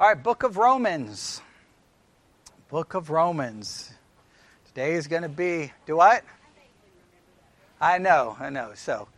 All 0.00 0.06
right, 0.06 0.22
Book 0.22 0.44
of 0.44 0.58
Romans. 0.58 1.42
Book 2.68 2.94
of 2.94 3.10
Romans. 3.10 3.92
Today 4.68 4.92
is 4.92 5.08
going 5.08 5.22
to 5.22 5.28
be, 5.28 5.72
do 5.86 5.96
what? 5.96 6.22
I 7.80 7.98
know, 7.98 8.36
I 8.38 8.48
know. 8.50 8.70
So, 8.76 9.08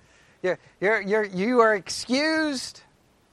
you're, 0.43 0.58
you're, 0.80 1.03
you're, 1.03 1.24
you 1.24 1.61
are 1.61 1.74
excused 1.74 2.80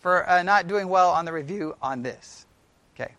for 0.02 0.30
uh, 0.30 0.44
not 0.44 0.68
doing 0.68 0.90
well 0.90 1.12
on 1.12 1.24
the 1.24 1.32
review 1.32 1.74
on 1.82 2.04
this. 2.04 2.46
Okay. 2.94 3.14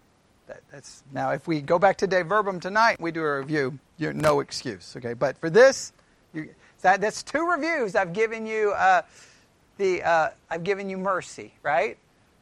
That, 0.47 0.61
that's 0.71 1.05
Now, 1.11 1.31
if 1.31 1.49
we 1.49 1.63
go 1.63 1.79
back 1.79 1.97
to 1.97 2.07
De 2.07 2.23
Verbum 2.23 2.61
tonight, 2.61 3.01
we 3.01 3.11
do 3.11 3.25
a 3.25 3.39
review, 3.39 3.79
you're 3.97 4.13
no 4.13 4.41
excuse. 4.41 4.95
Okay. 4.95 5.15
But 5.15 5.39
for 5.39 5.49
this, 5.49 5.95
you, 6.35 6.51
that, 6.83 7.01
that's 7.01 7.23
two 7.23 7.51
reviews. 7.51 7.95
I've 7.97 8.13
given 8.13 8.47
you 8.47 8.73
uh, 8.73 9.01
the 9.79 10.03
uh, 10.03 10.29
I've 10.51 10.65
given 10.65 10.91
you 10.91 10.99
mercy, 10.99 11.55
right? 11.63 11.97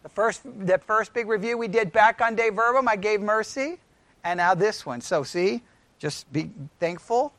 The 0.06 0.10
first 0.10 0.42
the 0.44 0.78
first 0.78 1.12
big 1.12 1.26
review 1.26 1.58
we 1.58 1.66
did 1.66 1.90
back 1.90 2.20
on 2.20 2.36
De 2.36 2.48
Verbum, 2.48 2.86
I 2.86 2.94
gave 2.94 3.20
mercy, 3.20 3.80
and 4.22 4.38
now 4.38 4.54
this 4.54 4.86
one. 4.86 5.00
So 5.00 5.24
see, 5.24 5.64
just 5.98 6.32
be 6.32 6.52
thankful, 6.78 7.32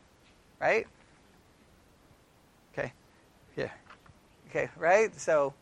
right? 0.60 0.86
Okay, 2.74 2.92
yeah, 3.56 3.70
okay, 4.50 4.68
right. 4.76 5.18
So, 5.18 5.54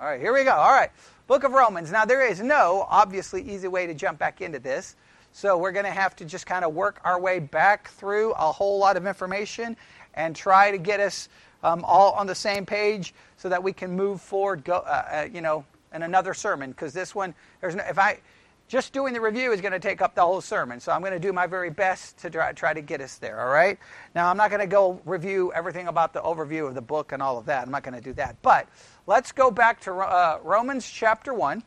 all 0.00 0.06
right, 0.06 0.18
here 0.18 0.32
we 0.32 0.44
go. 0.44 0.52
All 0.52 0.70
right, 0.70 0.88
Book 1.26 1.44
of 1.44 1.52
Romans. 1.52 1.92
Now 1.92 2.06
there 2.06 2.26
is 2.26 2.40
no 2.40 2.86
obviously 2.88 3.42
easy 3.42 3.68
way 3.68 3.86
to 3.86 3.92
jump 3.92 4.18
back 4.18 4.40
into 4.40 4.58
this. 4.58 4.96
So 5.32 5.58
we're 5.58 5.72
going 5.72 5.84
to 5.84 5.90
have 5.90 6.16
to 6.16 6.24
just 6.24 6.46
kind 6.46 6.64
of 6.64 6.72
work 6.72 7.00
our 7.04 7.20
way 7.20 7.38
back 7.38 7.88
through 7.88 8.32
a 8.32 8.50
whole 8.50 8.78
lot 8.78 8.96
of 8.96 9.06
information 9.06 9.76
and 10.14 10.34
try 10.34 10.70
to 10.70 10.78
get 10.78 11.00
us 11.00 11.28
um, 11.62 11.84
all 11.84 12.12
on 12.12 12.26
the 12.26 12.34
same 12.34 12.64
page 12.64 13.12
so 13.36 13.50
that 13.50 13.62
we 13.62 13.74
can 13.74 13.94
move 13.94 14.22
forward. 14.22 14.64
Go, 14.64 14.76
uh, 14.76 15.04
uh, 15.10 15.28
you 15.30 15.42
know, 15.42 15.66
in 15.94 16.02
another 16.02 16.34
sermon 16.34 16.70
because 16.70 16.92
this 16.92 17.14
one, 17.14 17.34
there's 17.60 17.74
no, 17.74 17.84
if 17.88 17.98
I 17.98 18.18
just 18.66 18.92
doing 18.92 19.12
the 19.12 19.20
review 19.20 19.52
is 19.52 19.60
going 19.60 19.72
to 19.72 19.78
take 19.78 20.00
up 20.00 20.14
the 20.14 20.22
whole 20.22 20.40
sermon. 20.40 20.80
So 20.80 20.90
I'm 20.90 21.00
going 21.00 21.12
to 21.12 21.18
do 21.18 21.32
my 21.32 21.46
very 21.46 21.70
best 21.70 22.18
to 22.18 22.30
try, 22.30 22.52
try 22.52 22.72
to 22.72 22.80
get 22.80 23.00
us 23.00 23.16
there. 23.16 23.40
All 23.40 23.52
right. 23.52 23.78
Now 24.14 24.30
I'm 24.30 24.36
not 24.36 24.50
going 24.50 24.60
to 24.60 24.66
go 24.66 25.00
review 25.04 25.52
everything 25.54 25.88
about 25.88 26.12
the 26.12 26.20
overview 26.20 26.66
of 26.66 26.74
the 26.74 26.80
book 26.80 27.12
and 27.12 27.22
all 27.22 27.38
of 27.38 27.46
that. 27.46 27.64
I'm 27.64 27.70
not 27.70 27.82
going 27.82 27.94
to 27.94 28.00
do 28.00 28.14
that. 28.14 28.36
But 28.42 28.68
let's 29.06 29.32
go 29.32 29.50
back 29.50 29.80
to 29.82 29.92
uh, 29.92 30.38
Romans 30.42 30.88
chapter 30.88 31.34
one. 31.34 31.62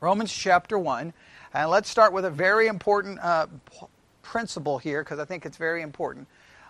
Romans 0.00 0.32
chapter 0.32 0.80
one, 0.80 1.12
and 1.54 1.70
let's 1.70 1.88
start 1.88 2.12
with 2.12 2.24
a 2.24 2.30
very 2.30 2.66
important 2.66 3.20
uh, 3.20 3.46
principle 4.22 4.76
here 4.78 5.04
because 5.04 5.20
I 5.20 5.24
think 5.24 5.46
it's 5.46 5.56
very 5.56 5.80
important. 5.80 6.26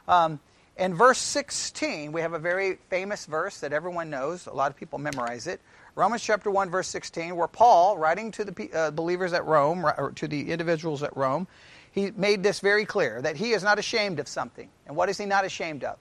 Um, 0.07 0.39
in 0.83 0.95
verse 0.95 1.19
16, 1.19 2.11
we 2.11 2.23
have 2.23 2.33
a 2.33 2.41
very 2.41 2.77
famous 2.91 3.25
verse 3.27 3.61
that 3.61 3.73
everyone 3.73 4.11
knows. 4.11 4.49
A 4.49 4.53
lot 4.53 4.69
of 4.69 4.77
people 4.77 4.99
memorize 4.99 5.47
it. 5.47 5.61
Romans 5.95 6.25
chapter 6.25 6.51
1, 6.51 6.71
verse 6.71 6.89
16, 6.89 7.37
where 7.37 7.47
Paul, 7.47 7.97
writing 7.97 8.33
to 8.33 8.45
the 8.45 8.71
uh, 8.73 8.91
believers 8.91 9.33
at 9.33 9.45
Rome, 9.45 9.87
or 9.87 10.11
to 10.17 10.27
the 10.27 10.51
individuals 10.51 11.05
at 11.05 11.17
Rome, 11.17 11.47
he 11.93 12.11
made 12.11 12.43
this 12.43 12.59
very 12.59 12.85
clear 12.85 13.23
that 13.23 13.37
he 13.37 13.53
is 13.53 13.63
not 13.63 13.79
ashamed 13.79 14.19
of 14.19 14.27
something. 14.27 14.69
And 14.89 14.97
what 14.97 15.09
is 15.09 15.19
he 15.19 15.25
not 15.25 15.45
ashamed 15.45 15.85
of? 15.85 15.99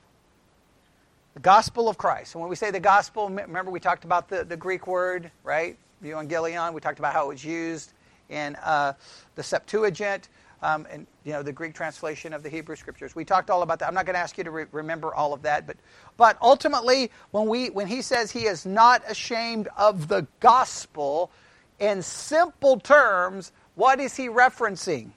The 1.35 1.41
gospel 1.41 1.87
of 1.87 1.99
Christ. 1.99 2.33
And 2.33 2.41
when 2.41 2.49
we 2.49 2.55
say 2.55 2.71
the 2.71 2.79
gospel, 2.79 3.29
remember 3.29 3.69
we 3.69 3.79
talked 3.79 4.03
about 4.03 4.29
the, 4.29 4.43
the 4.45 4.57
Greek 4.57 4.87
word, 4.87 5.29
right? 5.43 5.77
Evangelion. 6.03 6.73
We 6.73 6.81
talked 6.81 6.97
about 6.97 7.13
how 7.13 7.25
it 7.25 7.33
was 7.33 7.45
used 7.45 7.93
in 8.29 8.55
uh, 8.55 8.93
the 9.35 9.43
Septuagint 9.43 10.27
um, 10.61 10.87
and 10.91 11.07
you 11.23 11.33
know 11.33 11.43
the 11.43 11.51
Greek 11.51 11.73
translation 11.73 12.33
of 12.33 12.43
the 12.43 12.49
Hebrew 12.49 12.75
Scriptures. 12.75 13.15
We 13.15 13.25
talked 13.25 13.49
all 13.49 13.61
about 13.61 13.79
that. 13.79 13.87
I'm 13.87 13.93
not 13.93 14.05
going 14.05 14.13
to 14.13 14.19
ask 14.19 14.37
you 14.37 14.43
to 14.43 14.51
re- 14.51 14.65
remember 14.71 15.13
all 15.13 15.33
of 15.33 15.41
that, 15.43 15.65
but 15.65 15.77
but 16.17 16.37
ultimately, 16.41 17.11
when 17.31 17.47
we 17.47 17.69
when 17.69 17.87
he 17.87 18.01
says 18.01 18.31
he 18.31 18.45
is 18.45 18.65
not 18.65 19.01
ashamed 19.09 19.67
of 19.77 20.07
the 20.07 20.27
gospel, 20.39 21.31
in 21.79 22.01
simple 22.01 22.79
terms, 22.79 23.51
what 23.75 23.99
is 23.99 24.15
he 24.15 24.27
referencing? 24.27 25.11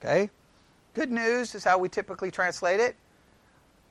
Okay, 0.00 0.30
good 0.94 1.10
news 1.10 1.54
is 1.54 1.64
how 1.64 1.78
we 1.78 1.88
typically 1.88 2.30
translate 2.30 2.80
it 2.80 2.96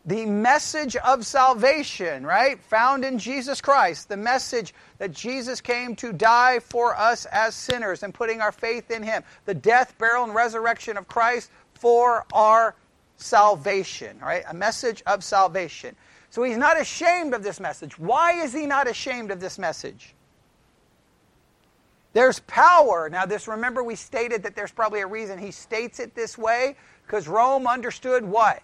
the 0.06 0.26
message 0.26 0.96
of 0.98 1.26
salvation, 1.26 2.26
right? 2.26 2.62
Found 2.66 3.04
in 3.04 3.18
Jesus 3.18 3.60
Christ. 3.60 4.08
The 4.08 4.18
message 4.18 4.74
that 5.00 5.12
Jesus 5.12 5.62
came 5.62 5.96
to 5.96 6.14
die 6.14 6.60
for 6.60 6.96
us 6.96 7.26
as 7.26 7.56
sinners 7.56 8.04
and 8.04 8.14
putting 8.14 8.40
our 8.40 8.52
faith 8.52 8.92
in 8.92 9.02
Him. 9.02 9.24
The 9.46 9.56
death, 9.56 9.98
burial, 9.98 10.24
and 10.24 10.36
resurrection 10.36 10.98
of 10.98 11.08
Christ 11.08 11.50
for 11.74 12.26
our 12.34 12.76
salvation, 13.18 14.20
right? 14.20 14.44
A 14.48 14.54
message 14.54 15.02
of 15.08 15.24
salvation. 15.24 15.96
So 16.30 16.44
he's 16.44 16.58
not 16.58 16.80
ashamed 16.80 17.34
of 17.34 17.44
this 17.44 17.60
message. 17.60 17.98
Why 17.98 18.44
is 18.44 18.54
he 18.54 18.66
not 18.66 18.88
ashamed 18.88 19.32
of 19.32 19.40
this 19.40 19.58
message? 19.58 20.14
There's 22.14 22.40
power. 22.42 23.10
Now, 23.10 23.26
this, 23.26 23.48
remember, 23.48 23.84
we 23.84 23.96
stated 23.96 24.44
that 24.44 24.56
there's 24.56 24.72
probably 24.72 25.02
a 25.02 25.08
reason 25.08 25.40
he 25.40 25.52
states 25.52 26.00
it 26.00 26.14
this 26.14 26.38
way 26.38 26.76
because 27.06 27.28
Rome 27.28 27.68
understood 27.68 28.24
what? 28.24 28.62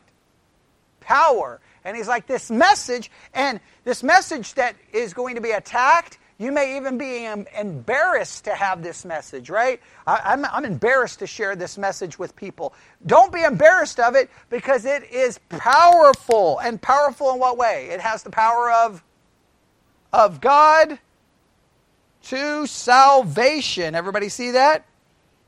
Power. 1.01 1.59
And 1.84 1.97
he's 1.97 2.07
like, 2.07 2.28
this 2.28 2.50
message, 2.50 3.12
and 3.34 3.59
this 3.84 4.03
message 4.03 4.53
that 4.53 4.75
is 4.94 5.13
going 5.13 5.35
to 5.35 5.41
be 5.41 5.51
attacked, 5.51 6.17
you 6.41 6.51
may 6.51 6.78
even 6.78 6.97
be 6.97 7.25
embarrassed 7.25 8.45
to 8.45 8.56
have 8.56 8.81
this 8.81 9.06
message, 9.06 9.51
right? 9.51 9.79
I, 10.07 10.34
am 10.34 10.66
embarrassed 10.66 11.19
to 11.19 11.28
share 11.28 11.56
this 11.56 11.78
message 11.78 12.17
with 12.17 12.35
people. 12.35 12.73
Don't 13.06 13.31
be 13.31 13.44
embarrassed 13.44 14.00
of 14.00 14.16
it 14.16 14.28
because 14.50 14.85
it 14.85 15.03
is 15.12 15.39
powerful. 15.50 16.57
And 16.57 16.81
powerful 16.81 17.31
in 17.31 17.39
what 17.39 17.57
way? 17.57 17.89
It 17.91 18.00
has 18.01 18.23
the 18.23 18.31
power 18.31 18.72
of, 18.72 19.03
of 20.12 20.41
God 20.41 20.97
to 22.23 22.66
salvation. 22.66 23.94
Everybody 23.94 24.29
see 24.29 24.51
that? 24.51 24.85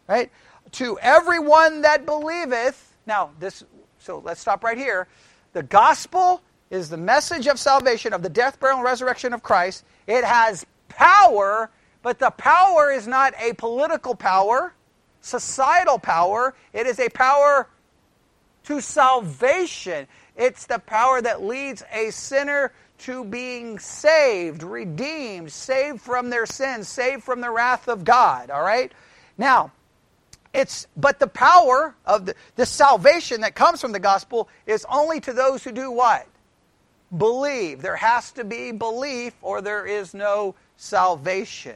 Right? 0.07 0.31
To 0.73 0.99
everyone 0.99 1.81
that 1.81 2.05
believeth. 2.05 2.95
Now, 3.07 3.31
this, 3.39 3.63
so 3.97 4.21
let's 4.23 4.41
stop 4.41 4.63
right 4.63 4.77
here. 4.77 5.07
The 5.53 5.63
gospel 5.63 6.41
is 6.69 6.89
the 6.89 6.97
message 6.97 7.47
of 7.47 7.59
salvation, 7.59 8.13
of 8.13 8.23
the 8.23 8.29
death, 8.29 8.59
burial, 8.59 8.79
and 8.79 8.85
resurrection 8.85 9.33
of 9.33 9.43
Christ. 9.43 9.85
It 10.07 10.23
has 10.23 10.65
power, 10.89 11.69
but 12.01 12.19
the 12.19 12.31
power 12.31 12.91
is 12.91 13.07
not 13.07 13.33
a 13.39 13.53
political 13.53 14.15
power, 14.15 14.73
societal 15.21 15.99
power. 15.99 16.55
It 16.73 16.87
is 16.87 16.99
a 16.99 17.09
power 17.09 17.69
to 18.63 18.81
salvation. 18.81 20.07
It's 20.35 20.65
the 20.65 20.79
power 20.79 21.21
that 21.21 21.43
leads 21.43 21.83
a 21.93 22.09
sinner 22.09 22.73
to 22.99 23.23
being 23.23 23.77
saved, 23.77 24.63
redeemed, 24.63 25.51
saved 25.51 26.01
from 26.01 26.29
their 26.29 26.45
sins, 26.45 26.87
saved 26.87 27.23
from 27.23 27.41
the 27.41 27.51
wrath 27.51 27.87
of 27.87 28.03
God. 28.03 28.49
All 28.49 28.63
right? 28.63 28.91
Now, 29.37 29.71
it's, 30.53 30.87
but 30.95 31.19
the 31.19 31.27
power 31.27 31.95
of 32.05 32.29
the, 32.55 32.65
salvation 32.65 33.41
that 33.41 33.55
comes 33.55 33.81
from 33.81 33.91
the 33.91 33.99
gospel 33.99 34.47
is 34.67 34.85
only 34.89 35.19
to 35.21 35.33
those 35.33 35.63
who 35.63 35.71
do 35.71 35.89
what? 35.91 36.27
Believe. 37.15 37.81
There 37.81 37.95
has 37.95 38.31
to 38.33 38.43
be 38.43 38.71
belief 38.71 39.33
or 39.41 39.61
there 39.61 39.85
is 39.85 40.13
no 40.13 40.55
salvation. 40.77 41.75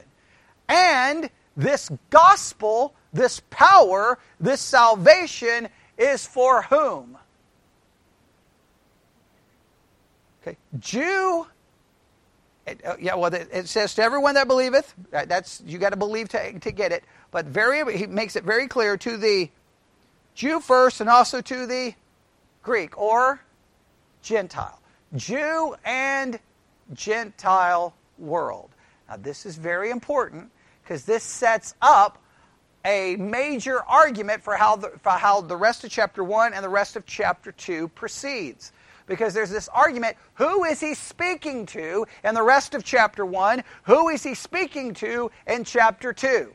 And 0.68 1.28
this 1.56 1.90
gospel, 2.10 2.94
this 3.12 3.40
power, 3.50 4.18
this 4.38 4.60
salvation 4.60 5.68
is 5.96 6.24
for 6.24 6.62
whom? 6.62 7.18
Okay, 10.42 10.56
Jew. 10.78 11.46
Uh, 12.84 12.96
yeah, 13.00 13.14
well, 13.14 13.32
it, 13.32 13.66
says 13.66 13.94
to 13.94 14.02
everyone 14.02 14.34
that 14.34 14.46
believeth. 14.46 14.94
That's 15.10 15.62
you 15.66 15.78
got 15.78 15.90
to 15.90 15.96
believe 15.96 16.28
to 16.28 16.52
get 16.52 16.92
it 16.92 17.02
but 17.30 17.46
very 17.46 17.96
he 17.96 18.06
makes 18.06 18.36
it 18.36 18.44
very 18.44 18.66
clear 18.66 18.96
to 18.96 19.16
the 19.16 19.50
Jew 20.34 20.60
first 20.60 21.00
and 21.00 21.10
also 21.10 21.40
to 21.40 21.66
the 21.66 21.94
Greek 22.62 22.96
or 22.98 23.40
Gentile. 24.22 24.80
Jew 25.16 25.74
and 25.84 26.38
Gentile 26.92 27.94
world. 28.18 28.70
Now, 29.08 29.16
this 29.16 29.46
is 29.46 29.56
very 29.56 29.90
important 29.90 30.50
because 30.82 31.04
this 31.04 31.22
sets 31.22 31.74
up 31.82 32.22
a 32.84 33.16
major 33.16 33.82
argument 33.82 34.42
for 34.42 34.56
how, 34.56 34.76
the, 34.76 34.92
for 35.02 35.10
how 35.10 35.40
the 35.40 35.56
rest 35.56 35.84
of 35.84 35.90
chapter 35.90 36.22
1 36.22 36.54
and 36.54 36.64
the 36.64 36.68
rest 36.68 36.96
of 36.96 37.04
chapter 37.04 37.52
2 37.52 37.88
proceeds. 37.88 38.72
Because 39.06 39.32
there's 39.32 39.50
this 39.50 39.68
argument 39.68 40.16
who 40.34 40.64
is 40.64 40.80
he 40.80 40.94
speaking 40.94 41.66
to 41.66 42.06
in 42.24 42.34
the 42.34 42.42
rest 42.42 42.74
of 42.74 42.84
chapter 42.84 43.24
1? 43.24 43.62
Who 43.84 44.08
is 44.10 44.22
he 44.22 44.34
speaking 44.34 44.94
to 44.94 45.30
in 45.46 45.64
chapter 45.64 46.12
2? 46.12 46.52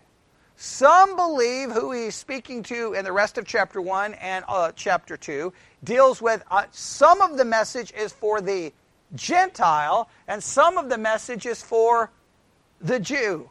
Some 0.66 1.18
believe 1.18 1.74
who 1.74 1.92
he's 1.92 2.16
speaking 2.16 2.64
to 2.64 2.94
in 2.94 3.04
the 3.04 3.12
rest 3.12 3.38
of 3.38 3.46
chapter 3.46 3.82
1 3.82 4.14
and 4.14 4.46
uh, 4.48 4.72
chapter 4.74 5.18
2 5.18 5.52
deals 5.84 6.22
with 6.22 6.42
uh, 6.50 6.64
some 6.72 7.20
of 7.20 7.36
the 7.36 7.44
message 7.44 7.92
is 7.92 8.14
for 8.14 8.40
the 8.40 8.72
Gentile, 9.14 10.08
and 10.26 10.42
some 10.42 10.78
of 10.78 10.88
the 10.88 10.98
message 10.98 11.46
is 11.46 11.62
for 11.62 12.12
the 12.80 12.98
Jew. 12.98 13.50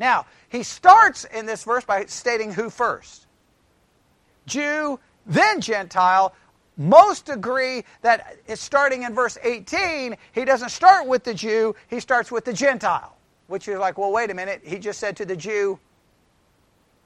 Now, 0.00 0.26
he 0.48 0.64
starts 0.64 1.24
in 1.24 1.46
this 1.46 1.62
verse 1.62 1.84
by 1.84 2.06
stating 2.06 2.52
who 2.52 2.68
first 2.68 3.28
Jew, 4.46 4.98
then 5.26 5.60
Gentile. 5.60 6.34
most 6.76 7.28
agree 7.28 7.84
that 8.02 8.38
starting 8.56 9.04
in 9.04 9.14
verse 9.14 9.38
18. 9.40 10.16
He 10.32 10.44
doesn't 10.44 10.70
start 10.70 11.06
with 11.06 11.22
the 11.22 11.32
Jew, 11.32 11.76
he 11.86 12.00
starts 12.00 12.32
with 12.32 12.44
the 12.44 12.52
Gentile, 12.52 13.16
which 13.46 13.68
is 13.68 13.78
like, 13.78 13.98
well, 13.98 14.10
wait 14.10 14.32
a 14.32 14.34
minute. 14.34 14.62
He 14.64 14.80
just 14.80 14.98
said 14.98 15.16
to 15.18 15.24
the 15.24 15.36
Jew 15.36 15.78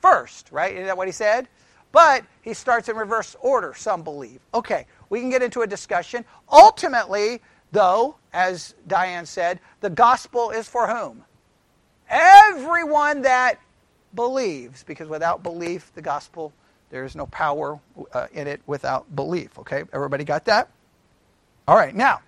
first, 0.05 0.53
right? 0.53 0.75
Isn't 0.75 0.85
that 0.85 0.99
what 0.99 1.09
he 1.09 1.13
said? 1.13 1.49
But 1.91 2.25
he 2.43 2.53
starts 2.53 2.91
in 2.91 2.97
reverse 2.97 3.35
order, 3.41 3.73
some 3.75 4.03
believe. 4.03 4.41
Okay, 4.53 4.87
we 5.09 5.21
can 5.21 5.31
get 5.31 5.43
into 5.43 5.63
a 5.63 5.67
discussion. 5.67 6.27
Ultimately, 6.53 7.41
though, 7.73 8.17
as 8.31 8.75
Diane 8.87 9.25
said, 9.25 9.61
the 9.81 9.89
gospel 9.89 10.51
is 10.51 10.69
for 10.69 10.87
whom? 10.89 11.25
Everyone 12.11 13.23
that 13.23 13.59
believes, 14.15 14.83
because 14.85 15.09
without 15.09 15.43
belief, 15.43 15.91
the 15.95 16.03
gospel 16.03 16.53
there 16.91 17.07
is 17.07 17.17
no 17.17 17.25
power 17.27 17.81
uh, 18.13 18.27
in 18.33 18.47
it 18.47 18.61
without 18.67 19.17
belief. 19.17 19.59
Okay, 19.59 19.85
everybody 19.91 20.25
got 20.25 20.45
that? 20.45 20.69
All 21.67 21.77
right, 21.77 21.95
now, 21.95 22.21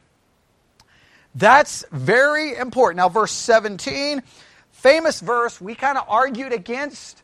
that's 1.35 1.85
very 1.93 2.57
important. 2.57 2.97
Now, 2.97 3.11
verse 3.11 3.33
17, 3.33 4.23
famous 4.71 5.21
verse, 5.21 5.61
we 5.61 5.75
kind 5.75 5.99
of 5.99 6.05
argued 6.09 6.55
against 6.55 7.23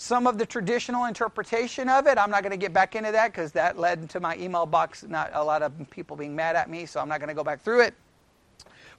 some 0.00 0.28
of 0.28 0.38
the 0.38 0.46
traditional 0.46 1.06
interpretation 1.06 1.88
of 1.88 2.06
it. 2.06 2.18
I'm 2.18 2.30
not 2.30 2.44
going 2.44 2.52
to 2.52 2.56
get 2.56 2.72
back 2.72 2.94
into 2.94 3.10
that 3.10 3.32
because 3.32 3.50
that 3.52 3.80
led 3.80 4.08
to 4.10 4.20
my 4.20 4.36
email 4.36 4.64
box, 4.64 5.02
not 5.02 5.30
a 5.34 5.42
lot 5.42 5.60
of 5.60 5.72
people 5.90 6.16
being 6.16 6.36
mad 6.36 6.54
at 6.54 6.70
me, 6.70 6.86
so 6.86 7.00
I'm 7.00 7.08
not 7.08 7.18
going 7.18 7.30
to 7.30 7.34
go 7.34 7.42
back 7.42 7.62
through 7.62 7.80
it. 7.80 7.94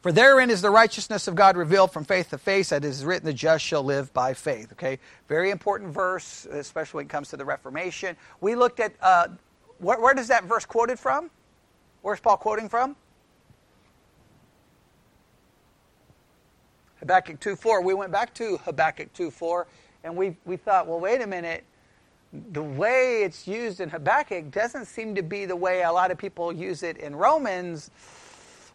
For 0.01 0.11
therein 0.11 0.49
is 0.49 0.61
the 0.61 0.69
righteousness 0.69 1.29
of 1.29 1.35
God 1.35 1.55
revealed 1.55 1.93
from 1.93 2.03
faith 2.03 2.31
to 2.31 2.37
faith, 2.37 2.73
it 2.73 2.83
is 2.83 3.05
written, 3.05 3.25
the 3.25 3.33
just 3.33 3.63
shall 3.63 3.81
live 3.81 4.13
by 4.13 4.33
faith. 4.33 4.73
Okay, 4.73 4.99
very 5.29 5.51
important 5.51 5.93
verse, 5.93 6.45
especially 6.51 6.97
when 6.97 7.05
it 7.05 7.09
comes 7.09 7.29
to 7.29 7.37
the 7.37 7.45
Reformation. 7.45 8.17
We 8.41 8.55
looked 8.55 8.81
at 8.81 8.93
uh, 9.01 9.29
where, 9.77 10.01
where 10.01 10.13
does 10.13 10.27
that 10.27 10.43
verse 10.43 10.65
quoted 10.65 10.99
from? 10.99 11.31
Where's 12.01 12.19
Paul 12.19 12.35
quoting 12.35 12.67
from? 12.67 12.97
Habakkuk 16.99 17.39
2.4. 17.39 17.85
We 17.85 17.93
went 17.93 18.11
back 18.11 18.33
to 18.33 18.57
Habakkuk 18.57 19.13
2.4, 19.13 19.65
and 20.03 20.15
we, 20.15 20.35
we 20.45 20.57
thought, 20.57 20.87
well, 20.87 20.99
wait 20.99 21.21
a 21.21 21.27
minute. 21.27 21.63
The 22.51 22.61
way 22.61 23.23
it's 23.23 23.47
used 23.47 23.79
in 23.79 23.89
Habakkuk 23.89 24.51
doesn't 24.51 24.85
seem 24.85 25.15
to 25.15 25.23
be 25.23 25.45
the 25.45 25.55
way 25.55 25.81
a 25.81 25.91
lot 25.91 26.11
of 26.11 26.17
people 26.17 26.53
use 26.53 26.83
it 26.83 26.97
in 26.97 27.15
Romans. 27.15 27.89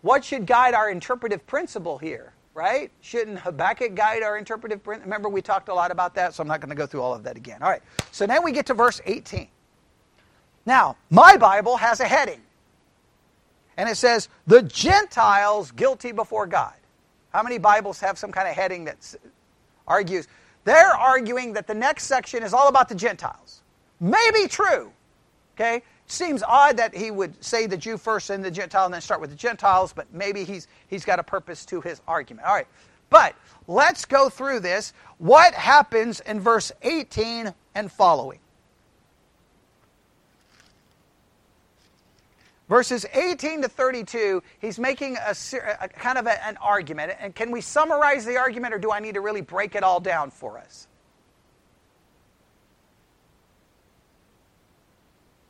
What 0.03 0.25
should 0.25 0.45
guide 0.47 0.75
our 0.75 0.91
interpretive 0.91 1.47
principle 1.47 1.97
here, 1.99 2.33
right? 2.53 2.91
Shouldn't 3.01 3.39
Habakkuk 3.39 3.95
guide 3.95 4.23
our 4.23 4.37
interpretive 4.37 4.83
principle? 4.83 5.07
Remember, 5.07 5.29
we 5.29 5.41
talked 5.41 5.69
a 5.69 5.75
lot 5.75 5.91
about 5.91 6.15
that, 6.17 6.35
so 6.35 6.43
I'm 6.43 6.49
not 6.49 6.61
going 6.61 6.71
to 6.71 6.75
go 6.75 6.87
through 6.87 7.03
all 7.03 7.15
of 7.15 7.23
that 7.23 7.37
again. 7.37 7.63
All 7.63 7.71
right, 7.71 7.83
so 8.11 8.27
now 8.27 8.43
we 8.43 8.53
get 8.53 8.67
to 8.67 8.75
verse 8.75 9.01
18. 9.07 9.49
Now, 10.67 10.97
my 11.11 11.37
Bible 11.37 11.77
has 11.77 12.01
a 12.01 12.07
heading, 12.07 12.41
and 13.77 13.89
it 13.89 13.97
says, 13.97 14.29
The 14.47 14.63
Gentiles 14.63 15.71
guilty 15.71 16.13
before 16.13 16.47
God. 16.47 16.75
How 17.33 17.43
many 17.43 17.59
Bibles 17.59 18.01
have 18.01 18.19
some 18.19 18.33
kind 18.33 18.49
of 18.49 18.55
heading 18.55 18.85
that 18.85 19.15
argues? 19.87 20.29
They're 20.65 20.95
arguing 20.95 21.53
that 21.53 21.67
the 21.67 21.75
next 21.75 22.05
section 22.05 22.43
is 22.43 22.53
all 22.53 22.69
about 22.69 22.89
the 22.89 22.95
Gentiles. 22.95 23.63
Maybe 24.01 24.49
true, 24.49 24.91
okay? 25.55 25.83
Seems 26.07 26.43
odd 26.43 26.77
that 26.79 26.95
he 26.95 27.11
would 27.11 27.43
say 27.43 27.67
the 27.67 27.77
Jew 27.77 27.97
first 27.97 28.31
and 28.31 28.45
the 28.45 28.51
Gentile 28.51 28.87
and 28.87 28.95
then 28.95 29.01
start 29.01 29.21
with 29.21 29.31
the 29.31 29.37
Gentiles, 29.37 29.93
but 29.93 30.13
maybe 30.13 30.45
he's, 30.45 30.69
he's 30.89 31.05
got 31.05 31.19
a 31.19 31.23
purpose 31.23 31.65
to 31.67 31.81
his 31.81 32.01
argument. 32.07 32.47
All 32.47 32.55
right. 32.55 32.67
But 33.11 33.35
let's 33.69 34.05
go 34.05 34.29
through 34.29 34.61
this. 34.61 34.93
What 35.19 35.55
happens 35.55 36.21
in 36.21 36.41
verse 36.41 36.73
18 36.83 37.55
and 37.75 37.93
following? 37.93 38.41
Verses 42.69 43.05
18 43.13 43.63
to 43.63 43.69
32, 43.69 44.43
he's 44.59 44.79
making 44.79 45.17
a, 45.17 45.35
a 45.81 45.89
kind 45.89 46.17
of 46.17 46.27
a, 46.27 46.47
an 46.47 46.57
argument. 46.63 47.13
And 47.21 47.35
can 47.35 47.51
we 47.51 47.61
summarize 47.61 48.25
the 48.25 48.39
argument, 48.39 48.73
or 48.73 48.79
do 48.79 48.91
I 48.91 49.01
need 49.01 49.15
to 49.15 49.21
really 49.21 49.43
break 49.43 49.75
it 49.75 49.83
all 49.83 50.01
down 50.01 50.31
for 50.31 50.57
us? 50.57 50.89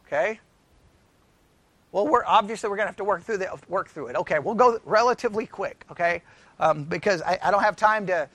Okay? 0.07 0.41
Well, 1.95 2.09
we're 2.09 2.25
obviously 2.27 2.69
we're 2.69 2.77
going 2.77 2.87
to 2.87 2.89
have 2.89 2.97
to 2.97 3.05
work 3.05 3.23
through 3.23 3.39
the, 3.39 3.57
work 3.69 3.89
through 3.89 4.09
it. 4.09 4.17
Okay, 4.17 4.41
we'll 4.41 4.57
go 4.57 4.81
relatively 4.85 5.47
quick. 5.47 5.85
Okay, 5.93 6.23
um, 6.59 6.83
because 6.83 7.23
I, 7.23 7.39
I, 7.41 7.53
don't 7.53 7.63
have 7.63 7.77
time 7.77 8.09
to. 8.09 8.29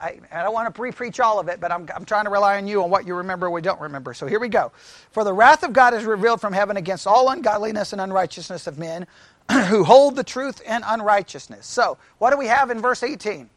I, 0.00 0.20
I 0.30 0.42
don't 0.42 0.52
want 0.52 0.66
to 0.66 0.72
pre-preach 0.76 1.20
all 1.20 1.40
of 1.40 1.48
it, 1.48 1.58
but 1.60 1.72
I'm, 1.72 1.88
I'm 1.94 2.04
trying 2.04 2.24
to 2.24 2.30
rely 2.30 2.58
on 2.58 2.66
you 2.66 2.82
on 2.82 2.90
what 2.90 3.06
you 3.06 3.14
remember 3.14 3.50
we 3.50 3.62
don't 3.62 3.80
remember. 3.80 4.12
So 4.12 4.26
here 4.26 4.38
we 4.40 4.48
go. 4.48 4.72
For 5.10 5.24
the 5.24 5.32
wrath 5.32 5.62
of 5.62 5.72
God 5.72 5.94
is 5.94 6.04
revealed 6.04 6.40
from 6.40 6.52
heaven 6.52 6.76
against 6.76 7.06
all 7.06 7.30
ungodliness 7.30 7.92
and 7.92 8.00
unrighteousness 8.00 8.66
of 8.66 8.78
men 8.78 9.06
who 9.68 9.84
hold 9.84 10.16
the 10.16 10.24
truth 10.24 10.60
in 10.62 10.82
unrighteousness. 10.84 11.66
So 11.66 11.96
what 12.18 12.30
do 12.30 12.36
we 12.38 12.46
have 12.46 12.70
in 12.70 12.80
verse 12.80 13.02
18? 13.02 13.48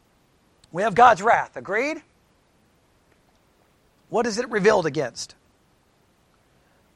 We 0.72 0.82
have 0.82 0.94
God's 0.94 1.22
wrath. 1.22 1.56
Agreed? 1.56 2.02
What 4.08 4.26
is 4.26 4.38
it 4.38 4.48
revealed 4.50 4.86
against? 4.86 5.34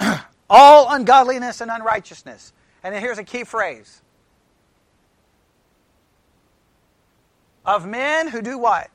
all 0.51 0.93
ungodliness 0.93 1.61
and 1.61 1.71
unrighteousness. 1.71 2.53
And 2.83 2.95
then 2.95 3.03
here's 3.03 3.19
a 3.19 3.25
key 3.25 3.45
phrase 3.45 4.01
of 7.65 7.87
men 7.87 8.29
who 8.29 8.43
do 8.43 8.59
what? 8.59 8.91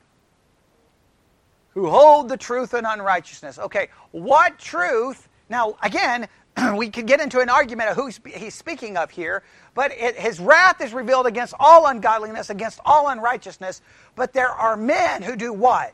Who 1.74 1.88
hold 1.88 2.28
the 2.28 2.36
truth 2.36 2.74
in 2.74 2.84
unrighteousness. 2.84 3.58
Okay, 3.58 3.88
what 4.10 4.58
truth? 4.58 5.28
Now, 5.48 5.76
again, 5.82 6.28
we 6.76 6.90
could 6.90 7.06
get 7.06 7.20
into 7.20 7.40
an 7.40 7.48
argument 7.48 7.90
of 7.90 7.96
who 7.96 8.10
he's 8.26 8.54
speaking 8.54 8.96
of 8.96 9.10
here, 9.10 9.42
but 9.74 9.92
it, 9.92 10.16
his 10.16 10.40
wrath 10.40 10.80
is 10.80 10.92
revealed 10.92 11.26
against 11.26 11.54
all 11.60 11.86
ungodliness, 11.86 12.50
against 12.50 12.80
all 12.84 13.08
unrighteousness. 13.08 13.82
But 14.16 14.32
there 14.32 14.48
are 14.48 14.76
men 14.76 15.22
who 15.22 15.36
do 15.36 15.52
what? 15.52 15.92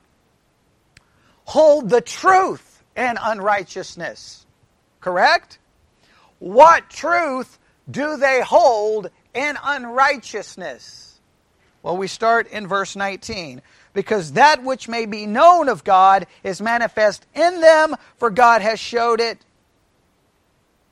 Hold 1.44 1.90
the 1.90 2.00
truth 2.00 2.82
in 2.96 3.19
unrighteousness. 3.20 4.46
Correct? 5.00 5.58
What 6.38 6.90
truth 6.90 7.58
do 7.90 8.17
they 8.17 8.40
hold 8.40 9.11
in 9.34 9.56
unrighteousness? 9.62 11.20
Well, 11.82 11.96
we 11.96 12.08
start 12.08 12.49
in 12.49 12.67
verse 12.67 12.96
19. 12.96 13.62
Because 13.97 14.33
that 14.33 14.63
which 14.63 14.89
may 14.89 15.07
be 15.07 15.25
known 15.25 15.71
of 15.71 15.83
God 15.83 16.27
is 16.45 16.61
manifest 16.61 17.25
in 17.35 17.63
them, 17.63 17.97
for 18.19 18.29
God 18.29 18.61
has 18.61 18.79
showed 18.79 19.23
it 19.23 19.39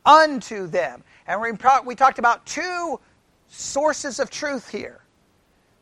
unto 0.07 0.67
them. 0.67 1.05
And 1.27 1.39
we, 1.43 1.53
we 1.85 1.97
talked 1.97 2.19
about 2.19 2.47
two 2.47 2.99
sources 3.49 4.21
of 4.21 4.31
truth 4.31 4.71
here. 4.71 5.03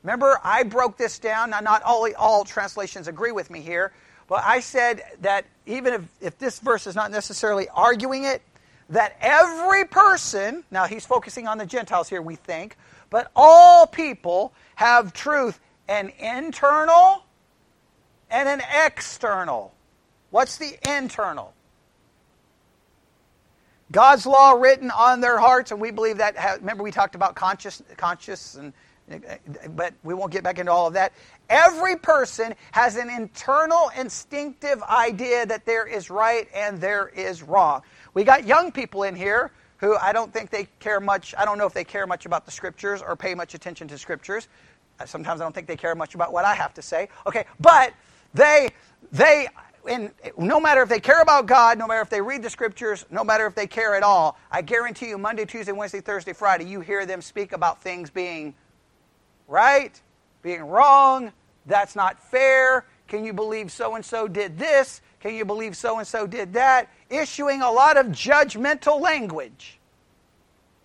Remember, 0.03 0.41
I 0.43 0.65
broke 0.65 0.97
this 0.97 1.21
down. 1.21 1.51
Now, 1.51 1.61
not 1.61 1.85
all, 1.85 2.09
all 2.19 2.45
translations 2.45 3.07
agree 3.07 3.31
with 3.31 3.51
me 3.51 3.61
here, 3.61 3.93
but 4.27 4.43
I 4.45 4.59
said 4.59 5.03
that 5.21 5.45
even 5.65 5.95
if, 5.95 6.03
if 6.21 6.39
this 6.39 6.59
verse 6.59 6.89
is 6.89 6.97
not 6.97 7.13
necessarily 7.13 7.69
arguing 7.69 8.25
it, 8.25 8.43
that 8.89 9.17
every 9.21 9.85
person, 9.85 10.65
now 10.73 10.87
he's 10.87 11.07
focusing 11.07 11.47
on 11.47 11.59
the 11.59 11.67
Gentiles 11.67 12.09
here, 12.09 12.21
we 12.21 12.35
think, 12.35 12.77
but 13.11 13.31
all 13.37 13.87
people 13.87 14.53
have 14.75 15.13
truth 15.13 15.61
an 15.93 16.11
internal 16.19 17.23
and 18.31 18.49
an 18.49 18.63
external. 18.87 19.75
What's 20.31 20.57
the 20.57 20.79
internal? 20.89 21.53
God's 23.91 24.25
law 24.25 24.53
written 24.53 24.91
on 24.91 25.21
their 25.21 25.39
hearts, 25.39 25.71
and 25.71 25.79
we 25.79 25.91
believe 25.91 26.17
that. 26.17 26.35
Remember, 26.61 26.83
we 26.83 26.91
talked 26.91 27.15
about 27.15 27.35
conscious, 27.35 27.83
conscious, 27.99 28.55
and 28.55 28.73
but 29.71 29.93
we 30.03 30.15
won't 30.15 30.33
get 30.33 30.43
back 30.43 30.59
into 30.59 30.73
all 30.73 30.87
of 30.87 30.95
that. 30.95 31.13
Every 31.51 31.97
person 31.97 32.55
has 32.71 32.97
an 32.97 33.11
internal, 33.11 33.91
instinctive 33.99 34.83
idea 34.85 35.45
that 35.45 35.67
there 35.67 35.87
is 35.87 36.09
right 36.09 36.49
and 36.55 36.81
there 36.81 37.09
is 37.09 37.43
wrong. 37.43 37.83
We 38.15 38.25
got 38.25 38.47
young 38.47 38.73
people 38.73 39.03
in 39.03 39.15
here 39.15 39.51
who 39.77 39.97
I 39.97 40.13
don't 40.13 40.33
think 40.33 40.51
they 40.51 40.69
care 40.79 41.01
much. 41.01 41.35
I 41.37 41.45
don't 41.45 41.59
know 41.59 41.67
if 41.67 41.75
they 41.75 41.85
care 41.85 42.07
much 42.07 42.25
about 42.25 42.47
the 42.47 42.53
scriptures 42.53 43.03
or 43.03 43.17
pay 43.17 43.35
much 43.35 43.55
attention 43.55 43.89
to 43.89 43.99
scriptures. 43.99 44.49
Sometimes 45.09 45.41
I 45.41 45.45
don't 45.45 45.55
think 45.55 45.67
they 45.67 45.77
care 45.77 45.95
much 45.95 46.15
about 46.15 46.33
what 46.33 46.45
I 46.45 46.55
have 46.55 46.75
to 46.75 46.83
say. 46.83 47.09
Okay, 47.27 47.45
but 47.61 47.95
they 48.35 48.69
they 49.13 49.49
and 49.89 50.13
no 50.39 50.61
matter 50.61 50.83
if 50.83 50.89
they 50.89 51.01
care 51.01 51.21
about 51.23 51.47
God, 51.47 51.79
no 51.79 51.87
matter 51.87 52.01
if 52.01 52.11
they 52.11 52.21
read 52.21 52.43
the 52.43 52.51
scriptures, 52.51 53.05
no 53.11 53.25
matter 53.25 53.47
if 53.47 53.55
they 53.55 53.67
care 53.67 53.95
at 53.95 54.03
all, 54.03 54.39
I 54.51 54.63
guarantee 54.63 55.09
you 55.09 55.19
Monday, 55.19 55.45
Tuesday, 55.45 55.73
Wednesday, 55.73 56.01
Thursday, 56.01 56.33
Friday, 56.33 56.65
you 56.67 56.81
hear 56.81 57.05
them 57.05 57.21
speak 57.21 57.53
about 57.53 57.83
things 57.83 58.09
being 58.11 58.55
right, 59.49 60.01
being 60.43 60.63
wrong, 60.63 61.33
that's 61.67 61.97
not 61.97 62.23
fair. 62.23 62.87
Can 63.09 63.25
you 63.25 63.33
believe 63.33 63.71
so 63.71 63.95
and 63.95 64.05
so 64.05 64.29
did 64.29 64.59
this? 64.59 65.01
Can 65.21 65.35
you 65.35 65.45
believe 65.45 65.77
so 65.77 65.99
and 65.99 66.07
so 66.07 66.27
did 66.27 66.53
that? 66.55 66.89
Issuing 67.11 67.63
a 67.63 67.71
lot 67.71 67.97
of 67.97 68.07
judgmental 68.07 69.01
language. 69.01 69.79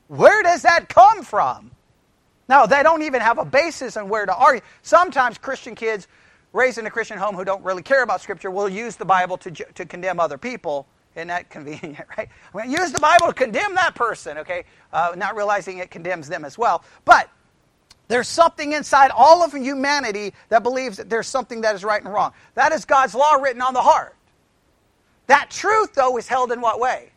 Where 0.07 0.43
does 0.43 0.62
that 0.63 0.89
come 0.89 1.24
from? 1.24 1.71
Now, 2.50 2.66
they 2.66 2.84
don't 2.84 3.04
even 3.04 3.22
have 3.22 3.38
a 3.38 3.46
basis 3.46 3.98
on 3.98 4.10
where 4.10 4.25
to 4.25 4.36
argue. 4.36 4.62
Sometimes 4.82 5.38
Christian 5.38 5.75
kids 5.75 6.08
raised 6.54 6.77
in 6.77 6.86
a 6.86 6.89
Christian 6.89 7.18
home 7.18 7.36
who 7.36 7.44
don't 7.44 7.63
really 7.63 7.84
care 7.84 8.04
about 8.04 8.22
Scripture 8.22 8.50
will 8.50 8.70
use 8.70 8.96
the 8.96 9.06
Bible 9.06 9.38
to, 9.39 9.51
to 9.51 9.86
condemn 9.86 10.20
other 10.20 10.38
people 10.38 10.88
Isn't 11.16 11.27
that 11.27 11.50
convenient, 11.50 12.08
right? 12.18 12.30
I'm 12.54 12.63
to 12.63 12.70
use 12.70 12.92
the 12.92 13.00
Bible 13.00 13.27
to 13.27 13.34
condemn 13.34 13.75
that 13.75 13.96
person, 13.96 14.38
okay? 14.39 14.63
Uh, 14.94 15.13
not 15.18 15.36
realizing 15.36 15.80
it 15.80 15.92
condemns 15.92 16.30
them 16.30 16.46
as 16.46 16.58
well. 16.58 16.84
But 17.06 17.30
there's 18.08 18.27
something 18.27 18.72
inside 18.72 19.12
all 19.12 19.44
of 19.44 19.51
humanity 19.51 20.34
that 20.50 20.63
believes 20.63 20.98
that 20.98 21.10
there's 21.10 21.27
something 21.27 21.62
that 21.62 21.75
is 21.75 21.84
right 21.84 22.01
and 22.01 22.13
wrong. 22.13 22.32
That 22.54 22.72
is 22.72 22.86
God's 22.86 23.13
law 23.13 23.34
written 23.34 23.62
on 23.62 23.74
the 23.74 23.82
heart. 23.82 24.16
That 25.27 25.50
truth, 25.50 25.94
though, 25.94 26.18
is 26.18 26.27
held 26.27 26.54
in 26.54 26.62
what 26.62 26.80
way? 26.80 27.12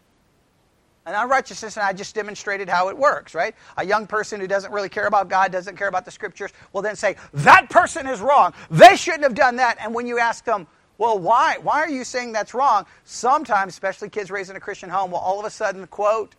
And 1.11 1.17
unrighteousness, 1.17 1.77
and 1.77 1.85
I 1.85 1.93
just 1.93 2.15
demonstrated 2.15 2.69
how 2.69 2.89
it 2.89 2.97
works, 2.97 3.35
right? 3.35 3.53
A 3.77 3.85
young 3.85 4.07
person 4.07 4.41
who 4.41 4.47
doesn't 4.47 4.73
really 4.73 4.89
care 4.89 5.09
about 5.09 5.29
God, 5.29 5.51
doesn't 5.51 5.75
care 5.75 5.89
about 5.89 6.05
the 6.05 6.13
scriptures, 6.13 6.53
will 6.73 6.83
then 6.83 6.95
say, 6.95 7.17
That 7.33 7.69
person 7.69 8.07
is 8.07 8.21
wrong. 8.21 8.53
They 8.71 8.95
shouldn't 8.95 9.25
have 9.25 9.35
done 9.35 9.57
that. 9.57 9.79
And 9.81 9.93
when 9.93 10.07
you 10.07 10.21
ask 10.21 10.45
them, 10.45 10.69
Well, 10.99 11.19
why? 11.19 11.59
Why 11.65 11.81
are 11.81 11.91
you 11.91 12.05
saying 12.05 12.31
that's 12.31 12.55
wrong? 12.55 12.87
Sometimes, 13.03 13.73
especially 13.73 14.09
kids 14.09 14.31
raised 14.31 14.51
in 14.51 14.57
a 14.57 14.61
Christian 14.61 14.89
home, 14.89 15.11
will 15.11 15.19
all 15.19 15.41
of 15.41 15.45
a 15.45 15.51
sudden 15.51 15.85
quote, 15.89 16.37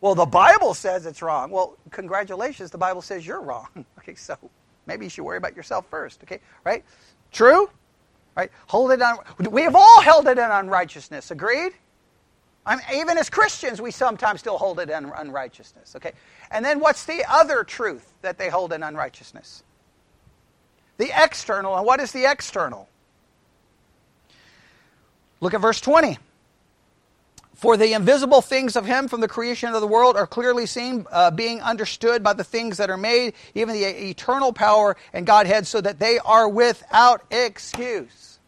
Well, 0.00 0.14
the 0.14 0.26
Bible 0.26 0.74
says 0.74 1.04
it's 1.04 1.20
wrong. 1.20 1.50
Well, 1.50 1.76
congratulations, 1.90 2.70
the 2.70 2.78
Bible 2.78 3.02
says 3.02 3.26
you're 3.26 3.42
wrong. 3.42 3.66
okay, 3.98 4.14
so 4.14 4.36
maybe 4.86 5.06
you 5.06 5.10
should 5.10 5.24
worry 5.24 5.38
about 5.38 5.56
yourself 5.56 5.86
first, 5.90 6.22
okay? 6.22 6.38
Right? 6.62 6.84
True? 7.32 7.68
Right? 8.36 8.52
Hold 8.68 8.92
it 8.92 9.02
on. 9.02 9.18
We 9.50 9.62
have 9.62 9.74
all 9.74 10.00
held 10.02 10.28
it 10.28 10.38
in 10.38 10.48
unrighteousness. 10.48 11.32
Agreed? 11.32 11.72
I 12.68 12.76
mean, 12.76 13.00
even 13.00 13.16
as 13.16 13.30
Christians, 13.30 13.80
we 13.80 13.90
sometimes 13.90 14.40
still 14.40 14.58
hold 14.58 14.78
it 14.78 14.90
in 14.90 15.06
unrighteousness. 15.06 15.96
Okay, 15.96 16.12
and 16.50 16.62
then 16.62 16.80
what's 16.80 17.06
the 17.06 17.24
other 17.26 17.64
truth 17.64 18.12
that 18.20 18.36
they 18.36 18.50
hold 18.50 18.74
in 18.74 18.82
unrighteousness? 18.82 19.62
The 20.98 21.10
external, 21.16 21.74
and 21.76 21.86
what 21.86 21.98
is 21.98 22.12
the 22.12 22.30
external? 22.30 22.86
Look 25.40 25.54
at 25.54 25.62
verse 25.62 25.80
20. 25.80 26.18
For 27.54 27.78
the 27.78 27.94
invisible 27.94 28.42
things 28.42 28.76
of 28.76 28.84
him 28.84 29.08
from 29.08 29.22
the 29.22 29.28
creation 29.28 29.74
of 29.74 29.80
the 29.80 29.86
world 29.86 30.16
are 30.16 30.26
clearly 30.26 30.66
seen, 30.66 31.06
uh, 31.10 31.30
being 31.30 31.62
understood 31.62 32.22
by 32.22 32.34
the 32.34 32.44
things 32.44 32.76
that 32.76 32.90
are 32.90 32.98
made, 32.98 33.32
even 33.54 33.74
the 33.74 33.84
eternal 33.84 34.52
power 34.52 34.94
and 35.14 35.26
Godhead, 35.26 35.66
so 35.66 35.80
that 35.80 35.98
they 35.98 36.18
are 36.18 36.48
without 36.48 37.22
excuse. 37.30 38.38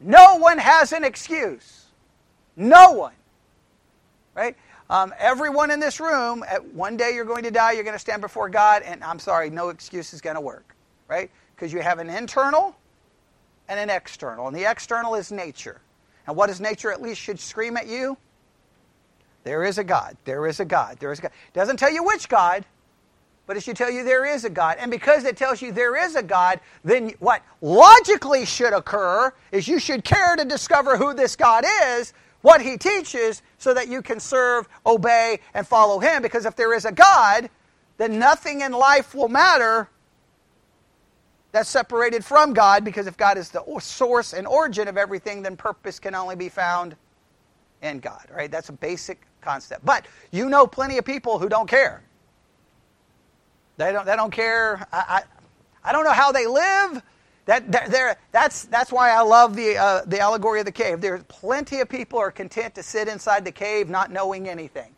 No 0.00 0.36
one 0.36 0.58
has 0.58 0.92
an 0.92 1.02
excuse. 1.02 1.86
No 2.54 2.92
one 2.92 3.14
right? 4.38 4.56
Um, 4.88 5.12
everyone 5.18 5.72
in 5.72 5.80
this 5.80 5.98
room, 5.98 6.44
at 6.48 6.64
one 6.72 6.96
day 6.96 7.12
you're 7.12 7.24
going 7.24 7.42
to 7.42 7.50
die, 7.50 7.72
you're 7.72 7.82
going 7.82 7.96
to 7.96 7.98
stand 7.98 8.22
before 8.22 8.48
God, 8.48 8.82
and 8.82 9.02
I'm 9.02 9.18
sorry, 9.18 9.50
no 9.50 9.70
excuse 9.70 10.14
is 10.14 10.20
going 10.20 10.36
to 10.36 10.40
work, 10.40 10.76
right? 11.08 11.28
Because 11.54 11.72
you 11.72 11.80
have 11.80 11.98
an 11.98 12.08
internal 12.08 12.76
and 13.68 13.80
an 13.80 13.90
external, 13.90 14.46
and 14.46 14.56
the 14.56 14.70
external 14.70 15.16
is 15.16 15.32
nature. 15.32 15.80
And 16.26 16.36
what 16.36 16.50
is 16.50 16.60
nature 16.60 16.92
at 16.92 17.02
least 17.02 17.20
should 17.20 17.40
scream 17.40 17.76
at 17.76 17.88
you? 17.88 18.16
There 19.42 19.64
is 19.64 19.78
a 19.78 19.84
God. 19.84 20.16
There 20.24 20.46
is 20.46 20.60
a 20.60 20.64
God. 20.64 20.98
There 21.00 21.10
is 21.10 21.18
a 21.18 21.22
God. 21.22 21.32
Doesn't 21.52 21.78
tell 21.78 21.92
you 21.92 22.04
which 22.04 22.28
God, 22.28 22.64
but 23.46 23.56
it 23.56 23.64
should 23.64 23.76
tell 23.76 23.90
you 23.90 24.04
there 24.04 24.24
is 24.24 24.44
a 24.44 24.50
God. 24.50 24.76
And 24.78 24.90
because 24.90 25.24
it 25.24 25.36
tells 25.36 25.60
you 25.60 25.72
there 25.72 25.96
is 25.96 26.14
a 26.14 26.22
God, 26.22 26.60
then 26.84 27.12
what 27.18 27.42
logically 27.60 28.44
should 28.44 28.72
occur 28.72 29.32
is 29.50 29.66
you 29.66 29.80
should 29.80 30.04
care 30.04 30.36
to 30.36 30.44
discover 30.44 30.96
who 30.96 31.12
this 31.12 31.34
God 31.34 31.64
is 31.84 32.12
what 32.42 32.62
he 32.62 32.76
teaches 32.76 33.42
so 33.58 33.74
that 33.74 33.88
you 33.88 34.02
can 34.02 34.20
serve, 34.20 34.68
obey, 34.86 35.40
and 35.54 35.66
follow 35.66 35.98
him. 35.98 36.22
Because 36.22 36.46
if 36.46 36.56
there 36.56 36.74
is 36.74 36.84
a 36.84 36.92
God, 36.92 37.50
then 37.96 38.18
nothing 38.18 38.60
in 38.60 38.72
life 38.72 39.14
will 39.14 39.28
matter 39.28 39.88
that's 41.50 41.68
separated 41.68 42.24
from 42.24 42.52
God. 42.52 42.84
Because 42.84 43.06
if 43.06 43.16
God 43.16 43.38
is 43.38 43.50
the 43.50 43.62
source 43.80 44.32
and 44.32 44.46
origin 44.46 44.88
of 44.88 44.96
everything, 44.96 45.42
then 45.42 45.56
purpose 45.56 45.98
can 45.98 46.14
only 46.14 46.36
be 46.36 46.48
found 46.48 46.96
in 47.82 47.98
God. 48.00 48.26
Right? 48.32 48.50
That's 48.50 48.68
a 48.68 48.72
basic 48.72 49.22
concept. 49.40 49.84
But 49.84 50.06
you 50.30 50.48
know 50.48 50.66
plenty 50.66 50.98
of 50.98 51.04
people 51.04 51.38
who 51.38 51.48
don't 51.48 51.68
care. 51.68 52.02
They 53.76 53.92
don't, 53.92 54.04
they 54.04 54.16
don't 54.16 54.32
care. 54.32 54.86
I, 54.92 55.22
I, 55.84 55.88
I 55.88 55.92
don't 55.92 56.04
know 56.04 56.12
how 56.12 56.32
they 56.32 56.46
live. 56.46 57.02
That, 57.48 57.72
that 57.72 58.18
that's, 58.30 58.64
that's 58.64 58.92
why 58.92 59.10
I 59.10 59.22
love 59.22 59.56
the, 59.56 59.78
uh, 59.78 60.02
the 60.04 60.20
allegory 60.20 60.60
of 60.60 60.66
the 60.66 60.72
cave. 60.72 61.00
There's 61.00 61.24
plenty 61.28 61.80
of 61.80 61.88
people 61.88 62.18
are 62.18 62.30
content 62.30 62.74
to 62.74 62.82
sit 62.82 63.08
inside 63.08 63.46
the 63.46 63.52
cave 63.52 63.88
not 63.88 64.12
knowing 64.12 64.46
anything. 64.46 64.94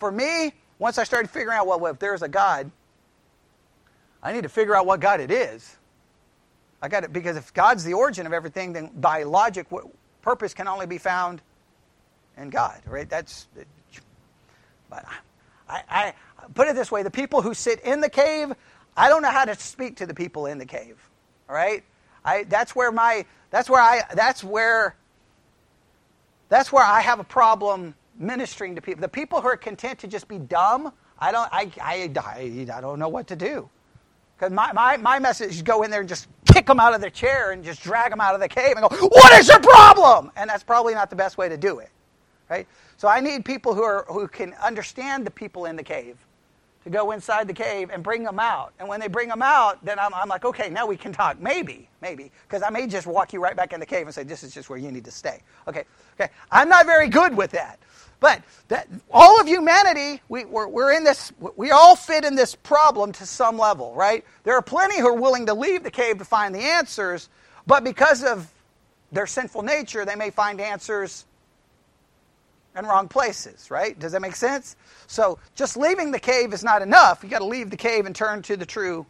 For 0.00 0.10
me, 0.10 0.54
once 0.80 0.98
I 0.98 1.04
started 1.04 1.30
figuring 1.30 1.56
out, 1.56 1.68
well, 1.68 1.86
if 1.86 2.00
there's 2.00 2.22
a 2.22 2.28
God, 2.28 2.72
I 4.24 4.32
need 4.32 4.42
to 4.42 4.48
figure 4.48 4.74
out 4.74 4.86
what 4.86 4.98
God 4.98 5.20
it 5.20 5.30
is. 5.30 5.76
I 6.82 6.88
got 6.88 7.04
it 7.04 7.12
because 7.12 7.36
if 7.36 7.54
God's 7.54 7.84
the 7.84 7.94
origin 7.94 8.26
of 8.26 8.32
everything, 8.32 8.72
then 8.72 8.90
by 8.96 9.22
logic, 9.22 9.70
what 9.70 9.84
purpose 10.20 10.52
can 10.52 10.66
only 10.66 10.86
be 10.86 10.98
found 10.98 11.42
in 12.36 12.50
God, 12.50 12.82
right? 12.88 13.08
That's. 13.08 13.46
But 14.90 15.04
I, 15.68 15.82
I 15.88 16.14
put 16.54 16.66
it 16.66 16.74
this 16.74 16.90
way: 16.90 17.04
the 17.04 17.10
people 17.10 17.40
who 17.40 17.54
sit 17.54 17.78
in 17.80 18.00
the 18.00 18.10
cave, 18.10 18.52
I 18.96 19.08
don't 19.08 19.22
know 19.22 19.30
how 19.30 19.44
to 19.44 19.54
speak 19.54 19.98
to 19.98 20.06
the 20.06 20.14
people 20.14 20.46
in 20.46 20.58
the 20.58 20.66
cave. 20.66 20.98
All 21.48 21.54
right? 21.54 21.84
I, 22.24 22.44
that's 22.44 22.74
where 22.74 22.90
my 22.92 23.24
that's 23.50 23.68
where 23.68 23.80
I 23.80 24.02
that's 24.14 24.42
where 24.42 24.96
that's 26.48 26.72
where 26.72 26.84
I 26.84 27.00
have 27.00 27.20
a 27.20 27.24
problem 27.24 27.94
ministering 28.18 28.74
to 28.76 28.82
people. 28.82 29.00
The 29.00 29.08
people 29.08 29.40
who 29.40 29.48
are 29.48 29.56
content 29.56 29.98
to 30.00 30.06
just 30.06 30.28
be 30.28 30.38
dumb, 30.38 30.92
I 31.18 31.32
don't 31.32 31.48
I 31.52 31.70
I, 31.80 32.10
I, 32.16 32.66
I 32.74 32.80
don't 32.80 32.98
know 32.98 33.08
what 33.08 33.26
to 33.28 33.36
do. 33.36 33.68
Because 34.36 34.52
my, 34.52 34.72
my, 34.72 34.96
my 34.96 35.18
message 35.18 35.50
is 35.50 35.62
go 35.62 35.82
in 35.82 35.90
there 35.90 36.00
and 36.00 36.08
just 36.08 36.28
kick 36.52 36.66
them 36.66 36.80
out 36.80 36.94
of 36.94 37.00
their 37.00 37.10
chair 37.10 37.52
and 37.52 37.62
just 37.64 37.82
drag 37.82 38.10
them 38.10 38.20
out 38.20 38.34
of 38.34 38.40
the 38.40 38.48
cave 38.48 38.76
and 38.76 38.88
go, 38.88 39.06
What 39.08 39.32
is 39.38 39.48
your 39.48 39.60
problem? 39.60 40.30
And 40.36 40.50
that's 40.50 40.64
probably 40.64 40.94
not 40.94 41.10
the 41.10 41.16
best 41.16 41.38
way 41.38 41.48
to 41.48 41.56
do 41.56 41.78
it. 41.78 41.90
Right? 42.50 42.66
So 42.96 43.08
I 43.08 43.20
need 43.20 43.44
people 43.44 43.74
who 43.74 43.82
are 43.82 44.04
who 44.08 44.28
can 44.28 44.54
understand 44.54 45.26
the 45.26 45.30
people 45.30 45.66
in 45.66 45.76
the 45.76 45.82
cave 45.82 46.18
to 46.84 46.90
go 46.90 47.10
inside 47.12 47.48
the 47.48 47.54
cave 47.54 47.90
and 47.90 48.02
bring 48.02 48.22
them 48.22 48.38
out. 48.38 48.72
And 48.78 48.88
when 48.88 49.00
they 49.00 49.08
bring 49.08 49.28
them 49.28 49.42
out, 49.42 49.82
then 49.84 49.98
I'm, 49.98 50.12
I'm 50.14 50.28
like, 50.28 50.44
okay, 50.44 50.68
now 50.68 50.86
we 50.86 50.96
can 50.96 51.12
talk. 51.12 51.40
Maybe, 51.40 51.88
maybe. 52.02 52.30
Because 52.46 52.62
I 52.62 52.70
may 52.70 52.86
just 52.86 53.06
walk 53.06 53.32
you 53.32 53.40
right 53.40 53.56
back 53.56 53.72
in 53.72 53.80
the 53.80 53.86
cave 53.86 54.06
and 54.06 54.14
say, 54.14 54.22
this 54.22 54.42
is 54.42 54.52
just 54.52 54.68
where 54.68 54.78
you 54.78 54.92
need 54.92 55.04
to 55.06 55.10
stay. 55.10 55.40
Okay, 55.66 55.84
okay. 56.20 56.30
I'm 56.50 56.68
not 56.68 56.84
very 56.86 57.08
good 57.08 57.36
with 57.36 57.50
that. 57.52 57.78
But 58.20 58.42
that, 58.68 58.88
all 59.10 59.40
of 59.40 59.46
humanity, 59.46 60.20
we, 60.28 60.44
we're, 60.44 60.68
we're 60.68 60.92
in 60.92 61.04
this, 61.04 61.32
we 61.56 61.72
all 61.72 61.96
fit 61.96 62.24
in 62.24 62.34
this 62.34 62.54
problem 62.54 63.12
to 63.12 63.26
some 63.26 63.58
level, 63.58 63.94
right? 63.94 64.24
There 64.44 64.54
are 64.54 64.62
plenty 64.62 65.00
who 65.00 65.08
are 65.08 65.20
willing 65.20 65.46
to 65.46 65.54
leave 65.54 65.82
the 65.82 65.90
cave 65.90 66.18
to 66.18 66.24
find 66.24 66.54
the 66.54 66.60
answers, 66.60 67.28
but 67.66 67.82
because 67.82 68.22
of 68.22 68.50
their 69.10 69.26
sinful 69.26 69.62
nature, 69.62 70.04
they 70.04 70.16
may 70.16 70.30
find 70.30 70.60
answers 70.60 71.24
in 72.76 72.86
wrong 72.86 73.08
places, 73.08 73.70
right? 73.70 73.98
Does 73.98 74.12
that 74.12 74.22
make 74.22 74.36
sense? 74.36 74.76
So 75.06 75.38
just 75.54 75.76
leaving 75.76 76.10
the 76.10 76.18
cave 76.18 76.52
is 76.52 76.64
not 76.64 76.82
enough. 76.82 77.22
You 77.22 77.30
got 77.30 77.38
to 77.38 77.44
leave 77.44 77.70
the 77.70 77.76
cave 77.76 78.06
and 78.06 78.14
turn 78.14 78.42
to 78.42 78.56
the 78.56 78.66
true 78.66 79.06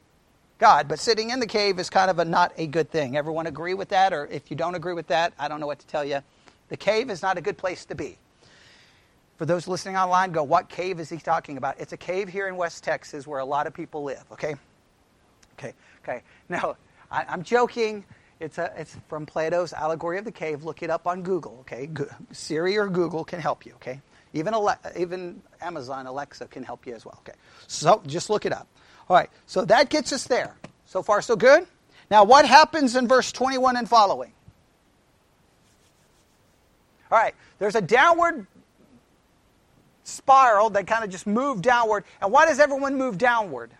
God. 0.58 0.86
But 0.88 0.98
sitting 0.98 1.30
in 1.30 1.40
the 1.40 1.46
cave 1.46 1.78
is 1.78 1.90
kind 1.90 2.10
of 2.10 2.18
a 2.18 2.24
not 2.24 2.52
a 2.56 2.66
good 2.66 2.90
thing. 2.90 3.16
Everyone 3.16 3.46
agree 3.46 3.74
with 3.74 3.88
that? 3.88 4.12
Or 4.12 4.26
if 4.26 4.50
you 4.50 4.56
don't 4.56 4.74
agree 4.74 4.92
with 4.92 5.06
that, 5.08 5.32
I 5.38 5.48
don't 5.48 5.60
know 5.60 5.66
what 5.66 5.78
to 5.78 5.86
tell 5.86 6.04
you. 6.04 6.20
The 6.68 6.76
cave 6.76 7.10
is 7.10 7.22
not 7.22 7.38
a 7.38 7.40
good 7.40 7.58
place 7.58 7.84
to 7.86 7.94
be. 7.94 8.18
For 9.36 9.46
those 9.46 9.66
listening 9.66 9.96
online, 9.96 10.30
go, 10.30 10.42
what 10.42 10.68
cave 10.68 11.00
is 11.00 11.08
he 11.08 11.16
talking 11.16 11.56
about? 11.56 11.80
It's 11.80 11.92
a 11.92 11.96
cave 11.96 12.28
here 12.28 12.46
in 12.46 12.56
West 12.56 12.84
Texas 12.84 13.26
where 13.26 13.40
a 13.40 13.44
lot 13.44 13.66
of 13.66 13.74
people 13.74 14.04
live, 14.04 14.24
okay? 14.30 14.54
Okay, 15.58 15.72
okay. 16.02 16.22
Now, 16.48 16.76
I, 17.10 17.24
I'm 17.28 17.42
joking. 17.42 18.04
It's, 18.40 18.58
a, 18.58 18.72
it's 18.76 18.96
from 19.08 19.26
Plato's 19.26 19.72
Allegory 19.72 20.18
of 20.18 20.24
the 20.24 20.32
Cave. 20.32 20.64
Look 20.64 20.82
it 20.82 20.90
up 20.90 21.06
on 21.06 21.22
Google, 21.22 21.58
okay? 21.60 21.86
Go, 21.86 22.06
Siri 22.32 22.76
or 22.76 22.88
Google 22.88 23.24
can 23.24 23.40
help 23.40 23.64
you, 23.64 23.72
okay? 23.74 24.00
Even, 24.32 24.54
Ale- 24.54 24.78
even 24.96 25.40
Amazon 25.60 26.06
Alexa 26.06 26.46
can 26.48 26.64
help 26.64 26.86
you 26.86 26.94
as 26.94 27.04
well, 27.04 27.16
okay? 27.20 27.38
So 27.68 28.02
just 28.06 28.30
look 28.30 28.44
it 28.44 28.52
up. 28.52 28.66
All 29.08 29.16
right, 29.16 29.30
so 29.46 29.64
that 29.66 29.88
gets 29.88 30.12
us 30.12 30.24
there. 30.26 30.56
So 30.86 31.02
far, 31.02 31.22
so 31.22 31.36
good? 31.36 31.66
Now, 32.10 32.24
what 32.24 32.46
happens 32.46 32.96
in 32.96 33.08
verse 33.08 33.32
21 33.32 33.76
and 33.76 33.88
following? 33.88 34.32
All 37.10 37.18
right, 37.18 37.34
there's 37.58 37.76
a 37.76 37.80
downward 37.80 38.46
spiral 40.02 40.70
that 40.70 40.86
kind 40.86 41.04
of 41.04 41.10
just 41.10 41.26
moved 41.26 41.62
downward. 41.62 42.04
And 42.20 42.32
why 42.32 42.46
does 42.46 42.58
everyone 42.58 42.96
move 42.96 43.18
downward? 43.18 43.70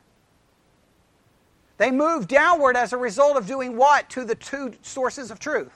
They 1.76 1.90
move 1.90 2.28
downward 2.28 2.76
as 2.76 2.93
a 2.93 2.97
result 2.97 3.37
of 3.37 3.47
doing 3.47 3.76
what 3.76 4.09
to 4.11 4.25
the 4.25 4.35
two 4.35 4.75
sources 4.83 5.31
of 5.31 5.38
truth? 5.38 5.73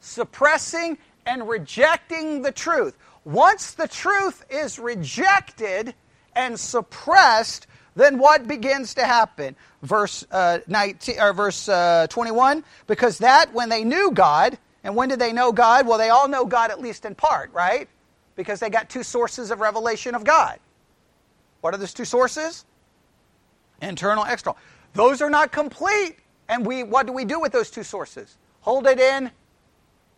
Suppressing 0.00 0.98
and 1.26 1.48
rejecting 1.48 2.42
the 2.42 2.52
truth. 2.52 2.96
Once 3.24 3.72
the 3.72 3.88
truth 3.88 4.44
is 4.48 4.78
rejected 4.78 5.94
and 6.36 6.58
suppressed, 6.58 7.66
then 7.96 8.18
what 8.18 8.46
begins 8.46 8.94
to 8.94 9.04
happen? 9.04 9.56
Verse 9.82 10.24
uh, 10.30 10.60
19 10.68 11.18
or 11.18 11.32
verse 11.32 11.68
uh, 11.68 12.06
21. 12.08 12.62
Because 12.86 13.18
that 13.18 13.52
when 13.52 13.68
they 13.68 13.82
knew 13.82 14.12
God, 14.12 14.58
and 14.84 14.94
when 14.94 15.08
did 15.08 15.18
they 15.18 15.32
know 15.32 15.50
God? 15.50 15.88
Well, 15.88 15.98
they 15.98 16.10
all 16.10 16.28
know 16.28 16.44
God 16.44 16.70
at 16.70 16.80
least 16.80 17.04
in 17.04 17.16
part, 17.16 17.52
right? 17.52 17.88
Because 18.36 18.60
they 18.60 18.70
got 18.70 18.88
two 18.88 19.02
sources 19.02 19.50
of 19.50 19.58
revelation 19.58 20.14
of 20.14 20.22
God. 20.22 20.60
What 21.62 21.74
are 21.74 21.78
those 21.78 21.94
two 21.94 22.04
sources? 22.04 22.64
Internal, 23.82 24.24
external. 24.24 24.56
Those 24.94 25.22
are 25.22 25.30
not 25.30 25.52
complete. 25.52 26.16
And 26.48 26.64
we, 26.64 26.82
what 26.82 27.06
do 27.06 27.12
we 27.12 27.24
do 27.24 27.40
with 27.40 27.52
those 27.52 27.70
two 27.70 27.82
sources? 27.82 28.38
Hold 28.60 28.86
it 28.86 29.00
in 29.00 29.30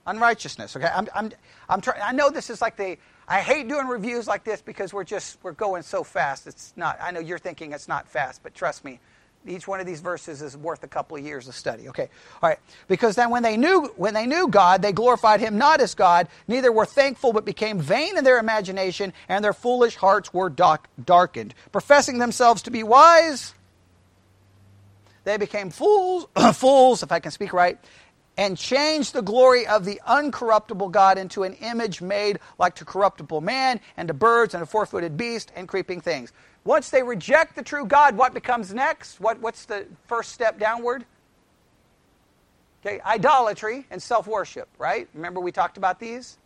unrighteousness. 0.07 0.77
Okay, 0.77 0.87
I'm, 0.87 1.09
I'm, 1.15 1.31
I'm 1.69 1.81
trying. 1.81 2.01
I 2.03 2.13
know 2.13 2.31
this 2.31 2.51
is 2.51 2.61
like 2.61 2.77
the. 2.77 2.97
I 3.29 3.41
hate 3.41 3.69
doing 3.69 3.87
reviews 3.87 4.27
like 4.27 4.43
this 4.43 4.63
because 4.63 4.93
we're 4.93 5.05
just 5.05 5.39
we're 5.43 5.53
going 5.53 5.83
so 5.83 6.03
fast. 6.03 6.47
It's 6.47 6.73
not. 6.77 6.99
I 7.01 7.11
know 7.11 7.21
you're 7.21 7.39
thinking 7.39 7.73
it's 7.73 7.89
not 7.89 8.09
fast, 8.09 8.43
but 8.43 8.55
trust 8.55 8.85
me, 8.85 9.01
each 9.49 9.67
one 9.67 9.81
of 9.81 9.87
these 9.87 10.01
verses 10.01 10.43
is 10.43 10.57
worth 10.57 10.83
a 10.83 10.89
couple 10.89 11.17
of 11.17 11.25
years 11.25 11.49
of 11.49 11.55
study. 11.55 11.89
Okay, 11.89 12.09
all 12.43 12.49
right. 12.49 12.59
Because 12.87 13.17
then 13.17 13.31
when 13.31 13.43
they 13.43 13.57
knew 13.57 13.93
when 13.97 14.15
they 14.15 14.27
knew 14.27 14.49
God, 14.49 14.83
they 14.83 14.93
glorified 14.93 15.41
Him 15.41 15.59
not 15.59 15.81
as 15.81 15.95
God, 15.95 16.29
neither 16.47 16.71
were 16.71 16.87
thankful, 16.87 17.33
but 17.33 17.45
became 17.45 17.81
vain 17.81 18.17
in 18.17 18.25
their 18.25 18.39
imagination, 18.39 19.13
and 19.29 19.45
their 19.45 19.53
foolish 19.53 19.97
hearts 19.97 20.33
were 20.33 20.51
dark, 20.51 20.89
darkened. 21.03 21.55
Professing 21.73 22.19
themselves 22.19 22.63
to 22.63 22.71
be 22.71 22.83
wise, 22.83 23.55
they 25.25 25.37
became 25.37 25.71
fools. 25.71 26.27
fools, 26.55 27.03
if 27.03 27.13
I 27.13 27.21
can 27.21 27.31
speak 27.31 27.53
right, 27.53 27.79
and 28.39 28.57
changed 28.57 29.13
the 29.13 29.21
glory 29.21 29.67
of 29.67 29.85
the 29.85 30.01
uncorruptible 30.07 30.93
God 30.93 31.19
into 31.19 31.43
an 31.43 31.55
image 31.55 32.01
made 32.01 32.39
like 32.57 32.77
to 32.77 32.85
corruptible 32.85 33.41
man 33.41 33.81
and 33.97 34.07
to 34.09 34.15
birds 34.15 34.55
and 34.55 34.63
a 34.63 34.67
four 34.67 34.87
footed 34.87 35.17
beast 35.17 35.51
and 35.57 35.67
creeping 35.67 36.01
things. 36.01 36.33
Once 36.69 36.91
they 36.91 37.03
reject 37.03 37.57
the 37.57 37.63
true 37.63 37.87
God, 37.87 38.15
what 38.15 38.35
becomes 38.35 38.75
next? 38.75 39.21
What, 39.21 39.41
what's 39.41 39.65
the 39.65 39.87
first 40.07 40.33
step 40.33 40.59
downward? 40.59 41.07
Okay, 42.85 43.01
idolatry 43.01 43.87
and 43.91 44.03
self 44.03 44.27
worship, 44.27 44.69
right? 44.77 45.09
Remember 45.15 45.41
we 45.41 45.51
talked 45.51 45.79
about 45.79 45.99
these? 45.99 46.37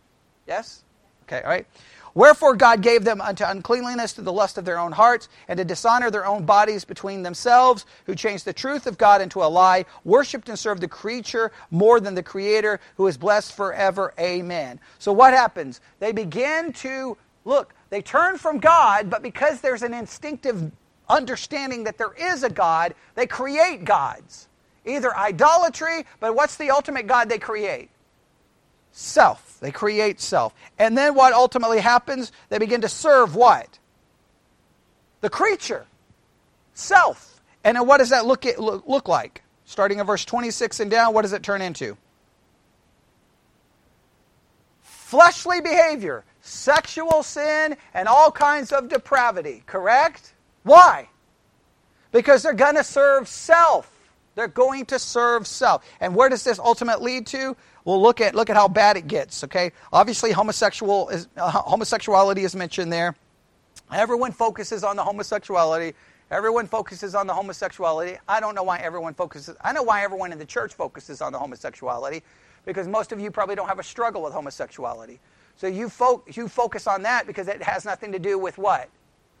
Yes? 0.47 0.83
Okay, 1.23 1.41
all 1.41 1.49
right. 1.49 1.67
Wherefore 2.13 2.55
God 2.55 2.81
gave 2.81 3.03
them 3.03 3.19
unto 3.19 3.43
uncleanliness 3.43 4.13
to 4.13 4.21
the 4.21 4.31
lust 4.31 4.57
of 4.57 4.63
their 4.63 4.79
own 4.79 4.93
hearts, 4.93 5.27
and 5.49 5.57
to 5.57 5.65
dishonor 5.65 6.09
their 6.09 6.25
own 6.25 6.45
bodies 6.45 6.85
between 6.85 7.21
themselves, 7.21 7.85
who 8.05 8.15
changed 8.15 8.45
the 8.45 8.53
truth 8.53 8.87
of 8.87 8.97
God 8.97 9.19
into 9.19 9.43
a 9.43 9.51
lie, 9.51 9.83
worshipped 10.05 10.47
and 10.47 10.57
served 10.57 10.79
the 10.79 10.87
creature 10.87 11.51
more 11.69 11.99
than 11.99 12.15
the 12.15 12.23
Creator, 12.23 12.79
who 12.95 13.07
is 13.07 13.17
blessed 13.17 13.51
forever. 13.57 14.13
Amen. 14.17 14.79
So 14.99 15.11
what 15.11 15.33
happens? 15.33 15.81
They 15.99 16.13
begin 16.13 16.71
to 16.73 17.17
look, 17.43 17.73
they 17.93 18.01
turn 18.01 18.37
from 18.37 18.57
God, 18.57 19.09
but 19.09 19.21
because 19.21 19.61
there's 19.61 19.83
an 19.83 19.93
instinctive 19.93 20.71
understanding 21.07 21.83
that 21.83 21.97
there 21.97 22.13
is 22.13 22.43
a 22.43 22.49
God, 22.49 22.95
they 23.13 23.27
create 23.27 23.85
gods. 23.85 24.47
Either 24.85 25.15
idolatry, 25.15 26.05
but 26.19 26.35
what's 26.35 26.57
the 26.57 26.71
ultimate 26.71 27.07
God 27.07 27.29
they 27.29 27.37
create? 27.37 27.89
self. 28.93 29.57
They 29.59 29.71
create 29.71 30.21
self. 30.21 30.53
And 30.79 30.97
then 30.97 31.15
what 31.15 31.33
ultimately 31.33 31.79
happens? 31.79 32.31
They 32.49 32.59
begin 32.59 32.81
to 32.81 32.89
serve 32.89 33.35
what? 33.35 33.79
The 35.21 35.29
creature. 35.29 35.85
Self. 36.73 37.41
And 37.63 37.77
what 37.87 37.97
does 37.97 38.09
that 38.09 38.25
look, 38.25 38.45
look 38.57 39.07
like? 39.07 39.43
Starting 39.65 39.99
in 39.99 40.05
verse 40.05 40.23
26 40.23 40.79
and 40.79 40.91
down, 40.91 41.13
what 41.13 41.23
does 41.23 41.33
it 41.33 41.43
turn 41.43 41.61
into? 41.61 41.97
Fleshly 44.81 45.61
behavior, 45.61 46.23
sexual 46.43 47.23
sin, 47.23 47.75
and 47.93 48.07
all 48.07 48.29
kinds 48.29 48.71
of 48.71 48.89
depravity. 48.89 49.63
Correct? 49.65 50.33
Why? 50.63 51.09
Because 52.11 52.43
they're 52.43 52.53
going 52.53 52.75
to 52.75 52.83
serve 52.83 53.27
self. 53.27 53.89
They're 54.35 54.47
going 54.47 54.85
to 54.87 54.99
serve 54.99 55.47
self. 55.47 55.85
And 56.01 56.15
where 56.15 56.27
does 56.29 56.43
this 56.43 56.59
ultimately 56.59 57.13
lead 57.13 57.27
to? 57.27 57.55
Well, 57.85 58.01
look 58.01 58.21
at 58.21 58.35
look 58.35 58.49
at 58.49 58.55
how 58.55 58.67
bad 58.67 58.97
it 58.97 59.07
gets. 59.07 59.43
Okay, 59.43 59.71
obviously 59.91 60.31
homosexual 60.31 61.09
is, 61.09 61.27
uh, 61.37 61.49
homosexuality 61.49 62.43
is 62.43 62.55
mentioned 62.55 62.91
there. 62.91 63.15
Everyone 63.91 64.31
focuses 64.31 64.83
on 64.83 64.95
the 64.95 65.03
homosexuality. 65.03 65.93
Everyone 66.31 66.67
focuses 66.67 67.15
on 67.15 67.27
the 67.27 67.33
homosexuality. 67.33 68.17
I 68.27 68.39
don't 68.39 68.55
know 68.55 68.63
why 68.63 68.79
everyone 68.79 69.13
focuses. 69.13 69.55
I 69.61 69.71
know 69.71 69.83
why 69.83 70.03
everyone 70.03 70.31
in 70.31 70.39
the 70.39 70.45
church 70.45 70.73
focuses 70.73 71.21
on 71.21 71.31
the 71.31 71.39
homosexuality, 71.39 72.23
because 72.65 72.87
most 72.87 73.11
of 73.11 73.19
you 73.19 73.29
probably 73.29 73.55
don't 73.55 73.67
have 73.67 73.79
a 73.79 73.83
struggle 73.83 74.23
with 74.23 74.33
homosexuality. 74.33 75.19
So 75.57 75.67
you 75.67 75.89
fo- 75.89 76.23
you 76.27 76.47
focus 76.47 76.87
on 76.87 77.03
that 77.03 77.27
because 77.27 77.47
it 77.47 77.61
has 77.63 77.85
nothing 77.85 78.11
to 78.11 78.19
do 78.19 78.37
with 78.37 78.57
what 78.57 78.89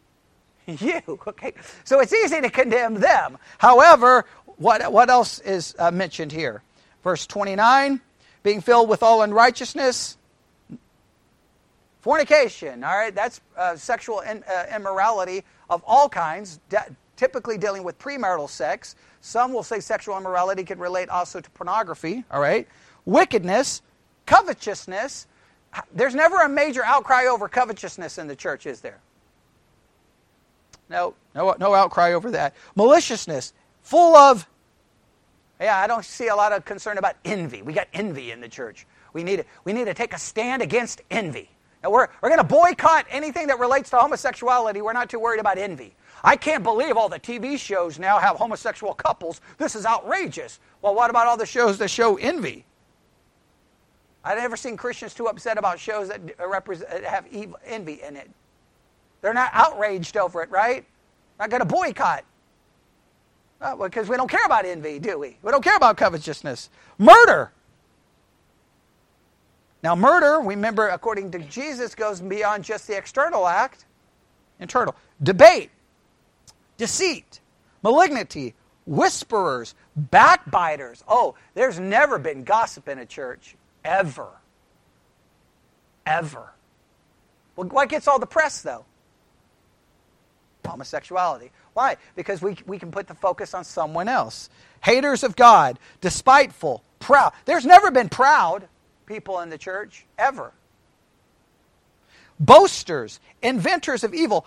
you. 0.67 1.01
Okay, 1.27 1.53
so 1.83 1.99
it's 1.99 2.13
easy 2.13 2.41
to 2.41 2.49
condemn 2.49 2.95
them. 2.95 3.37
However, 3.57 4.25
what 4.57 4.91
what 4.91 5.09
else 5.09 5.39
is 5.39 5.75
uh, 5.79 5.91
mentioned 5.91 6.31
here? 6.31 6.61
Verse 7.03 7.25
twenty 7.27 7.55
nine 7.55 8.01
being 8.43 8.61
filled 8.61 8.89
with 8.89 9.01
all 9.01 9.21
unrighteousness, 9.21 10.17
fornication, 12.01 12.83
all 12.83 12.95
right, 12.95 13.15
that's 13.15 13.39
uh, 13.57 13.75
sexual 13.77 14.19
in, 14.19 14.43
uh, 14.43 14.65
immorality 14.75 15.43
of 15.69 15.81
all 15.87 16.09
kinds, 16.09 16.59
de- 16.69 16.95
typically 17.15 17.57
dealing 17.57 17.83
with 17.83 17.97
premarital 17.97 18.49
sex. 18.49 18.95
Some 19.21 19.53
will 19.53 19.63
say 19.63 19.79
sexual 19.79 20.17
immorality 20.17 20.65
could 20.65 20.79
relate 20.79 21.07
also 21.07 21.39
to 21.39 21.49
pornography, 21.51 22.25
all 22.29 22.41
right, 22.41 22.67
wickedness, 23.05 23.81
covetousness. 24.25 25.27
There's 25.93 26.15
never 26.15 26.37
a 26.41 26.49
major 26.49 26.83
outcry 26.83 27.25
over 27.27 27.47
covetousness 27.47 28.17
in 28.17 28.27
the 28.27 28.35
church, 28.35 28.65
is 28.65 28.81
there? 28.81 28.99
No, 30.89 31.15
no, 31.33 31.55
no 31.59 31.73
outcry 31.73 32.13
over 32.13 32.31
that. 32.31 32.53
Maliciousness, 32.75 33.53
full 33.81 34.15
of 34.15 34.47
yeah, 35.59 35.77
I 35.77 35.87
don't 35.87 36.03
see 36.03 36.27
a 36.27 36.35
lot 36.35 36.51
of 36.51 36.65
concern 36.65 36.97
about 36.97 37.15
envy. 37.23 37.61
We 37.61 37.71
got 37.73 37.87
envy 37.93 38.31
in 38.31 38.41
the 38.41 38.49
church. 38.49 38.85
We 39.13 39.23
need 39.23 39.45
we 39.63 39.71
need 39.71 39.85
to 39.85 39.93
take 39.93 40.13
a 40.13 40.19
stand 40.19 40.61
against 40.61 41.01
envy. 41.09 41.49
Now 41.83 41.91
we're, 41.91 42.07
we're 42.21 42.29
going 42.29 42.39
to 42.39 42.45
boycott 42.45 43.05
anything 43.09 43.47
that 43.47 43.59
relates 43.59 43.89
to 43.91 43.97
homosexuality. 43.97 44.81
We're 44.81 44.93
not 44.93 45.09
too 45.09 45.19
worried 45.19 45.39
about 45.39 45.57
envy. 45.57 45.95
I 46.23 46.37
can't 46.37 46.63
believe 46.63 46.95
all 46.95 47.09
the 47.09 47.19
TV 47.19 47.57
shows 47.57 47.99
now 47.99 48.19
have 48.19 48.37
homosexual 48.37 48.93
couples. 48.93 49.41
This 49.57 49.75
is 49.75 49.85
outrageous. 49.85 50.59
Well, 50.81 50.95
what 50.95 51.09
about 51.09 51.27
all 51.27 51.35
the 51.35 51.45
shows 51.45 51.77
that 51.79 51.89
show 51.89 52.15
envy? 52.15 52.65
I've 54.23 54.37
never 54.37 54.55
seen 54.55 54.77
Christians 54.77 55.13
too 55.13 55.27
upset 55.27 55.57
about 55.57 55.79
shows 55.79 56.09
that 56.09 56.21
have 57.05 57.27
evil, 57.31 57.57
envy 57.65 58.01
in 58.01 58.15
it. 58.15 58.29
They're 59.21 59.33
not 59.33 59.49
outraged 59.53 60.17
over 60.17 60.41
it, 60.43 60.49
right? 60.49 60.85
Not 61.39 61.49
going 61.49 61.61
to 61.61 61.65
boycott. 61.65 62.23
Uh, 63.61 63.75
because 63.75 64.09
we 64.09 64.17
don't 64.17 64.29
care 64.29 64.45
about 64.45 64.65
envy, 64.65 64.99
do 64.99 65.17
we? 65.17 65.37
We 65.41 65.51
don't 65.51 65.63
care 65.63 65.77
about 65.77 65.97
covetousness. 65.97 66.69
Murder. 66.97 67.51
Now, 69.81 69.95
murder, 69.95 70.39
remember, 70.39 70.89
according 70.89 71.31
to 71.31 71.39
Jesus, 71.39 71.95
goes 71.95 72.21
beyond 72.21 72.63
just 72.63 72.87
the 72.87 72.97
external 72.97 73.47
act, 73.47 73.85
internal. 74.59 74.95
Debate, 75.21 75.71
deceit, 76.77 77.41
malignity, 77.83 78.53
whisperers, 78.85 79.75
backbiters. 79.95 81.03
Oh, 81.07 81.35
there's 81.53 81.79
never 81.79 82.17
been 82.17 82.43
gossip 82.43 82.87
in 82.87 82.99
a 82.99 83.05
church, 83.05 83.55
ever. 83.83 84.27
Ever. 86.05 86.51
Well, 87.55 87.67
what 87.67 87.89
gets 87.89 88.07
all 88.07 88.19
the 88.19 88.25
press, 88.25 88.61
though? 88.61 88.85
Homosexuality. 90.65 91.51
Why? 91.73 91.97
Because 92.15 92.41
we, 92.41 92.57
we 92.65 92.79
can 92.79 92.91
put 92.91 93.07
the 93.07 93.15
focus 93.15 93.53
on 93.53 93.63
someone 93.63 94.07
else. 94.07 94.49
Haters 94.81 95.23
of 95.23 95.35
God, 95.35 95.79
despiteful, 96.01 96.83
proud. 96.99 97.33
There's 97.45 97.65
never 97.65 97.91
been 97.91 98.09
proud 98.09 98.67
people 99.05 99.39
in 99.41 99.49
the 99.49 99.57
church, 99.57 100.05
ever. 100.17 100.53
Boasters, 102.39 103.19
inventors 103.41 104.03
of 104.03 104.13
evil, 104.13 104.45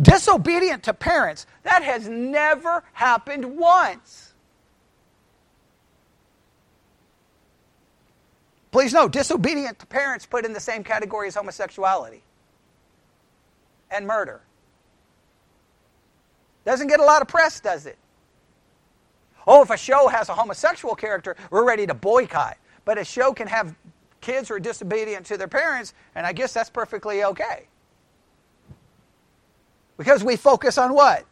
disobedient 0.00 0.84
to 0.84 0.94
parents. 0.94 1.46
That 1.62 1.82
has 1.82 2.08
never 2.08 2.82
happened 2.92 3.56
once. 3.56 4.31
Please 8.72 8.94
note, 8.94 9.12
disobedient 9.12 9.78
to 9.78 9.86
parents 9.86 10.26
put 10.26 10.44
in 10.46 10.54
the 10.54 10.60
same 10.60 10.82
category 10.82 11.28
as 11.28 11.36
homosexuality 11.36 12.22
and 13.90 14.06
murder. 14.06 14.40
Doesn't 16.64 16.88
get 16.88 16.98
a 16.98 17.04
lot 17.04 17.22
of 17.22 17.28
press, 17.28 17.60
does 17.60 17.86
it? 17.86 17.98
Oh, 19.46 19.62
if 19.62 19.70
a 19.70 19.76
show 19.76 20.08
has 20.08 20.28
a 20.28 20.34
homosexual 20.34 20.94
character, 20.94 21.36
we're 21.50 21.66
ready 21.66 21.86
to 21.86 21.94
boycott. 21.94 22.56
But 22.84 22.96
a 22.98 23.04
show 23.04 23.32
can 23.34 23.46
have 23.48 23.74
kids 24.20 24.48
who 24.48 24.54
are 24.54 24.60
disobedient 24.60 25.26
to 25.26 25.36
their 25.36 25.48
parents, 25.48 25.92
and 26.14 26.26
I 26.26 26.32
guess 26.32 26.54
that's 26.54 26.70
perfectly 26.70 27.24
okay. 27.24 27.66
Because 29.98 30.24
we 30.24 30.36
focus 30.36 30.78
on 30.78 30.94
what? 30.94 31.26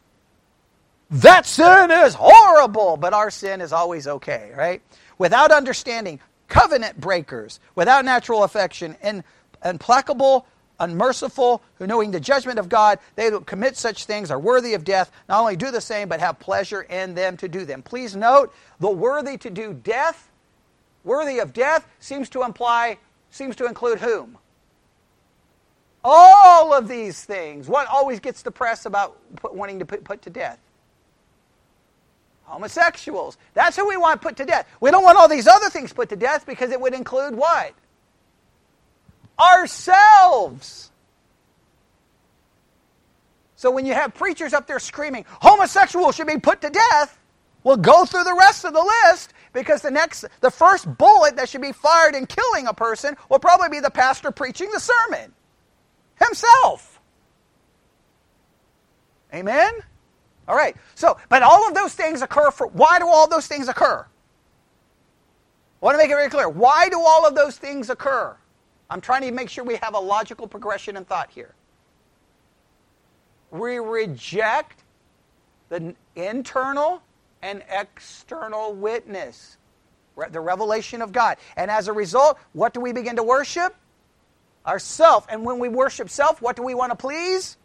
That 1.09 1.45
sin 1.45 1.89
is 1.89 2.13
horrible, 2.13 2.97
but 2.97 3.13
our 3.13 3.31
sin 3.31 3.61
is 3.61 3.73
always 3.73 4.07
okay, 4.07 4.51
right? 4.55 4.81
Without 5.17 5.51
understanding, 5.51 6.19
covenant 6.51 6.99
breakers, 6.99 7.59
without 7.75 8.03
natural 8.03 8.43
affection, 8.43 8.97
and 9.01 9.23
implacable 9.63 10.45
unmerciful, 10.81 11.61
who 11.75 11.87
knowing 11.87 12.11
the 12.11 12.19
judgment 12.19 12.59
of 12.59 12.67
God, 12.67 12.99
they 13.15 13.29
who 13.29 13.39
commit 13.41 13.77
such 13.77 14.05
things 14.05 14.31
are 14.31 14.39
worthy 14.39 14.73
of 14.73 14.83
death, 14.83 15.11
not 15.29 15.39
only 15.39 15.55
do 15.55 15.71
the 15.71 15.79
same, 15.79 16.09
but 16.09 16.19
have 16.19 16.39
pleasure 16.39 16.81
in 16.81 17.13
them 17.13 17.37
to 17.37 17.47
do 17.47 17.63
them. 17.63 17.81
Please 17.81 18.15
note, 18.15 18.53
the 18.79 18.89
worthy 18.89 19.37
to 19.37 19.49
do 19.49 19.73
death, 19.73 20.29
worthy 21.03 21.39
of 21.39 21.53
death, 21.53 21.87
seems 21.99 22.29
to 22.29 22.43
imply, 22.43 22.97
seems 23.29 23.55
to 23.57 23.65
include 23.65 23.99
whom? 23.99 24.37
All 26.03 26.73
of 26.73 26.87
these 26.87 27.23
things. 27.23 27.67
What 27.67 27.87
always 27.87 28.19
gets 28.19 28.41
the 28.41 28.51
press 28.51 28.87
about 28.87 29.15
put, 29.35 29.53
wanting 29.53 29.79
to 29.79 29.85
put, 29.85 30.03
put 30.03 30.23
to 30.23 30.31
death? 30.31 30.57
Homosexuals. 32.51 33.37
That's 33.53 33.77
who 33.77 33.87
we 33.87 33.95
want 33.95 34.21
put 34.21 34.35
to 34.35 34.45
death. 34.45 34.67
We 34.81 34.91
don't 34.91 35.03
want 35.03 35.17
all 35.17 35.29
these 35.29 35.47
other 35.47 35.69
things 35.69 35.93
put 35.93 36.09
to 36.09 36.17
death 36.17 36.45
because 36.45 36.69
it 36.71 36.81
would 36.81 36.93
include 36.93 37.33
what? 37.33 37.73
Ourselves. 39.39 40.91
So 43.55 43.71
when 43.71 43.85
you 43.85 43.93
have 43.93 44.13
preachers 44.13 44.53
up 44.53 44.67
there 44.67 44.79
screaming, 44.79 45.23
homosexuals 45.29 46.15
should 46.15 46.27
be 46.27 46.39
put 46.39 46.59
to 46.61 46.69
death, 46.69 47.17
we'll 47.63 47.77
go 47.77 48.03
through 48.03 48.25
the 48.25 48.35
rest 48.37 48.65
of 48.65 48.73
the 48.73 48.93
list 49.05 49.33
because 49.53 49.81
the 49.81 49.91
next 49.91 50.25
the 50.41 50.51
first 50.51 50.97
bullet 50.97 51.37
that 51.37 51.47
should 51.47 51.61
be 51.61 51.71
fired 51.71 52.15
in 52.15 52.25
killing 52.25 52.67
a 52.67 52.73
person 52.73 53.15
will 53.29 53.39
probably 53.39 53.69
be 53.69 53.79
the 53.79 53.89
pastor 53.89 54.31
preaching 54.31 54.69
the 54.73 54.79
sermon 54.79 55.31
himself. 56.19 56.99
Amen? 59.33 59.71
All 60.47 60.55
right. 60.55 60.75
So, 60.95 61.17
but 61.29 61.43
all 61.43 61.67
of 61.67 61.73
those 61.73 61.93
things 61.93 62.21
occur 62.21 62.51
for 62.51 62.67
why 62.67 62.99
do 62.99 63.07
all 63.07 63.27
those 63.27 63.47
things 63.47 63.67
occur? 63.67 64.05
I 65.81 65.85
want 65.85 65.95
to 65.95 65.97
make 65.97 66.11
it 66.11 66.15
very 66.15 66.29
clear. 66.29 66.49
Why 66.49 66.89
do 66.89 66.99
all 66.99 67.25
of 67.25 67.35
those 67.35 67.57
things 67.57 67.89
occur? 67.89 68.35
I'm 68.89 69.01
trying 69.01 69.21
to 69.21 69.31
make 69.31 69.49
sure 69.49 69.63
we 69.63 69.77
have 69.77 69.95
a 69.95 69.99
logical 69.99 70.47
progression 70.47 70.97
in 70.97 71.05
thought 71.05 71.31
here. 71.31 71.55
We 73.49 73.77
reject 73.79 74.83
the 75.69 75.95
internal 76.15 77.01
and 77.41 77.63
external 77.69 78.73
witness, 78.73 79.57
the 80.31 80.39
revelation 80.39 81.01
of 81.01 81.11
God. 81.11 81.37
And 81.55 81.71
as 81.71 81.87
a 81.87 81.93
result, 81.93 82.37
what 82.53 82.73
do 82.73 82.81
we 82.81 82.91
begin 82.91 83.15
to 83.15 83.23
worship? 83.23 83.75
Ourself. 84.67 85.25
And 85.29 85.43
when 85.43 85.57
we 85.57 85.69
worship 85.69 86.09
self, 86.09 86.41
what 86.41 86.55
do 86.55 86.61
we 86.61 86.75
want 86.75 86.91
to 86.91 86.95
please? 86.95 87.57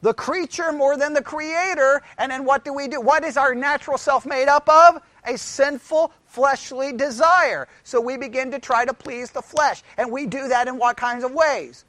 The 0.00 0.14
creature 0.14 0.72
more 0.72 0.96
than 0.96 1.12
the 1.12 1.22
creator. 1.22 2.02
And 2.18 2.30
then 2.30 2.44
what 2.44 2.64
do 2.64 2.72
we 2.72 2.88
do? 2.88 3.00
What 3.00 3.24
is 3.24 3.36
our 3.36 3.54
natural 3.54 3.98
self 3.98 4.24
made 4.24 4.48
up 4.48 4.68
of? 4.68 5.02
A 5.24 5.36
sinful, 5.36 6.12
fleshly 6.26 6.92
desire. 6.92 7.68
So 7.82 8.00
we 8.00 8.16
begin 8.16 8.50
to 8.52 8.58
try 8.58 8.84
to 8.84 8.94
please 8.94 9.30
the 9.30 9.42
flesh. 9.42 9.82
And 9.96 10.12
we 10.12 10.26
do 10.26 10.48
that 10.48 10.68
in 10.68 10.78
what 10.78 10.96
kinds 10.96 11.24
of 11.24 11.32
ways? 11.32 11.84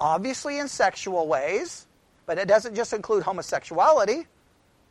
Obviously, 0.00 0.58
in 0.58 0.68
sexual 0.68 1.26
ways, 1.26 1.86
but 2.26 2.38
it 2.38 2.46
doesn't 2.46 2.76
just 2.76 2.92
include 2.92 3.24
homosexuality 3.24 4.26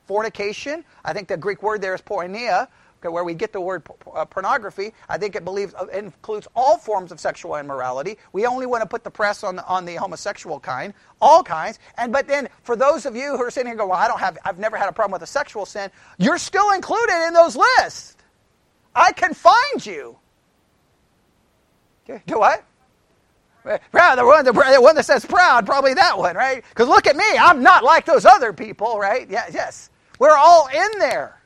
fornication. 0.08 0.84
I 1.06 1.14
think 1.14 1.28
the 1.28 1.38
Greek 1.38 1.62
word 1.62 1.82
there 1.82 1.94
is 1.94 2.02
porneia, 2.02 2.68
where 3.02 3.24
we 3.24 3.34
get 3.34 3.54
the 3.54 3.62
word 3.62 3.84
uh, 4.14 4.26
pornography. 4.26 4.94
I 5.08 5.18
think 5.18 5.36
it 5.36 5.46
believes 5.46 5.74
uh, 5.74 5.86
includes 5.88 6.48
all 6.56 6.78
forms 6.78 7.12
of 7.12 7.20
sexual 7.20 7.56
immorality. 7.56 8.18
We 8.34 8.46
only 8.46 8.66
want 8.66 8.82
to 8.82 8.88
put 8.88 9.04
the 9.04 9.12
press 9.12 9.44
on 9.44 9.58
the, 9.58 9.66
on 9.66 9.86
the 9.86 9.96
homosexual 9.96 10.60
kind, 10.60 10.94
all 11.22 11.44
kinds. 11.44 11.80
And 11.98 12.12
but 12.12 12.28
then 12.28 12.50
for 12.64 12.76
those 12.76 13.06
of 13.06 13.16
you 13.16 13.38
who 13.38 13.44
are 13.44 13.52
sitting 13.52 13.68
here 13.68 13.78
going, 13.78 13.90
well, 13.90 14.00
I 14.00 14.08
don't 14.08 14.20
have, 14.20 14.38
I've 14.44 14.60
never 14.60 14.78
had 14.78 14.90
a 14.90 14.92
problem 14.92 15.14
with 15.14 15.22
a 15.22 15.32
sexual 15.32 15.66
sin. 15.66 15.92
You're 16.18 16.38
still 16.38 16.72
included 16.72 17.28
in 17.28 17.34
those 17.34 17.56
lists. 17.56 18.16
I 18.96 19.12
can 19.12 19.34
find 19.34 19.86
you. 19.86 20.18
Do 22.26 22.40
what? 22.40 22.64
Proud, 23.92 24.16
the 24.16 24.26
one, 24.26 24.46
the 24.46 24.54
one 24.54 24.96
that 24.96 25.06
says 25.06 25.26
proud, 25.26 25.66
probably 25.66 25.94
that 25.94 26.18
one, 26.18 26.36
right? 26.36 26.64
Because 26.70 26.88
look 26.88 27.06
at 27.06 27.18
me, 27.18 27.26
I'm 27.38 27.62
not 27.62 27.84
like 27.84 28.06
those 28.06 28.26
other 28.26 28.54
people, 28.54 28.98
right? 28.98 29.30
Yeah, 29.30 29.46
yes. 29.52 29.90
We're 30.20 30.38
all 30.38 30.68
in 30.68 31.00
there. 31.00 31.40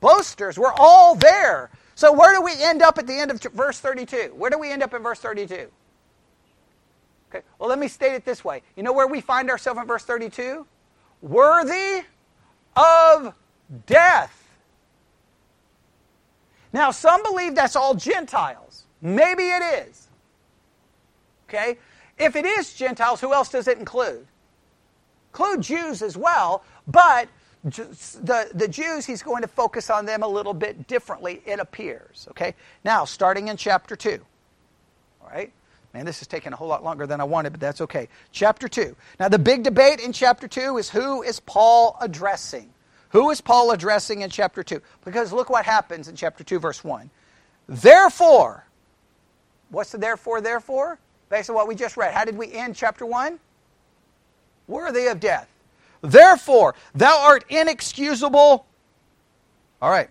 Boasters, 0.00 0.58
we're 0.58 0.72
all 0.76 1.14
there. 1.14 1.70
So 1.94 2.12
where 2.12 2.34
do 2.34 2.42
we 2.42 2.52
end 2.60 2.82
up 2.82 2.98
at 2.98 3.06
the 3.06 3.18
end 3.18 3.30
of 3.30 3.40
verse 3.40 3.80
32? 3.80 4.32
Where 4.36 4.50
do 4.50 4.58
we 4.58 4.70
end 4.70 4.82
up 4.82 4.94
in 4.94 5.02
verse 5.02 5.18
32? 5.18 5.68
Okay, 7.30 7.44
well, 7.58 7.68
let 7.68 7.78
me 7.78 7.88
state 7.88 8.14
it 8.14 8.24
this 8.24 8.44
way. 8.44 8.62
You 8.76 8.82
know 8.82 8.92
where 8.92 9.06
we 9.06 9.20
find 9.20 9.50
ourselves 9.50 9.80
in 9.80 9.86
verse 9.86 10.04
32? 10.04 10.66
Worthy 11.20 12.02
of 12.76 13.34
death. 13.86 14.48
Now, 16.72 16.90
some 16.90 17.22
believe 17.22 17.54
that's 17.54 17.76
all 17.76 17.94
Gentiles. 17.94 18.84
Maybe 19.00 19.44
it 19.44 19.88
is. 19.88 20.08
Okay? 21.48 21.78
If 22.18 22.36
it 22.36 22.44
is 22.44 22.74
Gentiles, 22.74 23.20
who 23.20 23.32
else 23.32 23.48
does 23.48 23.68
it 23.68 23.78
include? 23.78 24.26
Include 25.32 25.62
Jews 25.62 26.02
as 26.02 26.16
well, 26.16 26.62
but 26.86 27.28
the, 27.64 28.50
the 28.54 28.68
Jews, 28.68 29.04
he's 29.04 29.22
going 29.22 29.42
to 29.42 29.48
focus 29.48 29.90
on 29.90 30.06
them 30.06 30.22
a 30.22 30.28
little 30.28 30.54
bit 30.54 30.86
differently, 30.86 31.42
it 31.44 31.58
appears. 31.58 32.28
Okay? 32.30 32.54
Now, 32.84 33.04
starting 33.04 33.48
in 33.48 33.56
chapter 33.56 33.96
2. 33.96 34.20
All 35.22 35.30
right? 35.30 35.52
Man, 35.94 36.04
this 36.04 36.22
is 36.22 36.28
taking 36.28 36.52
a 36.52 36.56
whole 36.56 36.68
lot 36.68 36.84
longer 36.84 37.06
than 37.06 37.20
I 37.20 37.24
wanted, 37.24 37.50
but 37.50 37.60
that's 37.60 37.80
okay. 37.80 38.08
Chapter 38.30 38.68
2. 38.68 38.94
Now, 39.18 39.28
the 39.28 39.38
big 39.38 39.62
debate 39.62 40.00
in 40.00 40.12
chapter 40.12 40.46
2 40.46 40.76
is 40.76 40.90
who 40.90 41.22
is 41.22 41.40
Paul 41.40 41.96
addressing? 42.00 42.70
Who 43.10 43.30
is 43.30 43.40
Paul 43.40 43.70
addressing 43.70 44.20
in 44.20 44.30
chapter 44.30 44.62
2? 44.62 44.80
Because 45.04 45.32
look 45.32 45.50
what 45.50 45.64
happens 45.64 46.08
in 46.08 46.14
chapter 46.14 46.44
2, 46.44 46.58
verse 46.58 46.84
1. 46.84 47.10
Therefore, 47.66 48.64
what's 49.70 49.92
the 49.92 49.98
therefore, 49.98 50.40
therefore? 50.40 50.98
Based 51.30 51.50
on 51.50 51.56
what 51.56 51.68
we 51.68 51.74
just 51.74 51.96
read. 51.96 52.14
How 52.14 52.24
did 52.24 52.36
we 52.36 52.52
end 52.52 52.76
chapter 52.76 53.04
1? 53.04 53.38
Worthy 54.66 55.06
of 55.06 55.20
death. 55.20 55.48
Therefore, 56.00 56.74
thou 56.94 57.20
art 57.20 57.44
inexcusable. 57.48 58.66
All 59.80 59.90
right. 59.90 60.10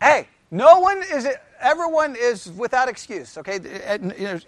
Hey, 0.00 0.28
no 0.50 0.80
one 0.80 1.02
is, 1.02 1.28
everyone 1.60 2.16
is 2.18 2.50
without 2.52 2.88
excuse, 2.88 3.36
okay? 3.38 3.58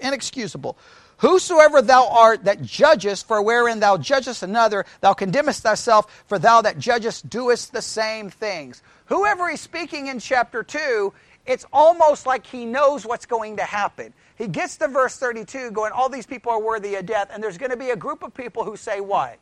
Inexcusable. 0.00 0.76
Whosoever 1.18 1.82
thou 1.82 2.08
art 2.08 2.44
that 2.44 2.62
judgest, 2.62 3.28
for 3.28 3.42
wherein 3.42 3.80
thou 3.80 3.98
judgest 3.98 4.42
another, 4.42 4.86
thou 5.02 5.12
condemnest 5.12 5.62
thyself, 5.62 6.24
for 6.26 6.38
thou 6.38 6.62
that 6.62 6.78
judgest 6.78 7.28
doest 7.28 7.72
the 7.72 7.82
same 7.82 8.30
things. 8.30 8.82
Whoever 9.06 9.50
he's 9.50 9.60
speaking 9.60 10.06
in 10.06 10.18
chapter 10.18 10.62
2, 10.62 11.12
it's 11.44 11.66
almost 11.72 12.24
like 12.24 12.46
he 12.46 12.64
knows 12.64 13.04
what's 13.04 13.26
going 13.26 13.58
to 13.58 13.64
happen. 13.64 14.14
He 14.36 14.46
gets 14.46 14.78
to 14.78 14.88
verse 14.88 15.18
32 15.18 15.72
going, 15.72 15.92
All 15.92 16.08
these 16.08 16.26
people 16.26 16.52
are 16.52 16.62
worthy 16.62 16.94
of 16.94 17.04
death, 17.04 17.28
and 17.30 17.42
there's 17.42 17.58
going 17.58 17.70
to 17.70 17.76
be 17.76 17.90
a 17.90 17.96
group 17.96 18.22
of 18.22 18.32
people 18.32 18.64
who 18.64 18.76
say, 18.76 19.00
What? 19.00 19.38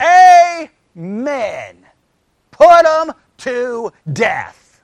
Amen. 0.00 1.86
Put 2.50 2.84
them 2.84 3.12
to 3.38 3.92
death. 4.12 4.82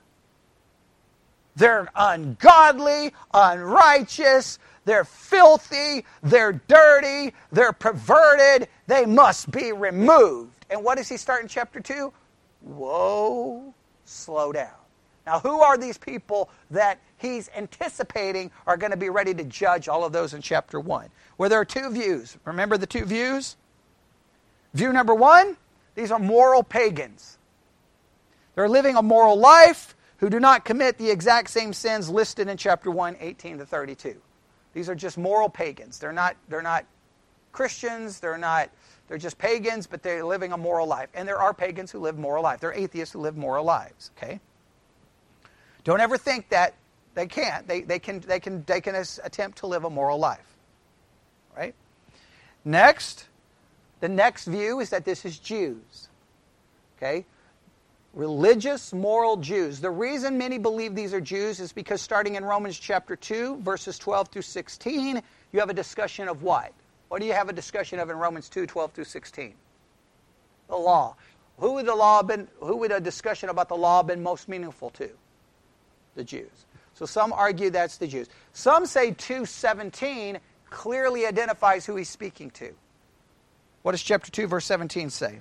They're 1.55 1.89
ungodly, 1.95 3.13
unrighteous, 3.33 4.59
they're 4.85 5.05
filthy, 5.05 6.05
they're 6.21 6.53
dirty, 6.67 7.33
they're 7.51 7.73
perverted, 7.73 8.69
they 8.85 9.05
must 9.07 9.49
be 9.51 9.71
removed. 9.71 10.65
And 10.69 10.83
what 10.83 10.97
does 10.97 11.09
he 11.09 11.17
start 11.17 11.41
in 11.41 11.47
chapter 11.47 11.79
2? 11.79 12.13
Whoa, 12.61 13.73
slow 14.05 14.51
down. 14.51 14.71
Now, 15.25 15.39
who 15.39 15.61
are 15.61 15.77
these 15.77 15.97
people 15.97 16.49
that 16.71 16.99
he's 17.17 17.49
anticipating 17.57 18.51
are 18.65 18.77
going 18.77 18.91
to 18.91 18.97
be 18.97 19.09
ready 19.09 19.33
to 19.33 19.43
judge 19.43 19.87
all 19.89 20.05
of 20.05 20.13
those 20.13 20.33
in 20.33 20.41
chapter 20.41 20.79
1? 20.79 21.09
Where 21.37 21.49
there 21.49 21.59
are 21.59 21.65
two 21.65 21.89
views. 21.89 22.37
Remember 22.45 22.77
the 22.77 22.87
two 22.87 23.03
views? 23.03 23.57
View 24.77 24.93
number 24.93 25.15
one 25.15 25.57
these 25.95 26.11
are 26.11 26.19
moral 26.19 26.61
pagans. 26.61 27.39
They're 28.53 28.69
living 28.69 28.95
a 28.95 29.01
moral 29.01 29.35
life 29.35 29.95
who 30.17 30.29
do 30.29 30.39
not 30.39 30.63
commit 30.65 30.99
the 30.99 31.09
exact 31.09 31.49
same 31.49 31.73
sins 31.73 32.07
listed 32.07 32.47
in 32.47 32.57
chapter 32.57 32.91
1, 32.91 33.17
18 33.19 33.57
to 33.57 33.65
32. 33.65 34.21
These 34.73 34.89
are 34.89 34.93
just 34.93 35.17
moral 35.17 35.49
pagans. 35.49 35.97
They're 35.97 36.11
not, 36.11 36.35
they're 36.47 36.61
not 36.61 36.85
Christians, 37.51 38.19
they're 38.19 38.37
not 38.37 38.69
they're 39.07 39.17
just 39.17 39.37
pagans, 39.37 39.87
but 39.87 40.03
they're 40.03 40.23
living 40.23 40.51
a 40.51 40.57
moral 40.57 40.85
life. 40.85 41.09
And 41.15 41.27
there 41.27 41.39
are 41.39 41.53
pagans 41.53 41.89
who 41.91 41.99
live 41.99 42.19
moral 42.19 42.43
lives. 42.43 42.61
There 42.61 42.69
are 42.69 42.73
atheists 42.73 43.13
who 43.13 43.19
live 43.19 43.37
moral 43.37 43.63
lives, 43.63 44.11
okay? 44.17 44.39
Don't 45.85 46.01
ever 46.01 46.17
think 46.17 46.49
that 46.49 46.75
they 47.15 47.25
can't. 47.25 47.67
They, 47.67 47.81
they 47.81 47.99
can 47.99 48.19
they 48.19 48.39
can 48.39 48.63
they 48.67 48.81
can 48.81 48.95
attempt 48.95 49.59
to 49.59 49.67
live 49.67 49.85
a 49.85 49.89
moral 49.89 50.19
life. 50.19 50.45
Right? 51.55 51.73
Next, 52.65 53.25
the 53.99 54.09
next 54.09 54.45
view 54.45 54.79
is 54.79 54.89
that 54.91 55.05
this 55.05 55.25
is 55.25 55.39
Jews. 55.39 56.09
Okay? 56.97 57.25
Religious, 58.13 58.93
moral 58.93 59.37
Jews. 59.37 59.79
The 59.79 59.91
reason 59.91 60.37
many 60.37 60.57
believe 60.57 60.95
these 60.95 61.13
are 61.13 61.21
Jews 61.21 61.59
is 61.59 61.71
because 61.71 62.01
starting 62.01 62.35
in 62.35 62.43
Romans 62.43 62.79
chapter 62.79 63.15
2, 63.15 63.57
verses 63.57 63.99
12 63.99 64.29
through 64.29 64.41
16, 64.41 65.21
you 65.51 65.59
have 65.59 65.69
a 65.69 65.73
discussion 65.73 66.27
of 66.27 66.43
what? 66.43 66.73
What 67.09 67.21
do 67.21 67.27
you 67.27 67.33
have 67.33 67.49
a 67.49 67.53
discussion 67.53 67.99
of 67.99 68.09
in 68.09 68.17
Romans 68.17 68.49
2, 68.49 68.65
12 68.65 68.91
through 68.91 69.03
16? 69.03 69.53
The 70.67 70.75
law. 70.75 71.15
Who 71.59 71.73
would 71.73 71.85
the 71.85 71.95
law 71.95 72.21
been 72.21 72.47
who 72.59 72.77
would 72.77 72.91
a 72.91 72.99
discussion 72.99 73.49
about 73.49 73.69
the 73.69 73.77
law 73.77 73.97
have 73.97 74.07
been 74.07 74.21
most 74.21 74.47
meaningful 74.47 74.89
to? 74.91 75.09
The 76.15 76.23
Jews. 76.23 76.65
So 76.93 77.05
some 77.05 77.31
argue 77.31 77.69
that's 77.69 77.97
the 77.97 78.07
Jews. 78.07 78.27
Some 78.53 78.85
say 78.85 79.11
217 79.11 80.39
clearly 80.69 81.25
identifies 81.25 81.85
who 81.85 81.95
he's 81.95 82.09
speaking 82.09 82.49
to. 82.51 82.73
What 83.87 83.93
does 83.93 84.03
chapter 84.03 84.29
2, 84.29 84.47
verse 84.47 84.65
17 84.65 85.09
say? 85.09 85.39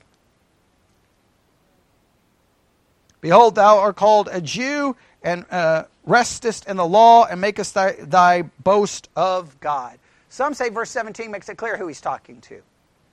Behold, 3.21 3.57
thou 3.57 3.79
art 3.79 3.97
called 3.97 4.29
a 4.31 4.41
Jew 4.41 4.95
and 5.21 5.45
uh, 5.51 5.87
restest 6.07 6.69
in 6.69 6.77
the 6.77 6.87
law 6.87 7.25
and 7.25 7.41
makest 7.41 7.75
thy, 7.75 7.97
thy 7.99 8.43
boast 8.63 9.09
of 9.17 9.59
God. 9.59 9.99
Some 10.29 10.55
say 10.55 10.69
verse 10.69 10.91
17 10.91 11.29
makes 11.29 11.49
it 11.49 11.57
clear 11.57 11.77
who 11.77 11.89
he's 11.89 12.01
talking 12.01 12.41
to. 12.43 12.63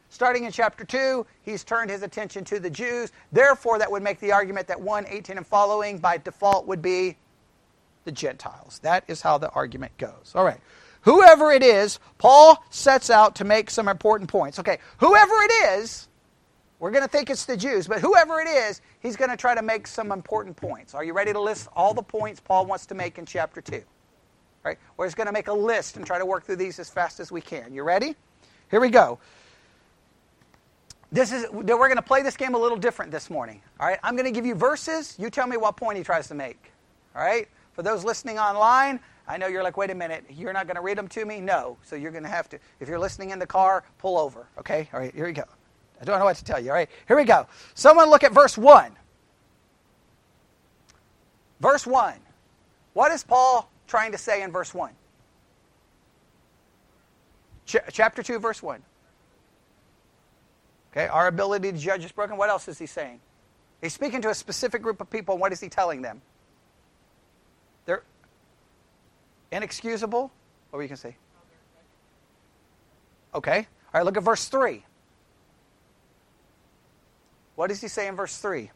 Starting 0.10 0.43
in 0.43 0.52
chapter 0.52 0.86
2, 0.86 1.26
he's 1.41 1.63
turned 1.63 1.89
his 1.89 2.04
attention 2.04 2.43
to 2.43 2.60
the 2.60 2.69
Jews. 2.69 3.12
Therefore, 3.32 3.80
that 3.80 3.89
would 3.89 4.04
make 4.04 4.19
the 4.19 4.34
argument 4.34 4.67
that 4.67 4.80
118 4.80 5.38
and 5.38 5.48
following 5.48 5.98
by 5.98 6.17
default 6.19 6.67
would 6.67 6.84
be 6.84 7.17
the 8.06 8.12
Gentiles. 8.12 8.78
That 8.84 9.04
is 9.08 9.24
how 9.24 9.39
the 9.39 9.50
argument 9.50 9.98
goes. 9.98 10.34
All 10.36 10.46
right. 10.46 10.60
Whoever 11.04 11.52
it 11.52 11.63
is, 11.63 12.00
Paul 12.18 12.63
sets 12.70 13.10
out 13.10 13.36
to 13.36 13.44
make 13.44 13.70
some 13.70 13.88
important 13.88 14.30
points. 14.30 14.60
Okay, 14.60 14.80
whoever 14.98 15.34
it 15.42 15.52
is, 15.80 16.08
we're 16.80 16.92
going 16.92 17.04
to 17.04 17.10
think 17.10 17.30
it's 17.30 17.46
the 17.46 17.58
Jews, 17.58 17.88
but 17.88 18.00
whoever 18.00 18.39
it 18.39 18.48
is, 18.48 18.82
he's 19.00 19.16
going 19.16 19.30
to 19.30 19.38
try 19.38 19.54
to 19.54 19.62
make 19.62 19.86
some 19.88 20.12
important 20.12 20.56
points. 20.56 20.94
Are 20.94 21.04
you 21.04 21.13
ready 21.13 21.34
to 21.34 21.39
list 21.39 21.68
all 21.76 21.94
the 21.94 22.02
points 22.02 22.39
Paul 22.39 22.66
wants 22.66 22.86
to 22.88 22.96
make 22.96 23.18
in 23.18 23.26
chapter 23.26 23.62
2? 23.62 23.82
Right? 24.63 24.78
We're 24.96 25.06
just 25.06 25.18
going 25.18 25.28
to 25.28 25.34
make 25.34 25.50
a 25.50 25.54
list 25.54 25.98
and 25.98 26.06
try 26.06 26.20
to 26.20 26.26
work 26.26 26.46
through 26.46 26.56
these 26.56 26.80
as 26.80 26.89
fast 26.89 27.20
as 27.20 27.32
we 27.32 27.42
can. 27.42 27.74
You 27.74 27.84
ready? 27.84 28.16
Here 28.72 28.80
we 28.80 28.89
go. 28.89 29.20
This 31.12 31.32
is 31.32 31.46
we're 31.52 31.63
going 31.63 31.96
to 31.96 32.02
play 32.02 32.22
this 32.22 32.38
game 32.38 32.56
a 32.56 32.58
little 32.58 32.78
different 32.78 33.12
this 33.12 33.30
morning. 33.30 33.62
All 33.80 33.88
right? 33.88 34.00
I'm 34.04 34.16
going 34.16 34.26
to 34.26 34.32
give 34.32 34.46
you 34.46 34.56
verses, 34.56 35.16
you 35.20 35.30
tell 35.30 35.48
me 35.48 35.58
what 35.58 35.76
point 35.76 35.98
he 35.98 36.04
tries 36.04 36.30
to 36.30 36.34
make. 36.34 36.72
All 37.13 37.22
right? 37.22 37.48
For 37.74 37.82
those 37.84 38.06
listening 38.06 38.39
online, 38.39 39.00
I 39.27 39.38
know 39.38 39.47
you're 39.47 39.63
like, 39.63 39.77
wait 39.77 39.89
a 39.89 39.95
minute, 39.95 40.25
you're 40.29 40.53
not 40.53 40.67
going 40.67 40.75
to 40.75 40.81
read 40.81 40.97
them 40.97 41.07
to 41.09 41.25
me? 41.25 41.39
No. 41.39 41.77
So 41.83 41.95
you're 41.95 42.12
going 42.12 42.23
to 42.23 42.29
have 42.29 42.49
to, 42.49 42.59
if 42.79 42.89
you're 42.89 42.99
listening 42.99 43.29
in 43.29 43.39
the 43.39 43.47
car, 43.47 43.83
pull 43.97 44.17
over. 44.17 44.47
Okay? 44.59 44.89
All 44.93 44.99
right, 44.99 45.13
here 45.13 45.25
we 45.25 45.31
go. 45.31 45.45
I 46.01 46.05
don't 46.05 46.19
know 46.19 46.25
what 46.25 46.36
to 46.38 46.43
tell 46.43 46.59
you. 46.59 46.69
All 46.69 46.75
right, 46.75 46.89
here 47.07 47.15
we 47.15 47.23
go. 47.23 47.47
Someone 47.73 48.09
look 48.09 48.23
at 48.23 48.33
verse 48.33 48.57
1. 48.57 48.91
Verse 51.62 51.88
1. 51.88 52.15
What 52.93 53.12
is 53.12 53.23
Paul 53.23 53.71
trying 53.88 54.12
to 54.12 54.17
say 54.17 54.43
in 54.43 54.51
verse 54.51 54.73
1? 54.73 54.91
Ch- 57.65 57.77
chapter 57.91 58.21
2, 58.21 58.39
verse 58.39 58.62
1. 58.62 58.83
Okay, 60.91 61.07
our 61.07 61.27
ability 61.27 61.71
to 61.71 61.77
judge 61.77 62.03
is 62.03 62.12
broken. 62.12 62.38
What 62.38 62.49
else 62.49 62.67
is 62.67 62.77
he 62.77 62.86
saying? 62.86 63.19
He's 63.81 63.93
speaking 63.93 64.21
to 64.21 64.29
a 64.29 64.36
specific 64.36 64.81
group 64.81 65.01
of 65.01 65.09
people, 65.09 65.38
what 65.38 65.51
is 65.51 65.59
he 65.59 65.69
telling 65.69 66.01
them? 66.01 66.21
They're 67.86 68.03
inexcusable? 69.54 70.32
What 70.70 70.78
were 70.78 70.84
you 70.84 70.89
going 70.89 70.98
to 70.98 71.02
say? 71.02 71.16
Okay. 73.34 73.58
All 73.58 74.00
right, 74.00 74.06
look 74.06 74.18
at 74.18 74.24
verse 74.24 74.46
3. 74.46 74.84
What 77.56 77.68
does 77.68 77.82
he 77.82 77.88
say 77.88 78.08
in 78.08 78.16
verse 78.16 78.38
3? 78.38 78.72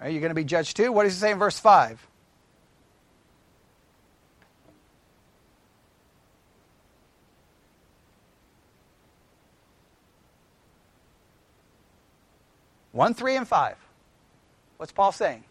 Are 0.00 0.08
you 0.08 0.20
going 0.20 0.30
to 0.30 0.34
be 0.34 0.44
judged 0.44 0.76
too? 0.76 0.90
What 0.90 1.04
does 1.04 1.14
he 1.14 1.20
say 1.20 1.30
in 1.30 1.38
verse 1.38 1.58
5? 1.58 2.08
One, 12.92 13.14
three, 13.14 13.36
and 13.36 13.48
five. 13.48 13.76
What's 14.76 14.92
Paul 14.92 15.12
saying? 15.12 15.44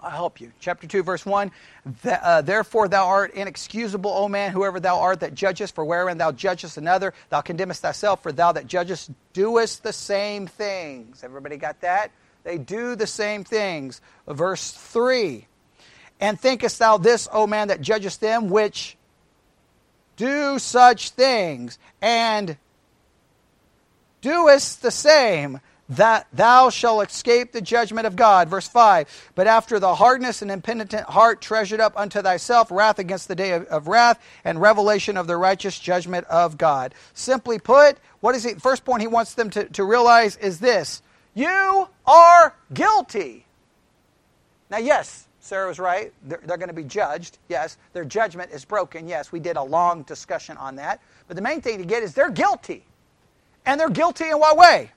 I'll 0.00 0.10
help 0.10 0.40
you. 0.40 0.52
Chapter 0.60 0.86
2, 0.86 1.02
verse 1.02 1.26
1. 1.26 1.50
Uh, 2.04 2.42
Therefore 2.42 2.88
thou 2.88 3.06
art 3.06 3.34
inexcusable, 3.34 4.10
O 4.10 4.28
man, 4.28 4.52
whoever 4.52 4.78
thou 4.78 5.00
art 5.00 5.20
that 5.20 5.34
judgest, 5.34 5.74
for 5.74 5.84
wherein 5.84 6.18
thou 6.18 6.30
judgest 6.30 6.76
another, 6.76 7.14
thou 7.30 7.40
condemnest 7.40 7.82
thyself, 7.82 8.22
for 8.22 8.30
thou 8.30 8.52
that 8.52 8.66
judgest 8.66 9.10
doest 9.32 9.82
the 9.82 9.92
same 9.92 10.46
things. 10.46 11.24
Everybody 11.24 11.56
got 11.56 11.80
that? 11.80 12.12
They 12.44 12.58
do 12.58 12.94
the 12.94 13.06
same 13.06 13.42
things. 13.42 14.00
Verse 14.26 14.70
3. 14.70 15.46
And 16.20 16.38
thinkest 16.38 16.78
thou 16.78 16.98
this, 16.98 17.28
O 17.32 17.46
man, 17.46 17.68
that 17.68 17.80
judgest 17.80 18.20
them 18.20 18.50
which 18.50 18.96
do 20.16 20.58
such 20.58 21.10
things, 21.10 21.78
and 22.02 22.56
doest 24.20 24.82
the 24.82 24.90
same, 24.90 25.60
that 25.88 26.26
thou 26.32 26.70
shalt 26.70 27.08
escape 27.08 27.52
the 27.52 27.60
judgment 27.60 28.06
of 28.06 28.16
God. 28.16 28.48
Verse 28.48 28.68
5 28.68 29.32
But 29.34 29.46
after 29.46 29.78
the 29.78 29.94
hardness 29.94 30.42
and 30.42 30.50
impenitent 30.50 31.04
heart 31.04 31.40
treasured 31.40 31.80
up 31.80 31.94
unto 31.96 32.20
thyself 32.20 32.70
wrath 32.70 32.98
against 32.98 33.28
the 33.28 33.34
day 33.34 33.52
of, 33.52 33.64
of, 33.66 33.88
wrath 33.88 34.22
and 34.44 34.60
revelation 34.60 35.16
of 35.16 35.26
the 35.26 35.36
righteous 35.36 35.78
judgment 35.78 36.26
of 36.26 36.58
God. 36.58 36.94
Simply 37.14 37.58
put, 37.58 37.98
what 38.20 38.34
is 38.34 38.44
the 38.44 38.60
first 38.60 38.84
point 38.84 39.00
he 39.00 39.06
wants 39.06 39.34
them 39.34 39.50
to, 39.50 39.64
to 39.70 39.84
realize 39.84 40.36
is 40.36 40.60
this 40.60 41.02
You 41.34 41.88
are 42.06 42.54
guilty. 42.72 43.46
Now, 44.70 44.78
yes, 44.78 45.26
Sarah 45.40 45.66
was 45.66 45.78
right. 45.78 46.12
They're, 46.24 46.42
they're 46.44 46.58
going 46.58 46.68
to 46.68 46.74
be 46.74 46.84
judged. 46.84 47.38
Yes. 47.48 47.78
Their 47.94 48.04
judgment 48.04 48.50
is 48.52 48.66
broken. 48.66 49.08
Yes. 49.08 49.32
We 49.32 49.40
did 49.40 49.56
a 49.56 49.62
long 49.62 50.02
discussion 50.02 50.58
on 50.58 50.76
that. 50.76 51.00
But 51.26 51.36
the 51.36 51.42
main 51.42 51.62
thing 51.62 51.78
to 51.78 51.86
get 51.86 52.02
is 52.02 52.12
they're 52.12 52.30
guilty. 52.30 52.84
And 53.64 53.80
they're 53.80 53.88
guilty 53.88 54.28
in 54.28 54.38
what 54.38 54.58
way? 54.58 54.92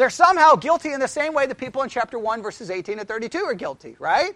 They're 0.00 0.08
somehow 0.08 0.54
guilty 0.54 0.94
in 0.94 0.98
the 0.98 1.06
same 1.06 1.34
way 1.34 1.44
the 1.44 1.54
people 1.54 1.82
in 1.82 1.90
chapter 1.90 2.18
1, 2.18 2.40
verses 2.40 2.70
18 2.70 3.00
and 3.00 3.06
32 3.06 3.38
are 3.44 3.52
guilty, 3.52 3.96
right? 3.98 4.34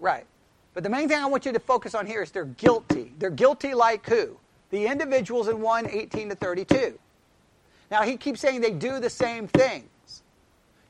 Right. 0.00 0.24
But 0.72 0.82
the 0.82 0.88
main 0.88 1.10
thing 1.10 1.18
I 1.18 1.26
want 1.26 1.44
you 1.44 1.52
to 1.52 1.60
focus 1.60 1.94
on 1.94 2.06
here 2.06 2.22
is 2.22 2.30
they're 2.30 2.46
guilty. 2.46 3.12
They're 3.18 3.28
guilty 3.28 3.74
like 3.74 4.08
who? 4.08 4.38
The 4.70 4.86
individuals 4.86 5.48
in 5.48 5.60
1, 5.60 5.90
18 5.90 6.30
to 6.30 6.34
32. 6.36 6.98
Now, 7.90 8.00
he 8.00 8.16
keeps 8.16 8.40
saying 8.40 8.62
they 8.62 8.70
do 8.70 8.98
the 8.98 9.10
same 9.10 9.46
things. 9.48 10.22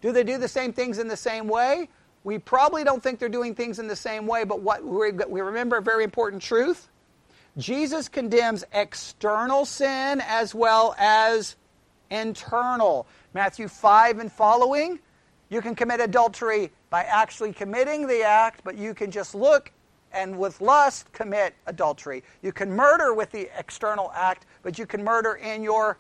Do 0.01 0.13
they 0.13 0.23
do 0.23 0.39
the 0.39 0.47
same 0.47 0.73
things 0.73 1.01
in 1.01 1.09
the 1.09 1.17
same 1.17 1.49
way? 1.49 1.89
We 2.23 2.39
probably 2.39 2.85
don't 2.85 3.03
think 3.03 3.19
they're 3.19 3.29
doing 3.29 3.53
things 3.57 3.81
in 3.81 3.89
the 3.89 3.97
same 3.97 4.29
way, 4.29 4.45
but 4.45 4.61
what 4.61 4.85
we 4.85 5.41
remember 5.41 5.79
a 5.79 5.83
very 5.83 6.05
important 6.05 6.41
truth 6.41 6.89
Jesus 7.57 8.09
condemns 8.09 8.65
external 8.73 9.65
sin 9.65 10.21
as 10.27 10.55
well 10.55 10.95
as 10.99 11.57
internal. 12.11 13.07
Matthew 13.33 13.69
5 13.69 14.19
and 14.19 14.33
following, 14.33 14.99
you 15.51 15.61
can 15.61 15.75
commit 15.75 16.01
adultery 16.01 16.73
by 16.91 17.05
actually 17.05 17.53
committing 17.53 18.07
the 18.07 18.23
act, 18.23 18.63
but 18.65 18.77
you 18.77 18.93
can 18.95 19.11
just 19.11 19.35
look 19.35 19.71
and 20.13 20.39
with 20.39 20.61
lust 20.61 21.13
commit 21.13 21.55
adultery. 21.67 22.23
You 22.43 22.53
can 22.53 22.71
murder 22.71 23.15
with 23.15 23.31
the 23.31 23.49
external 23.59 24.13
act, 24.15 24.47
but 24.63 24.79
you 24.79 24.87
can 24.87 25.05
murder 25.05 25.35
in 25.35 25.63
your 25.63 25.99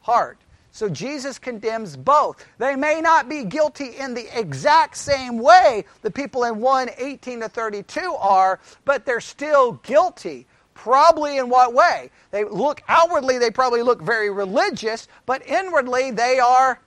heart. 0.00 0.38
So 0.70 0.88
Jesus 0.88 1.38
condemns 1.38 1.96
both. 1.96 2.44
They 2.58 2.74
may 2.74 3.00
not 3.00 3.28
be 3.28 3.44
guilty 3.44 3.96
in 3.96 4.12
the 4.12 4.26
exact 4.36 4.96
same 4.96 5.38
way 5.38 5.84
the 6.02 6.10
people 6.10 6.44
in 6.44 6.60
1 6.60 6.90
18 6.98 7.40
to 7.40 7.48
32 7.48 8.00
are, 8.18 8.58
but 8.84 9.06
they're 9.06 9.20
still 9.20 9.74
guilty. 9.84 10.48
Probably 10.74 11.38
in 11.38 11.48
what 11.48 11.72
way? 11.72 12.10
They 12.30 12.44
look 12.44 12.82
outwardly, 12.88 13.38
they 13.38 13.50
probably 13.50 13.82
look 13.82 14.02
very 14.02 14.30
religious, 14.30 15.08
but 15.24 15.46
inwardly 15.46 16.10
they 16.10 16.38
are 16.40 16.80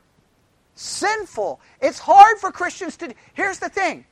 sinful. 0.76 1.60
It's 1.82 2.00
hard 2.00 2.38
for 2.38 2.52
Christians 2.52 2.97
to. 2.97 3.13
Here's 3.34 3.60
the 3.60 3.69
thing 3.69 4.06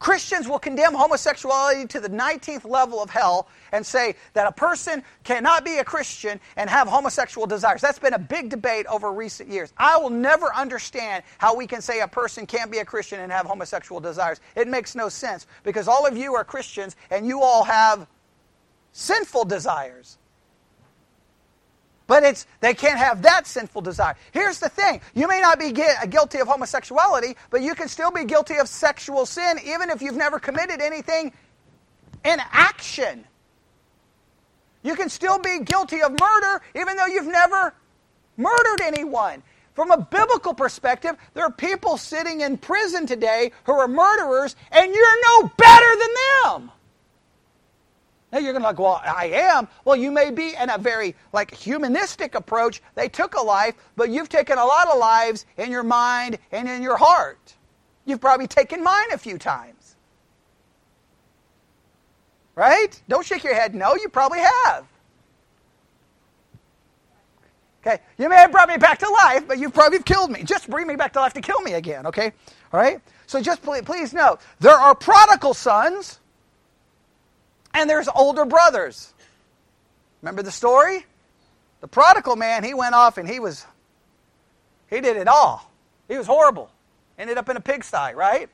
Christians 0.00 0.48
will 0.48 0.58
condemn 0.58 0.94
homosexuality 0.94 1.86
to 1.88 2.00
the 2.00 2.08
19th 2.08 2.64
level 2.64 3.02
of 3.02 3.10
hell 3.10 3.48
and 3.70 3.84
say 3.84 4.16
that 4.32 4.46
a 4.46 4.52
person 4.52 5.02
cannot 5.24 5.62
be 5.62 5.76
a 5.76 5.84
Christian 5.84 6.40
and 6.56 6.70
have 6.70 6.88
homosexual 6.88 7.46
desires. 7.46 7.82
That's 7.82 7.98
been 7.98 8.14
a 8.14 8.18
big 8.18 8.48
debate 8.48 8.86
over 8.86 9.12
recent 9.12 9.50
years. 9.50 9.74
I 9.76 9.98
will 9.98 10.08
never 10.08 10.54
understand 10.54 11.22
how 11.36 11.54
we 11.54 11.66
can 11.66 11.82
say 11.82 12.00
a 12.00 12.08
person 12.08 12.46
can't 12.46 12.70
be 12.70 12.78
a 12.78 12.84
Christian 12.84 13.20
and 13.20 13.30
have 13.30 13.44
homosexual 13.44 14.00
desires. 14.00 14.40
It 14.56 14.68
makes 14.68 14.94
no 14.94 15.10
sense 15.10 15.46
because 15.64 15.86
all 15.86 16.06
of 16.06 16.16
you 16.16 16.34
are 16.34 16.44
Christians 16.44 16.96
and 17.10 17.26
you 17.26 17.42
all 17.42 17.64
have 17.64 18.06
sinful 18.92 19.44
desires. 19.44 20.18
But 22.06 22.24
it's 22.24 22.46
they 22.58 22.74
can't 22.74 22.98
have 22.98 23.22
that 23.22 23.46
sinful 23.46 23.82
desire. 23.82 24.16
Here's 24.32 24.58
the 24.58 24.68
thing: 24.68 25.00
you 25.14 25.28
may 25.28 25.40
not 25.40 25.60
be 25.60 25.72
uh, 25.80 26.06
guilty 26.06 26.38
of 26.40 26.48
homosexuality, 26.48 27.36
but 27.50 27.62
you 27.62 27.76
can 27.76 27.86
still 27.86 28.10
be 28.10 28.24
guilty 28.24 28.56
of 28.56 28.68
sexual 28.68 29.26
sin, 29.26 29.60
even 29.64 29.90
if 29.90 30.02
you've 30.02 30.16
never 30.16 30.40
committed 30.40 30.80
anything 30.80 31.32
in 32.24 32.40
action. 32.50 33.24
You 34.82 34.96
can 34.96 35.08
still 35.08 35.38
be 35.38 35.60
guilty 35.60 36.02
of 36.02 36.18
murder, 36.18 36.62
even 36.74 36.96
though 36.96 37.06
you've 37.06 37.26
never 37.26 37.74
murdered 38.36 38.80
anyone. 38.80 39.44
From 39.74 39.92
a 39.92 39.98
biblical 39.98 40.52
perspective, 40.52 41.16
there 41.34 41.44
are 41.44 41.52
people 41.52 41.96
sitting 41.96 42.40
in 42.40 42.58
prison 42.58 43.06
today 43.06 43.52
who 43.64 43.72
are 43.72 43.86
murderers, 43.86 44.56
and 44.72 44.92
you're 44.92 45.22
no 45.42 45.52
better 45.56 45.96
than 45.96 46.08
them. 46.58 46.70
Now 48.32 48.38
you're 48.38 48.52
going 48.52 48.62
to 48.62 48.68
like, 48.68 48.78
well, 48.78 49.00
I 49.04 49.26
am. 49.26 49.66
Well, 49.84 49.96
you 49.96 50.10
may 50.10 50.30
be 50.30 50.54
in 50.54 50.70
a 50.70 50.78
very 50.78 51.16
like 51.32 51.52
humanistic 51.52 52.34
approach. 52.34 52.80
They 52.94 53.08
took 53.08 53.34
a 53.34 53.40
life, 53.40 53.74
but 53.96 54.10
you've 54.10 54.28
taken 54.28 54.56
a 54.58 54.64
lot 54.64 54.88
of 54.88 54.98
lives 54.98 55.46
in 55.56 55.70
your 55.70 55.82
mind 55.82 56.38
and 56.52 56.68
in 56.68 56.82
your 56.82 56.96
heart. 56.96 57.56
You've 58.04 58.20
probably 58.20 58.46
taken 58.46 58.82
mine 58.82 59.12
a 59.12 59.18
few 59.18 59.36
times. 59.36 59.96
Right? 62.54 63.00
Don't 63.08 63.26
shake 63.26 63.42
your 63.42 63.54
head. 63.54 63.74
No, 63.74 63.94
you 63.96 64.08
probably 64.08 64.40
have. 64.40 64.86
Okay? 67.80 67.98
You 68.18 68.28
may 68.28 68.36
have 68.36 68.52
brought 68.52 68.68
me 68.68 68.76
back 68.76 68.98
to 68.98 69.08
life, 69.08 69.48
but 69.48 69.58
you've 69.58 69.72
probably 69.72 70.02
killed 70.02 70.30
me. 70.30 70.42
Just 70.42 70.68
bring 70.68 70.86
me 70.86 70.96
back 70.96 71.12
to 71.14 71.20
life 71.20 71.32
to 71.32 71.40
kill 71.40 71.60
me 71.62 71.74
again, 71.74 72.06
okay? 72.06 72.32
All 72.72 72.80
right? 72.80 73.00
So 73.26 73.40
just 73.40 73.62
please, 73.62 73.82
please 73.82 74.12
note 74.12 74.40
there 74.60 74.74
are 74.74 74.94
prodigal 74.94 75.54
sons 75.54 76.20
and 77.74 77.88
there's 77.88 78.08
older 78.08 78.44
brothers. 78.44 79.12
Remember 80.22 80.42
the 80.42 80.52
story? 80.52 81.04
The 81.80 81.88
prodigal 81.88 82.36
man, 82.36 82.62
he 82.62 82.74
went 82.74 82.94
off 82.94 83.18
and 83.18 83.28
he 83.28 83.40
was, 83.40 83.64
he 84.88 85.00
did 85.00 85.16
it 85.16 85.28
all. 85.28 85.70
He 86.08 86.18
was 86.18 86.26
horrible. 86.26 86.70
Ended 87.18 87.38
up 87.38 87.48
in 87.48 87.56
a 87.56 87.60
pigsty, 87.60 88.14
right? 88.14 88.48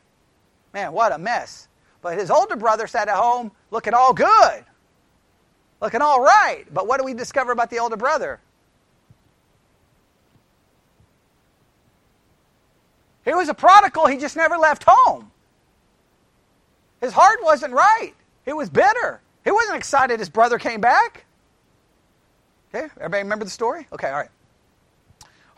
Man, 0.73 0.93
what 0.93 1.13
a 1.13 1.19
mess. 1.19 1.69
But 2.03 2.19
his 2.19 2.31
older 2.31 2.57
brother 2.57 2.87
sat 2.87 3.09
at 3.09 3.17
home 3.17 3.51
looking 3.71 3.95
all 3.95 4.13
good, 4.13 4.65
looking 5.81 6.03
all 6.03 6.21
right. 6.21 6.65
But 6.73 6.87
what 6.87 6.99
do 6.99 7.05
we 7.05 7.15
discover 7.15 7.53
about 7.53 7.71
the 7.71 7.79
older 7.79 7.97
brother? 7.97 8.41
He 13.25 13.35
was 13.35 13.49
a 13.49 13.55
prodigal, 13.55 14.07
he 14.07 14.19
just 14.19 14.37
never 14.37 14.57
left 14.57 14.85
home. 14.87 15.33
His 17.01 17.13
heart 17.13 17.41
wasn't 17.43 17.73
right. 17.73 18.13
He 18.47 18.55
was 18.55 18.71
bitter. 18.71 19.21
He 19.45 19.51
wasn't 19.51 19.77
excited 19.77 20.19
his 20.19 20.31
brother 20.31 20.59
came 20.59 20.81
back. 20.81 21.27
Okay, 22.75 22.87
everybody 22.97 23.23
remember 23.23 23.45
the 23.45 23.51
story? 23.51 23.87
Okay, 23.93 24.09
all 24.09 24.17
right. 24.17 24.31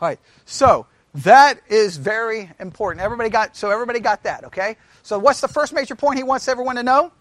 All 0.01 0.09
right. 0.09 0.19
So, 0.45 0.85
that 1.15 1.59
is 1.67 1.97
very 1.97 2.51
important. 2.59 3.03
Everybody 3.03 3.29
got 3.29 3.55
so 3.55 3.71
everybody 3.71 3.99
got 3.99 4.23
that, 4.23 4.43
okay? 4.45 4.77
So 5.01 5.17
what's 5.17 5.41
the 5.41 5.47
first 5.47 5.73
major 5.73 5.95
point 5.95 6.17
he 6.17 6.23
wants 6.23 6.47
everyone 6.47 6.75
to 6.75 6.83
know? 6.83 7.11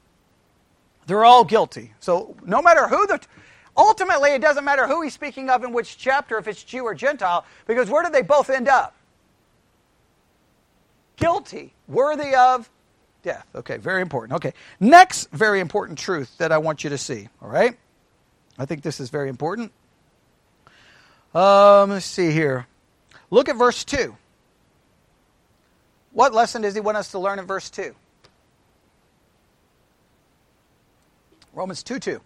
They're 1.07 1.25
all 1.25 1.45
guilty. 1.45 1.93
So 2.01 2.37
no 2.45 2.61
matter 2.61 2.87
who 2.87 3.07
the 3.07 3.21
ultimately 3.77 4.31
it 4.31 4.43
doesn't 4.43 4.65
matter 4.65 4.87
who 4.87 5.03
he's 5.03 5.15
speaking 5.15 5.49
of 5.49 5.65
in 5.65 5.73
which 5.73 5.97
chapter 5.97 6.37
if 6.37 6.47
it's 6.47 6.63
Jew 6.63 6.85
or 6.85 6.95
Gentile 6.95 7.47
because 7.67 7.89
where 7.89 8.03
do 8.03 8.11
they 8.11 8.23
both 8.23 8.51
end 8.51 8.69
up? 8.69 8.95
Guilty, 11.17 11.75
worthy 11.89 12.35
of 12.35 12.69
death. 13.23 13.47
Okay, 13.55 13.77
very 13.77 14.03
important. 14.03 14.37
Okay. 14.37 14.53
Next 14.81 15.31
very 15.31 15.61
important 15.61 15.99
truth 15.99 16.37
that 16.39 16.53
I 16.53 16.59
want 16.59 16.85
you 16.85 16.91
to 16.91 16.99
see, 16.99 17.29
all 17.43 17.49
right? 17.49 17.77
I 18.59 18.67
think 18.67 18.83
this 18.83 19.01
is 19.01 19.11
very 19.11 19.29
important. 19.29 19.73
Um, 21.35 21.91
let's 21.91 22.07
see 22.07 22.31
here. 22.31 22.67
Look 23.31 23.49
at 23.49 23.57
verse 23.57 23.85
2. 23.85 24.17
What 26.13 26.33
lesson 26.33 26.63
does 26.63 26.75
he 26.75 26.81
want 26.81 26.97
us 26.97 27.11
to 27.13 27.19
learn 27.19 27.39
in 27.39 27.47
verse 27.47 27.71
2? 27.71 27.95
Romans 31.53 31.83
2 31.83 31.99
2. 31.99 32.21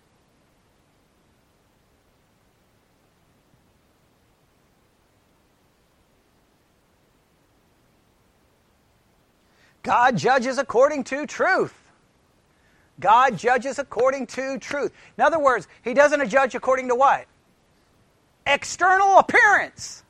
God 9.82 10.16
judges 10.16 10.58
according 10.58 11.04
to 11.04 11.26
truth. 11.26 11.74
God 13.00 13.36
judges 13.36 13.78
according 13.78 14.26
to 14.28 14.58
truth. 14.58 14.92
In 15.18 15.24
other 15.24 15.38
words, 15.38 15.66
He 15.82 15.94
doesn't 15.94 16.28
judge 16.28 16.54
according 16.54 16.88
to 16.88 16.94
what? 16.94 17.26
External 18.46 19.18
appearance. 19.18 20.02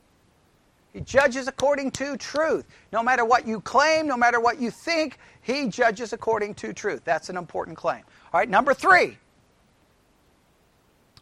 He 0.93 1.01
judges 1.01 1.47
according 1.47 1.91
to 1.91 2.15
truth. 2.17 2.65
No 2.91 3.01
matter 3.01 3.25
what 3.25 3.47
you 3.47 3.59
claim, 3.61 4.05
no 4.07 4.15
matter 4.15 4.39
what 4.39 4.61
you 4.61 4.69
think, 4.69 5.17
he 5.41 5.67
judges 5.67 6.13
according 6.13 6.53
to 6.55 6.71
truth. 6.71 7.01
That's 7.03 7.29
an 7.29 7.37
important 7.37 7.77
claim. 7.77 8.03
All 8.31 8.39
right, 8.39 8.49
number 8.49 8.75
three. 8.75 9.17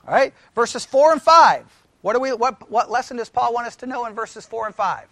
All 0.05 0.13
right, 0.13 0.33
verses 0.55 0.83
four 0.83 1.13
and 1.13 1.21
five. 1.21 1.65
What 2.01 2.13
do 2.13 2.19
we 2.19 2.33
what 2.33 2.69
what 2.69 2.91
lesson 2.91 3.17
does 3.17 3.29
Paul 3.29 3.53
want 3.53 3.67
us 3.67 3.77
to 3.77 3.85
know 3.85 4.05
in 4.07 4.13
verses 4.13 4.45
four 4.45 4.65
and 4.65 4.75
five? 4.75 5.07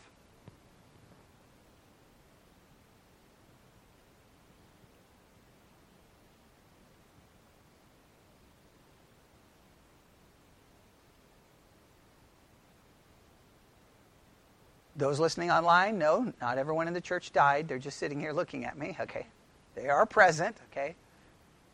Those 15.00 15.18
listening 15.18 15.50
online, 15.50 15.98
no, 15.98 16.34
not 16.42 16.58
everyone 16.58 16.90
in 16.90 16.94
the 16.94 17.00
church 17.00 17.32
died. 17.32 17.70
They're 17.70 17.80
just 17.80 17.98
sitting 17.98 18.20
here 18.20 18.34
looking 18.34 18.66
at 18.66 18.78
me. 18.78 18.98
Okay. 19.00 19.26
They 19.74 19.88
are 19.88 20.06
present. 20.06 20.58
Okay. 20.72 20.94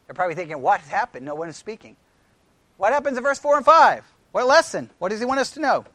They're 0.06 0.14
probably 0.14 0.36
thinking, 0.36 0.62
what 0.62 0.80
happened? 0.82 1.26
No 1.26 1.34
one 1.34 1.50
is 1.50 1.58
speaking. 1.58 1.96
What 2.78 2.94
happens 2.94 3.18
in 3.18 3.24
verse 3.24 3.40
4 3.40 3.58
and 3.58 3.66
5? 3.66 4.06
What 4.32 4.46
lesson? 4.46 4.92
What 5.00 5.10
does 5.10 5.20
he 5.20 5.26
want 5.26 5.40
us 5.40 5.52
to 5.52 5.60
know? 5.60 5.86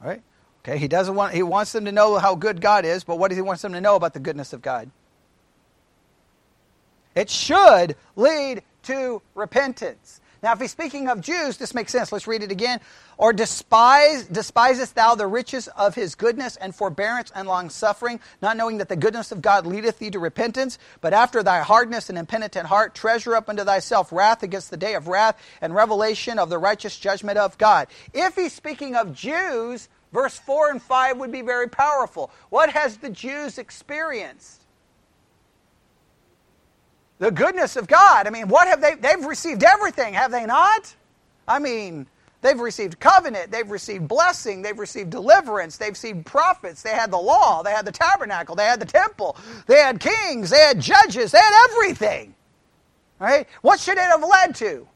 All 0.00 0.08
right. 0.08 0.22
Okay, 0.60 0.78
he 0.78 0.88
doesn't 0.88 1.14
want 1.14 1.34
he 1.34 1.42
wants 1.42 1.72
them 1.72 1.84
to 1.84 1.92
know 1.92 2.16
how 2.16 2.36
good 2.36 2.62
God 2.62 2.86
is, 2.86 3.04
but 3.04 3.18
what 3.18 3.28
does 3.28 3.36
he 3.36 3.42
want 3.42 3.60
them 3.60 3.74
to 3.74 3.82
know 3.82 3.96
about 3.96 4.14
the 4.14 4.20
goodness 4.20 4.54
of 4.54 4.62
God? 4.62 4.90
It 7.14 7.28
should 7.28 7.96
lead 8.16 8.62
to 8.84 9.20
repentance. 9.34 10.22
Now, 10.44 10.52
if 10.52 10.60
he's 10.60 10.72
speaking 10.72 11.08
of 11.08 11.22
Jews, 11.22 11.56
this 11.56 11.72
makes 11.72 11.90
sense. 11.90 12.12
Let's 12.12 12.26
read 12.26 12.42
it 12.42 12.52
again. 12.52 12.78
Or 13.16 13.32
despise, 13.32 14.24
despisest 14.24 14.94
thou 14.94 15.14
the 15.14 15.26
riches 15.26 15.68
of 15.68 15.94
his 15.94 16.16
goodness 16.16 16.56
and 16.56 16.74
forbearance 16.74 17.32
and 17.34 17.48
long 17.48 17.70
suffering, 17.70 18.20
not 18.42 18.58
knowing 18.58 18.76
that 18.76 18.90
the 18.90 18.94
goodness 18.94 19.32
of 19.32 19.40
God 19.40 19.64
leadeth 19.64 19.98
thee 19.98 20.10
to 20.10 20.18
repentance, 20.18 20.78
but 21.00 21.14
after 21.14 21.42
thy 21.42 21.60
hardness 21.62 22.10
and 22.10 22.18
impenitent 22.18 22.66
heart, 22.66 22.94
treasure 22.94 23.34
up 23.34 23.48
unto 23.48 23.64
thyself 23.64 24.12
wrath 24.12 24.42
against 24.42 24.70
the 24.70 24.76
day 24.76 24.92
of 24.92 25.08
wrath 25.08 25.42
and 25.62 25.74
revelation 25.74 26.38
of 26.38 26.50
the 26.50 26.58
righteous 26.58 26.98
judgment 26.98 27.38
of 27.38 27.56
God. 27.56 27.88
If 28.12 28.34
he's 28.34 28.52
speaking 28.52 28.96
of 28.96 29.14
Jews, 29.14 29.88
verse 30.12 30.36
4 30.36 30.72
and 30.72 30.82
5 30.82 31.16
would 31.20 31.32
be 31.32 31.40
very 31.40 31.70
powerful. 31.70 32.30
What 32.50 32.68
has 32.68 32.98
the 32.98 33.08
Jews 33.08 33.56
experienced? 33.56 34.63
The 37.18 37.30
goodness 37.30 37.76
of 37.76 37.86
God. 37.86 38.26
I 38.26 38.30
mean, 38.30 38.48
what 38.48 38.68
have 38.68 38.80
they? 38.80 38.94
They've 38.94 39.24
received 39.24 39.62
everything, 39.62 40.14
have 40.14 40.30
they 40.30 40.46
not? 40.46 40.94
I 41.46 41.58
mean, 41.58 42.06
they've 42.40 42.58
received 42.58 42.98
covenant, 43.00 43.50
they've 43.50 43.70
received 43.70 44.08
blessing, 44.08 44.62
they've 44.62 44.78
received 44.78 45.10
deliverance, 45.10 45.76
they've 45.76 45.90
received 45.90 46.26
prophets, 46.26 46.82
they 46.82 46.90
had 46.90 47.10
the 47.10 47.18
law, 47.18 47.62
they 47.62 47.70
had 47.70 47.84
the 47.84 47.92
tabernacle, 47.92 48.54
they 48.54 48.64
had 48.64 48.80
the 48.80 48.86
temple, 48.86 49.36
they 49.66 49.76
had 49.76 50.00
kings, 50.00 50.50
they 50.50 50.60
had 50.60 50.80
judges, 50.80 51.32
they 51.32 51.38
had 51.38 51.68
everything. 51.70 52.34
Right? 53.18 53.46
What 53.62 53.80
should 53.80 53.98
it 53.98 54.04
have 54.04 54.22
led 54.22 54.54
to? 54.56 54.88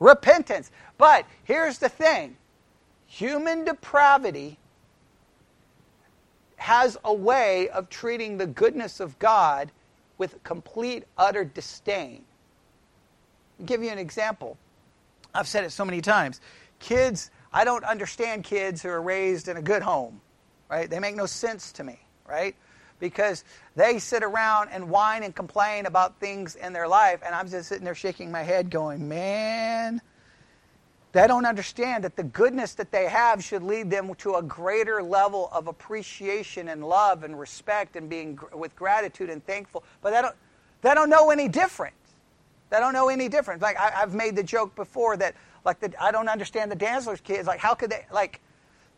Repentance. 0.00 0.70
But 0.96 1.26
here's 1.44 1.78
the 1.78 1.88
thing 1.88 2.36
human 3.06 3.64
depravity 3.64 4.58
has 6.56 6.98
a 7.04 7.14
way 7.14 7.68
of 7.70 7.88
treating 7.88 8.36
the 8.36 8.46
goodness 8.46 9.00
of 9.00 9.18
God 9.18 9.70
with 10.18 10.42
complete, 10.42 11.04
utter 11.16 11.44
disdain. 11.44 12.24
I'll 13.58 13.66
give 13.66 13.82
you 13.82 13.90
an 13.90 13.98
example. 13.98 14.58
I've 15.34 15.48
said 15.48 15.64
it 15.64 15.70
so 15.70 15.84
many 15.84 16.00
times. 16.00 16.40
Kids, 16.80 17.30
I 17.52 17.64
don't 17.64 17.84
understand 17.84 18.44
kids 18.44 18.82
who 18.82 18.88
are 18.88 19.00
raised 19.00 19.48
in 19.48 19.56
a 19.56 19.62
good 19.62 19.82
home, 19.82 20.20
right? 20.68 20.88
They 20.88 20.98
make 20.98 21.16
no 21.16 21.26
sense 21.26 21.72
to 21.72 21.84
me, 21.84 21.98
right? 22.26 22.54
Because 23.00 23.44
they 23.76 23.98
sit 23.98 24.22
around 24.22 24.70
and 24.70 24.90
whine 24.90 25.22
and 25.22 25.34
complain 25.34 25.86
about 25.86 26.18
things 26.20 26.56
in 26.56 26.72
their 26.72 26.88
life, 26.88 27.20
and 27.24 27.34
I'm 27.34 27.48
just 27.48 27.68
sitting 27.68 27.84
there 27.84 27.94
shaking 27.94 28.30
my 28.30 28.42
head 28.42 28.70
going, 28.70 29.08
man, 29.08 30.00
they 31.18 31.26
don't 31.26 31.46
understand 31.46 32.04
that 32.04 32.14
the 32.14 32.22
goodness 32.22 32.74
that 32.74 32.92
they 32.92 33.06
have 33.08 33.42
should 33.42 33.64
lead 33.64 33.90
them 33.90 34.14
to 34.18 34.36
a 34.36 34.42
greater 34.42 35.02
level 35.02 35.48
of 35.50 35.66
appreciation 35.66 36.68
and 36.68 36.84
love 36.84 37.24
and 37.24 37.36
respect 37.36 37.96
and 37.96 38.08
being 38.08 38.38
with 38.52 38.76
gratitude 38.76 39.28
and 39.28 39.44
thankful. 39.44 39.82
But 40.00 40.12
they 40.12 40.22
don't, 40.22 40.36
they 40.80 40.94
don't 40.94 41.10
know 41.10 41.30
any 41.30 41.48
different. 41.48 41.96
They 42.70 42.78
don't 42.78 42.92
know 42.92 43.08
any 43.08 43.28
different. 43.28 43.60
Like 43.60 43.76
I, 43.76 43.90
have 43.90 44.14
made 44.14 44.36
the 44.36 44.44
joke 44.44 44.76
before 44.76 45.16
that, 45.16 45.34
like 45.64 45.80
the, 45.80 45.92
I 46.00 46.12
don't 46.12 46.28
understand 46.28 46.70
the 46.70 46.76
Dazzlers 46.76 47.20
kids. 47.20 47.48
Like 47.48 47.58
how 47.58 47.74
could 47.74 47.90
they? 47.90 48.06
Like 48.12 48.40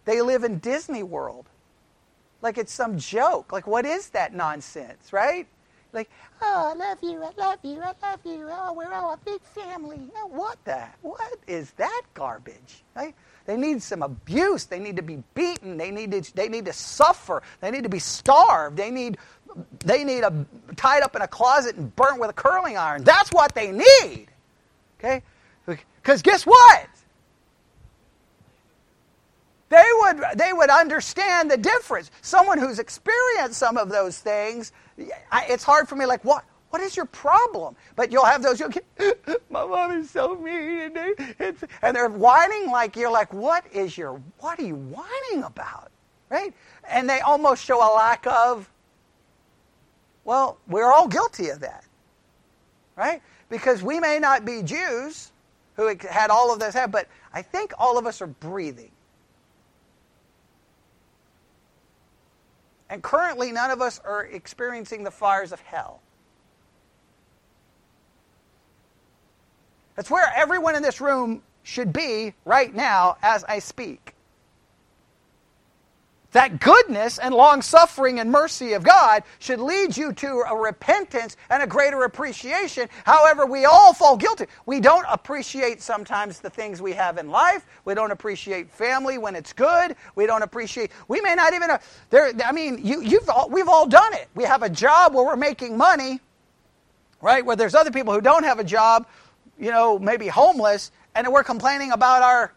they 0.04 0.20
live 0.20 0.44
in 0.44 0.58
Disney 0.58 1.02
World. 1.02 1.46
Like 2.42 2.58
it's 2.58 2.72
some 2.72 2.98
joke. 2.98 3.50
Like 3.50 3.66
what 3.66 3.86
is 3.86 4.10
that 4.10 4.34
nonsense, 4.34 5.10
right? 5.14 5.46
Like, 5.92 6.10
oh, 6.40 6.72
I 6.72 6.74
love 6.74 6.98
you, 7.02 7.22
I 7.22 7.30
love 7.36 7.58
you, 7.62 7.80
I 7.80 7.92
love 8.02 8.20
you. 8.24 8.48
Oh, 8.50 8.72
we're 8.72 8.92
all 8.92 9.12
a 9.12 9.16
big 9.18 9.40
family. 9.42 10.00
Oh, 10.16 10.26
what 10.26 10.64
the? 10.64 10.84
What 11.02 11.36
is 11.46 11.72
that 11.72 12.02
garbage? 12.14 12.84
Right? 12.94 13.14
They 13.46 13.56
need 13.56 13.82
some 13.82 14.02
abuse. 14.02 14.66
They 14.66 14.78
need 14.78 14.96
to 14.96 15.02
be 15.02 15.22
beaten. 15.34 15.76
They 15.76 15.90
need 15.90 16.12
to, 16.12 16.34
they 16.36 16.48
need 16.48 16.66
to 16.66 16.72
suffer. 16.72 17.42
They 17.60 17.70
need 17.70 17.82
to 17.82 17.88
be 17.88 17.98
starved. 17.98 18.76
They 18.76 18.90
need, 18.90 19.18
they 19.80 20.04
need 20.04 20.22
a, 20.22 20.46
tied 20.76 21.02
up 21.02 21.16
in 21.16 21.22
a 21.22 21.28
closet 21.28 21.76
and 21.76 21.94
burnt 21.96 22.20
with 22.20 22.30
a 22.30 22.34
curling 22.34 22.76
iron. 22.76 23.02
That's 23.02 23.30
what 23.30 23.54
they 23.54 23.72
need. 23.72 24.28
Okay? 24.98 25.22
Because 25.66 26.22
guess 26.22 26.46
what? 26.46 26.86
They 29.70 29.86
would, 30.00 30.22
they 30.36 30.52
would 30.52 30.70
understand 30.70 31.50
the 31.50 31.56
difference. 31.56 32.10
Someone 32.22 32.58
who's 32.58 32.78
experienced 32.80 33.58
some 33.58 33.78
of 33.78 33.88
those 33.88 34.18
things, 34.18 34.72
it's 35.32 35.64
hard 35.64 35.88
for 35.88 35.96
me, 35.96 36.06
like, 36.06 36.24
what, 36.24 36.44
What 36.70 36.82
is 36.82 36.96
your 36.96 37.06
problem? 37.06 37.76
But 37.96 38.12
you'll 38.12 38.24
have 38.24 38.42
those, 38.42 38.60
you'll 38.60 38.70
get, 38.70 38.86
my 39.50 39.64
mom 39.66 39.92
is 39.92 40.10
so 40.10 40.36
mean. 40.36 40.96
And, 41.38 41.56
and 41.82 41.96
they're 41.96 42.08
whining 42.08 42.70
like, 42.70 42.96
you're 42.96 43.10
like, 43.10 43.32
what 43.32 43.64
is 43.72 43.98
your, 43.98 44.20
what 44.38 44.58
are 44.58 44.64
you 44.64 44.76
whining 44.76 45.44
about? 45.44 45.90
Right? 46.30 46.54
And 46.88 47.10
they 47.10 47.20
almost 47.20 47.64
show 47.64 47.78
a 47.78 47.90
lack 47.94 48.26
of, 48.26 48.70
well, 50.24 50.58
we're 50.68 50.92
all 50.92 51.08
guilty 51.08 51.48
of 51.50 51.60
that. 51.60 51.84
Right? 52.96 53.22
Because 53.48 53.82
we 53.82 54.00
may 54.00 54.18
not 54.20 54.44
be 54.44 54.62
Jews 54.62 55.32
who 55.76 55.94
had 56.08 56.30
all 56.30 56.52
of 56.52 56.60
this, 56.60 56.76
but 56.90 57.08
I 57.32 57.42
think 57.42 57.72
all 57.78 57.98
of 57.98 58.06
us 58.06 58.22
are 58.22 58.28
breathing. 58.28 58.92
And 62.90 63.02
currently, 63.02 63.52
none 63.52 63.70
of 63.70 63.80
us 63.80 64.00
are 64.04 64.24
experiencing 64.24 65.04
the 65.04 65.12
fires 65.12 65.52
of 65.52 65.60
hell. 65.60 66.00
That's 69.94 70.10
where 70.10 70.32
everyone 70.34 70.74
in 70.74 70.82
this 70.82 71.00
room 71.00 71.42
should 71.62 71.92
be 71.92 72.34
right 72.44 72.74
now 72.74 73.16
as 73.22 73.44
I 73.44 73.60
speak. 73.60 74.14
That 76.32 76.60
goodness 76.60 77.18
and 77.18 77.34
long 77.34 77.60
suffering 77.60 78.20
and 78.20 78.30
mercy 78.30 78.74
of 78.74 78.84
God 78.84 79.24
should 79.40 79.58
lead 79.58 79.96
you 79.96 80.12
to 80.12 80.44
a 80.48 80.54
repentance 80.54 81.36
and 81.48 81.60
a 81.60 81.66
greater 81.66 82.04
appreciation. 82.04 82.88
However, 83.04 83.46
we 83.46 83.64
all 83.64 83.92
fall 83.92 84.16
guilty. 84.16 84.46
We 84.64 84.78
don't 84.78 85.04
appreciate 85.08 85.82
sometimes 85.82 86.38
the 86.38 86.50
things 86.50 86.80
we 86.80 86.92
have 86.92 87.18
in 87.18 87.30
life. 87.30 87.66
We 87.84 87.94
don't 87.94 88.12
appreciate 88.12 88.70
family 88.70 89.18
when 89.18 89.34
it's 89.34 89.52
good. 89.52 89.96
We 90.14 90.26
don't 90.26 90.42
appreciate. 90.42 90.92
We 91.08 91.20
may 91.20 91.34
not 91.34 91.52
even. 91.52 91.68
Uh, 91.68 91.78
there. 92.10 92.30
I 92.44 92.52
mean, 92.52 92.78
you, 92.84 93.00
you've 93.02 93.28
all, 93.28 93.48
we've 93.48 93.68
all 93.68 93.88
done 93.88 94.14
it. 94.14 94.28
We 94.36 94.44
have 94.44 94.62
a 94.62 94.70
job 94.70 95.14
where 95.14 95.24
we're 95.24 95.34
making 95.34 95.76
money, 95.76 96.20
right? 97.20 97.44
Where 97.44 97.56
there's 97.56 97.74
other 97.74 97.90
people 97.90 98.14
who 98.14 98.20
don't 98.20 98.44
have 98.44 98.60
a 98.60 98.64
job, 98.64 99.08
you 99.58 99.72
know, 99.72 99.98
maybe 99.98 100.28
homeless, 100.28 100.92
and 101.16 101.26
we're 101.32 101.42
complaining 101.42 101.90
about 101.90 102.22
our. 102.22 102.52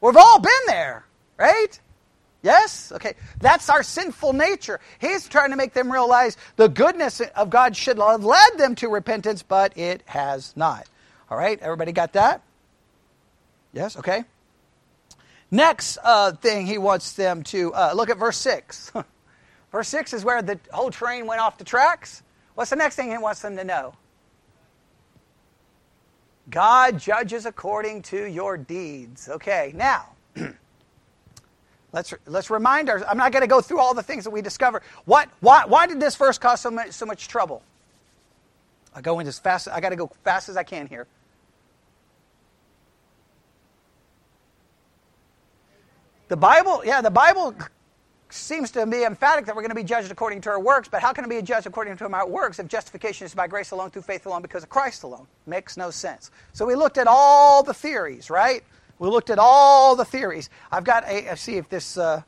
We've 0.00 0.16
all 0.16 0.40
been 0.40 0.52
there. 0.66 1.04
Right? 1.40 1.80
Yes? 2.42 2.92
Okay. 2.92 3.14
That's 3.40 3.70
our 3.70 3.82
sinful 3.82 4.34
nature. 4.34 4.78
He's 4.98 5.26
trying 5.26 5.50
to 5.50 5.56
make 5.56 5.72
them 5.72 5.90
realize 5.90 6.36
the 6.56 6.68
goodness 6.68 7.20
of 7.20 7.48
God 7.48 7.74
should 7.74 7.98
have 7.98 8.22
led 8.22 8.58
them 8.58 8.74
to 8.76 8.88
repentance, 8.88 9.42
but 9.42 9.76
it 9.78 10.02
has 10.04 10.54
not. 10.54 10.86
All 11.30 11.38
right? 11.38 11.58
Everybody 11.60 11.92
got 11.92 12.12
that? 12.12 12.42
Yes? 13.72 13.96
Okay. 13.96 14.24
Next 15.50 15.96
uh, 16.04 16.32
thing 16.32 16.66
he 16.66 16.76
wants 16.76 17.14
them 17.14 17.42
to 17.44 17.72
uh, 17.72 17.92
look 17.94 18.10
at 18.10 18.18
verse 18.18 18.36
6. 18.36 18.92
verse 19.72 19.88
6 19.88 20.12
is 20.12 20.24
where 20.24 20.42
the 20.42 20.60
whole 20.72 20.90
train 20.90 21.26
went 21.26 21.40
off 21.40 21.56
the 21.56 21.64
tracks. 21.64 22.22
What's 22.54 22.70
the 22.70 22.76
next 22.76 22.96
thing 22.96 23.10
he 23.10 23.16
wants 23.16 23.40
them 23.40 23.56
to 23.56 23.64
know? 23.64 23.94
God 26.50 26.98
judges 26.98 27.46
according 27.46 28.02
to 28.02 28.26
your 28.26 28.58
deeds. 28.58 29.30
Okay, 29.30 29.72
now. 29.74 30.04
Let's, 31.92 32.14
let's 32.26 32.50
remind 32.50 32.88
ourselves. 32.88 33.10
I'm 33.10 33.18
not 33.18 33.32
going 33.32 33.42
to 33.42 33.48
go 33.48 33.60
through 33.60 33.80
all 33.80 33.94
the 33.94 34.02
things 34.02 34.24
that 34.24 34.30
we 34.30 34.42
discover. 34.42 34.82
What, 35.04 35.28
why, 35.40 35.64
why 35.66 35.86
did 35.86 36.00
this 36.00 36.16
verse 36.16 36.38
cause 36.38 36.60
so 36.60 36.70
much, 36.70 36.92
so 36.92 37.06
much 37.06 37.28
trouble? 37.28 37.62
I 38.94 39.00
go 39.00 39.18
in 39.18 39.26
as 39.26 39.38
fast. 39.38 39.68
I 39.68 39.80
got 39.80 39.90
to 39.90 39.96
go 39.96 40.10
fast 40.24 40.48
as 40.48 40.56
I 40.56 40.62
can 40.62 40.86
here. 40.86 41.06
The 46.28 46.36
Bible, 46.36 46.82
yeah, 46.84 47.00
the 47.00 47.10
Bible 47.10 47.56
seems 48.28 48.70
to 48.70 48.86
be 48.86 49.02
emphatic 49.02 49.46
that 49.46 49.56
we're 49.56 49.62
going 49.62 49.70
to 49.70 49.74
be 49.74 49.82
judged 49.82 50.12
according 50.12 50.40
to 50.42 50.50
our 50.50 50.60
works, 50.60 50.88
but 50.88 51.02
how 51.02 51.12
can 51.12 51.24
it 51.24 51.28
be 51.28 51.42
judged 51.42 51.66
according 51.66 51.96
to 51.96 52.06
our 52.06 52.28
works 52.28 52.60
if 52.60 52.68
justification 52.68 53.24
is 53.24 53.34
by 53.34 53.48
grace 53.48 53.72
alone, 53.72 53.90
through 53.90 54.02
faith 54.02 54.26
alone, 54.26 54.40
because 54.40 54.62
of 54.62 54.68
Christ 54.68 55.02
alone? 55.02 55.26
Makes 55.46 55.76
no 55.76 55.90
sense. 55.90 56.30
So 56.52 56.64
we 56.64 56.76
looked 56.76 56.98
at 56.98 57.08
all 57.08 57.64
the 57.64 57.74
theories, 57.74 58.30
right? 58.30 58.62
We 59.00 59.08
looked 59.08 59.30
at 59.30 59.38
all 59.38 59.96
the 59.96 60.04
theories. 60.04 60.50
I've 60.70 60.84
got 60.84 61.08
a, 61.08 61.34
see 61.36 61.56
if 61.56 61.70
this, 61.70 61.96
uh, 61.96 62.22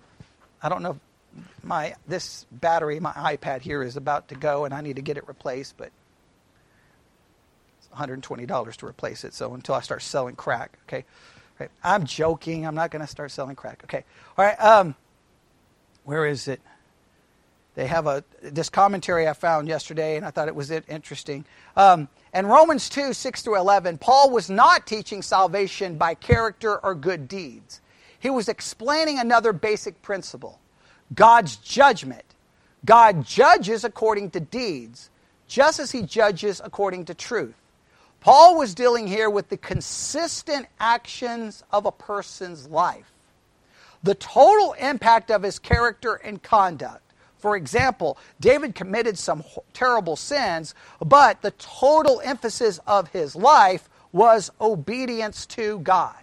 I 0.63 0.69
don't 0.71 0.83
know, 0.83 0.99
my 1.63 1.95
this 2.09 2.47
battery, 2.51 2.99
my 2.99 3.13
iPad 3.13 3.61
here 3.61 3.83
is 3.83 3.97
about 3.97 4.29
to 4.29 4.35
go, 4.35 4.65
and 4.65 4.73
I 4.73 4.81
need 4.81 4.97
to 4.97 5.03
get 5.03 5.19
it 5.19 5.29
replaced, 5.29 5.77
but 5.77 5.91
it's 7.79 7.89
$120 7.95 8.77
to 8.77 8.87
replace 8.87 9.23
it. 9.23 9.35
So 9.35 9.53
until 9.53 9.75
I 9.75 9.81
start 9.81 10.01
selling 10.01 10.35
crack, 10.35 10.79
okay. 10.89 11.05
Right. 11.61 11.71
I'm 11.85 12.07
joking. 12.07 12.67
I'm 12.67 12.75
not 12.75 12.91
going 12.91 13.03
to 13.03 13.07
start 13.07 13.31
selling 13.31 13.55
crack. 13.55 13.83
Okay. 13.85 14.05
All 14.39 14.45
right. 14.45 14.59
Um, 14.59 14.95
where 16.05 16.27
is 16.27 16.49
it? 16.49 16.61
They 17.75 17.87
have 17.87 18.07
a 18.07 18.23
this 18.43 18.69
commentary 18.69 19.27
I 19.27 19.33
found 19.33 19.67
yesterday, 19.67 20.17
and 20.17 20.27
I 20.27 20.31
thought 20.31 20.49
it 20.49 20.55
was 20.55 20.71
interesting. 20.71 21.45
Um, 21.77 22.09
and 22.33 22.49
Romans 22.49 22.89
2 22.89 23.13
6 23.13 23.43
through 23.43 23.59
11, 23.59 23.99
Paul 23.99 24.31
was 24.31 24.51
not 24.51 24.87
teaching 24.87 25.23
salvation 25.23 25.97
by 25.97 26.15
character 26.15 26.79
or 26.85 26.95
good 26.95 27.29
deeds. 27.29 27.81
He 28.19 28.31
was 28.31 28.49
explaining 28.49 29.19
another 29.19 29.53
basic 29.53 30.01
principle 30.03 30.61
God's 31.15 31.57
judgment. 31.57 32.25
God 32.85 33.25
judges 33.25 33.85
according 33.85 34.31
to 34.33 34.41
deeds, 34.41 35.09
just 35.47 35.79
as 35.79 35.93
he 35.93 36.03
judges 36.03 36.61
according 36.63 37.07
to 37.07 37.15
truth. 37.15 37.55
Paul 38.21 38.57
was 38.57 38.75
dealing 38.75 39.07
here 39.07 39.31
with 39.31 39.49
the 39.49 39.57
consistent 39.57 40.67
actions 40.79 41.65
of 41.73 41.87
a 41.87 41.93
person's 41.93 42.69
life, 42.69 43.11
the 44.03 44.15
total 44.15 44.75
impact 44.75 45.31
of 45.31 45.43
his 45.43 45.59
character 45.59 46.15
and 46.15 46.43
conduct. 46.43 47.03
For 47.43 47.57
example, 47.57 48.19
David 48.39 48.77
committed 48.77 49.19
some 49.19 49.43
terrible 49.73 50.15
sins, 50.15 50.77
but 51.05 51.43
the 51.43 51.51
total 51.51 52.21
emphasis 52.23 52.79
of 52.87 53.09
his 53.09 53.35
life 53.35 53.91
was 54.13 54.53
obedience 54.61 55.45
to 55.47 55.81
God. 55.81 56.15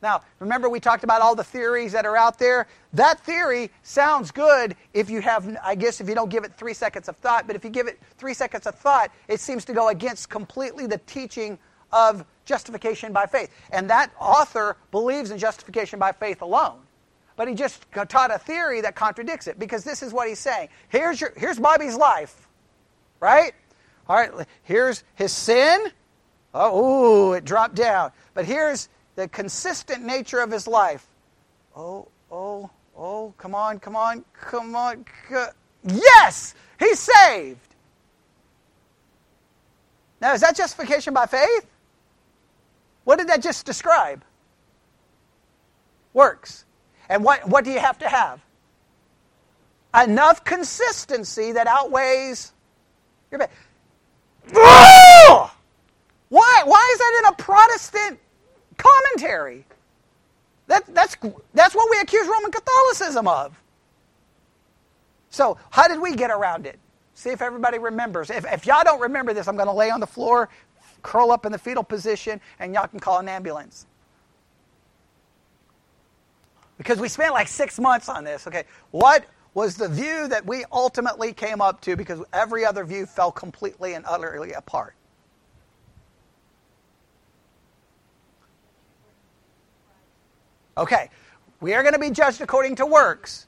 Now, 0.00 0.22
remember 0.38 0.70
we 0.70 0.80
talked 0.80 1.04
about 1.04 1.20
all 1.20 1.34
the 1.34 1.44
theories 1.44 1.92
that 1.92 2.06
are 2.06 2.16
out 2.16 2.38
there? 2.38 2.68
That 2.94 3.20
theory 3.20 3.70
sounds 3.82 4.30
good 4.30 4.76
if 4.94 5.10
you 5.10 5.20
have, 5.20 5.58
I 5.62 5.74
guess, 5.74 6.00
if 6.00 6.08
you 6.08 6.14
don't 6.14 6.30
give 6.30 6.44
it 6.44 6.54
three 6.54 6.74
seconds 6.74 7.06
of 7.10 7.16
thought, 7.18 7.46
but 7.46 7.54
if 7.54 7.62
you 7.62 7.68
give 7.68 7.86
it 7.86 8.00
three 8.16 8.32
seconds 8.32 8.66
of 8.66 8.76
thought, 8.76 9.10
it 9.28 9.40
seems 9.40 9.66
to 9.66 9.74
go 9.74 9.88
against 9.88 10.30
completely 10.30 10.86
the 10.86 10.98
teaching 11.06 11.58
of 11.92 12.24
justification 12.46 13.12
by 13.12 13.26
faith. 13.26 13.50
And 13.72 13.90
that 13.90 14.10
author 14.18 14.78
believes 14.90 15.32
in 15.32 15.36
justification 15.36 15.98
by 15.98 16.12
faith 16.12 16.40
alone 16.40 16.85
but 17.36 17.48
he 17.48 17.54
just 17.54 17.84
taught 18.08 18.34
a 18.34 18.38
theory 18.38 18.80
that 18.80 18.94
contradicts 18.94 19.46
it 19.46 19.58
because 19.58 19.84
this 19.84 20.02
is 20.02 20.12
what 20.12 20.28
he's 20.28 20.38
saying. 20.38 20.68
Here's, 20.88 21.20
your, 21.20 21.32
here's 21.36 21.58
Bobby's 21.58 21.96
life, 21.96 22.48
right? 23.20 23.52
All 24.08 24.16
right, 24.16 24.46
here's 24.62 25.04
his 25.14 25.32
sin. 25.32 25.92
Oh, 26.54 27.30
ooh, 27.30 27.32
it 27.34 27.44
dropped 27.44 27.74
down. 27.74 28.12
But 28.34 28.46
here's 28.46 28.88
the 29.14 29.28
consistent 29.28 30.04
nature 30.04 30.40
of 30.40 30.50
his 30.50 30.66
life. 30.66 31.06
Oh, 31.74 32.08
oh, 32.30 32.70
oh, 32.96 33.34
come 33.36 33.54
on, 33.54 33.78
come 33.80 33.96
on, 33.96 34.24
come 34.32 34.74
on. 34.74 35.04
Yes, 35.84 36.54
he's 36.78 36.98
saved. 36.98 37.60
Now, 40.20 40.32
is 40.32 40.40
that 40.40 40.56
justification 40.56 41.12
by 41.12 41.26
faith? 41.26 41.66
What 43.04 43.18
did 43.18 43.28
that 43.28 43.42
just 43.42 43.66
describe? 43.66 44.24
Works. 46.12 46.65
And 47.08 47.24
what, 47.24 47.48
what 47.48 47.64
do 47.64 47.70
you 47.70 47.78
have 47.78 47.98
to 47.98 48.08
have? 48.08 48.40
Enough 49.94 50.44
consistency 50.44 51.52
that 51.52 51.66
outweighs 51.66 52.52
your 53.30 53.38
bad. 53.38 53.50
Why? 56.28 56.62
Why 56.64 56.90
is 56.92 56.98
that 56.98 57.20
in 57.20 57.32
a 57.32 57.36
Protestant 57.36 58.20
commentary? 58.76 59.64
That, 60.66 60.84
that's, 60.94 61.16
that's 61.54 61.74
what 61.74 61.90
we 61.90 62.00
accuse 62.00 62.26
Roman 62.26 62.50
Catholicism 62.50 63.28
of. 63.28 63.58
So, 65.30 65.58
how 65.70 65.86
did 65.86 66.00
we 66.00 66.16
get 66.16 66.30
around 66.30 66.66
it? 66.66 66.78
See 67.14 67.30
if 67.30 67.40
everybody 67.40 67.78
remembers. 67.78 68.30
If, 68.30 68.44
if 68.52 68.66
y'all 68.66 68.84
don't 68.84 69.00
remember 69.00 69.32
this, 69.32 69.48
I'm 69.48 69.56
going 69.56 69.68
to 69.68 69.72
lay 69.72 69.90
on 69.90 70.00
the 70.00 70.06
floor, 70.06 70.48
curl 71.02 71.30
up 71.30 71.46
in 71.46 71.52
the 71.52 71.58
fetal 71.58 71.84
position, 71.84 72.40
and 72.58 72.74
y'all 72.74 72.88
can 72.88 73.00
call 73.00 73.18
an 73.18 73.28
ambulance 73.28 73.86
because 76.78 76.98
we 76.98 77.08
spent 77.08 77.32
like 77.32 77.48
six 77.48 77.78
months 77.78 78.08
on 78.08 78.24
this. 78.24 78.46
Okay, 78.46 78.64
what 78.90 79.24
was 79.54 79.76
the 79.76 79.88
view 79.88 80.28
that 80.28 80.44
we 80.44 80.64
ultimately 80.72 81.32
came 81.32 81.60
up 81.60 81.80
to 81.82 81.96
because 81.96 82.20
every 82.32 82.64
other 82.64 82.84
view 82.84 83.06
fell 83.06 83.32
completely 83.32 83.94
and 83.94 84.04
utterly 84.06 84.52
apart? 84.52 84.94
Okay, 90.78 91.08
we 91.60 91.72
are 91.72 91.82
going 91.82 91.94
to 91.94 91.98
be 91.98 92.10
judged 92.10 92.42
according 92.42 92.76
to 92.76 92.86
works 92.86 93.46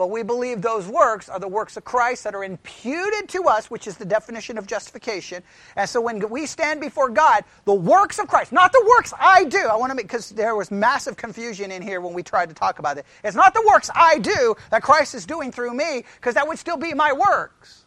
but 0.00 0.08
we 0.08 0.22
believe 0.22 0.62
those 0.62 0.88
works 0.88 1.28
are 1.28 1.38
the 1.38 1.46
works 1.46 1.76
of 1.76 1.84
Christ 1.84 2.24
that 2.24 2.34
are 2.34 2.42
imputed 2.42 3.28
to 3.28 3.42
us, 3.44 3.70
which 3.70 3.86
is 3.86 3.98
the 3.98 4.06
definition 4.06 4.56
of 4.56 4.66
justification. 4.66 5.42
And 5.76 5.86
so 5.86 6.00
when 6.00 6.26
we 6.30 6.46
stand 6.46 6.80
before 6.80 7.10
God, 7.10 7.44
the 7.66 7.74
works 7.74 8.18
of 8.18 8.26
Christ, 8.26 8.50
not 8.50 8.72
the 8.72 8.82
works 8.88 9.12
I 9.20 9.44
do. 9.44 9.58
I 9.58 9.76
want 9.76 9.90
to 9.90 9.94
make, 9.94 10.06
because 10.06 10.30
there 10.30 10.56
was 10.56 10.70
massive 10.70 11.18
confusion 11.18 11.70
in 11.70 11.82
here 11.82 12.00
when 12.00 12.14
we 12.14 12.22
tried 12.22 12.48
to 12.48 12.54
talk 12.54 12.78
about 12.78 12.96
it. 12.96 13.04
It's 13.22 13.36
not 13.36 13.52
the 13.52 13.62
works 13.68 13.90
I 13.94 14.16
do 14.16 14.56
that 14.70 14.80
Christ 14.82 15.14
is 15.14 15.26
doing 15.26 15.52
through 15.52 15.74
me, 15.74 16.06
because 16.16 16.32
that 16.32 16.48
would 16.48 16.58
still 16.58 16.78
be 16.78 16.94
my 16.94 17.12
works. 17.12 17.84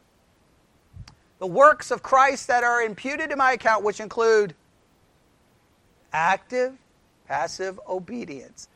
the 1.43 1.47
works 1.47 1.91
of 1.91 2.01
Christ 2.01 2.47
that 2.47 2.63
are 2.63 2.81
imputed 2.81 3.29
to 3.31 3.35
my 3.35 3.51
account, 3.51 3.83
which 3.83 3.99
include 3.99 4.55
active, 6.13 6.73
passive 7.27 7.77
obedience. 7.85 8.69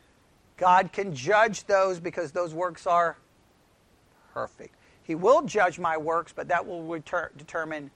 God 0.57 0.91
can 0.91 1.15
judge 1.15 1.65
those 1.65 2.01
because 2.01 2.33
those 2.33 2.53
works 2.53 2.85
are 2.85 3.15
perfect. 4.37 4.75
He 5.01 5.15
will 5.15 5.41
judge 5.41 5.79
my 5.79 5.97
works, 5.97 6.31
but 6.31 6.47
that 6.49 6.67
will 6.67 6.83
return, 6.83 7.29
determine 7.39 7.89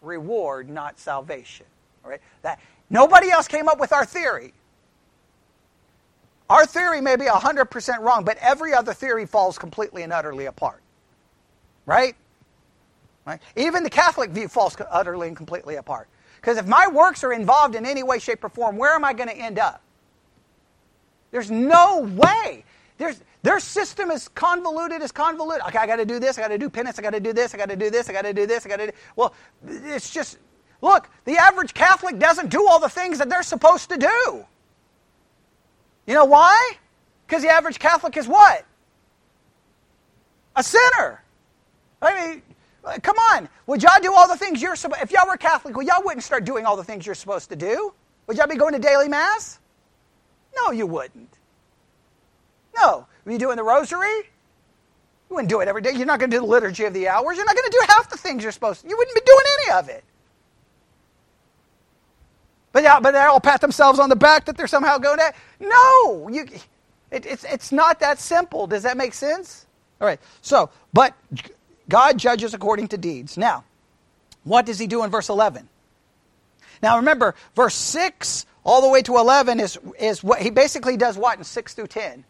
reward, 0.00 0.70
not 0.70 0.96
salvation. 0.96 1.66
All 2.04 2.10
right? 2.10 2.20
That 2.42 2.60
nobody 2.88 3.30
else 3.30 3.48
came 3.48 3.68
up 3.68 3.80
with 3.80 3.92
our 3.92 4.04
theory. 4.04 4.52
Our 6.48 6.66
theory 6.66 7.00
may 7.00 7.16
be 7.16 7.24
100% 7.24 7.98
wrong, 7.98 8.22
but 8.22 8.38
every 8.40 8.74
other 8.74 8.94
theory 8.94 9.26
falls 9.26 9.58
completely 9.58 10.04
and 10.04 10.12
utterly 10.12 10.46
apart. 10.46 10.82
Right? 11.84 12.14
right? 13.24 13.40
Even 13.56 13.82
the 13.82 13.90
Catholic 13.90 14.30
view 14.30 14.46
falls 14.46 14.76
utterly 14.88 15.26
and 15.26 15.36
completely 15.36 15.74
apart. 15.74 16.06
Because 16.36 16.58
if 16.58 16.68
my 16.68 16.86
works 16.86 17.24
are 17.24 17.32
involved 17.32 17.74
in 17.74 17.84
any 17.84 18.04
way, 18.04 18.20
shape, 18.20 18.44
or 18.44 18.50
form, 18.50 18.76
where 18.76 18.94
am 18.94 19.04
I 19.04 19.14
going 19.14 19.30
to 19.30 19.36
end 19.36 19.58
up? 19.58 19.82
There's 21.32 21.50
no 21.50 22.02
way. 22.02 22.64
There's, 22.98 23.20
their 23.46 23.60
system 23.60 24.10
is 24.10 24.26
convoluted 24.26 25.02
as 25.02 25.12
convoluted. 25.12 25.64
Okay, 25.68 25.78
I 25.78 25.86
got 25.86 25.96
to 25.96 26.04
do 26.04 26.18
this. 26.18 26.36
I 26.36 26.42
got 26.42 26.48
to 26.48 26.58
do 26.58 26.68
penance. 26.68 26.98
I 26.98 27.02
got 27.02 27.12
to 27.12 27.20
do 27.20 27.32
this. 27.32 27.54
I 27.54 27.58
got 27.58 27.68
to 27.68 27.76
do 27.76 27.90
this. 27.90 28.08
I 28.08 28.12
got 28.12 28.22
to 28.22 28.34
do 28.34 28.44
this. 28.44 28.66
I 28.66 28.68
got 28.68 28.78
to 28.78 28.86
do. 28.88 28.92
Well, 29.14 29.34
it's 29.64 30.10
just 30.10 30.38
look. 30.82 31.08
The 31.26 31.36
average 31.36 31.72
Catholic 31.72 32.18
doesn't 32.18 32.50
do 32.50 32.66
all 32.66 32.80
the 32.80 32.88
things 32.88 33.18
that 33.18 33.28
they're 33.28 33.44
supposed 33.44 33.90
to 33.90 33.98
do. 33.98 34.44
You 36.08 36.14
know 36.14 36.24
why? 36.24 36.72
Because 37.24 37.44
the 37.44 37.48
average 37.48 37.78
Catholic 37.78 38.16
is 38.16 38.26
what? 38.26 38.64
A 40.56 40.64
sinner. 40.64 41.22
I 42.02 42.26
mean, 42.26 42.42
come 43.00 43.16
on. 43.16 43.48
Would 43.68 43.80
y'all 43.80 44.00
do 44.02 44.12
all 44.12 44.26
the 44.26 44.36
things 44.36 44.60
you're 44.60 44.74
supposed? 44.74 45.02
If 45.04 45.12
y'all 45.12 45.28
were 45.28 45.36
Catholic, 45.36 45.76
well, 45.76 45.86
y'all 45.86 46.02
wouldn't 46.04 46.24
start 46.24 46.44
doing 46.44 46.66
all 46.66 46.76
the 46.76 46.82
things 46.82 47.06
you're 47.06 47.14
supposed 47.14 47.50
to 47.50 47.56
do. 47.56 47.94
Would 48.26 48.38
y'all 48.38 48.48
be 48.48 48.56
going 48.56 48.72
to 48.72 48.80
daily 48.80 49.08
mass? 49.08 49.60
No, 50.56 50.72
you 50.72 50.88
wouldn't. 50.88 51.32
No. 52.76 53.06
Were 53.26 53.32
you 53.32 53.38
doing 53.38 53.56
the 53.56 53.62
rosary? 53.62 54.16
You 55.28 55.34
wouldn't 55.34 55.50
do 55.50 55.60
it 55.60 55.68
every 55.68 55.82
day. 55.82 55.92
You're 55.92 56.06
not 56.06 56.18
going 56.18 56.30
to 56.30 56.36
do 56.38 56.40
the 56.40 56.46
liturgy 56.46 56.84
of 56.84 56.94
the 56.94 57.08
hours. 57.08 57.36
You're 57.36 57.44
not 57.44 57.54
going 57.54 57.70
to 57.70 57.78
do 57.78 57.86
half 57.88 58.08
the 58.08 58.16
things 58.16 58.42
you're 58.42 58.52
supposed 58.52 58.82
to. 58.82 58.88
You 58.88 58.96
wouldn't 58.96 59.14
be 59.14 59.20
doing 59.26 59.44
any 59.60 59.78
of 59.78 59.88
it. 59.90 60.04
But 62.72 62.84
yeah, 62.84 63.00
but 63.00 63.10
they 63.10 63.18
all 63.18 63.40
pat 63.40 63.60
themselves 63.60 63.98
on 63.98 64.08
the 64.08 64.16
back 64.16 64.46
that 64.46 64.56
they're 64.56 64.66
somehow 64.66 64.96
going 64.96 65.18
to. 65.18 65.32
No, 65.60 66.28
you, 66.28 66.46
it, 67.10 67.26
it's 67.26 67.44
it's 67.44 67.72
not 67.72 68.00
that 68.00 68.18
simple. 68.18 68.66
Does 68.66 68.84
that 68.84 68.96
make 68.96 69.14
sense? 69.14 69.66
All 70.00 70.06
right. 70.06 70.20
So, 70.42 70.70
but 70.92 71.14
God 71.88 72.18
judges 72.18 72.54
according 72.54 72.88
to 72.88 72.98
deeds. 72.98 73.36
Now, 73.36 73.64
what 74.44 74.66
does 74.66 74.78
He 74.78 74.86
do 74.86 75.02
in 75.04 75.10
verse 75.10 75.30
eleven? 75.30 75.68
Now 76.82 76.98
remember, 76.98 77.34
verse 77.54 77.74
six 77.74 78.46
all 78.66 78.82
the 78.82 78.88
way 78.88 79.00
to 79.00 79.16
11 79.16 79.60
is, 79.60 79.78
is 79.98 80.24
what 80.24 80.42
he 80.42 80.50
basically 80.50 80.96
does 80.96 81.16
what 81.16 81.38
in 81.38 81.44
6 81.44 81.74
through 81.74 81.86
10? 81.86 82.24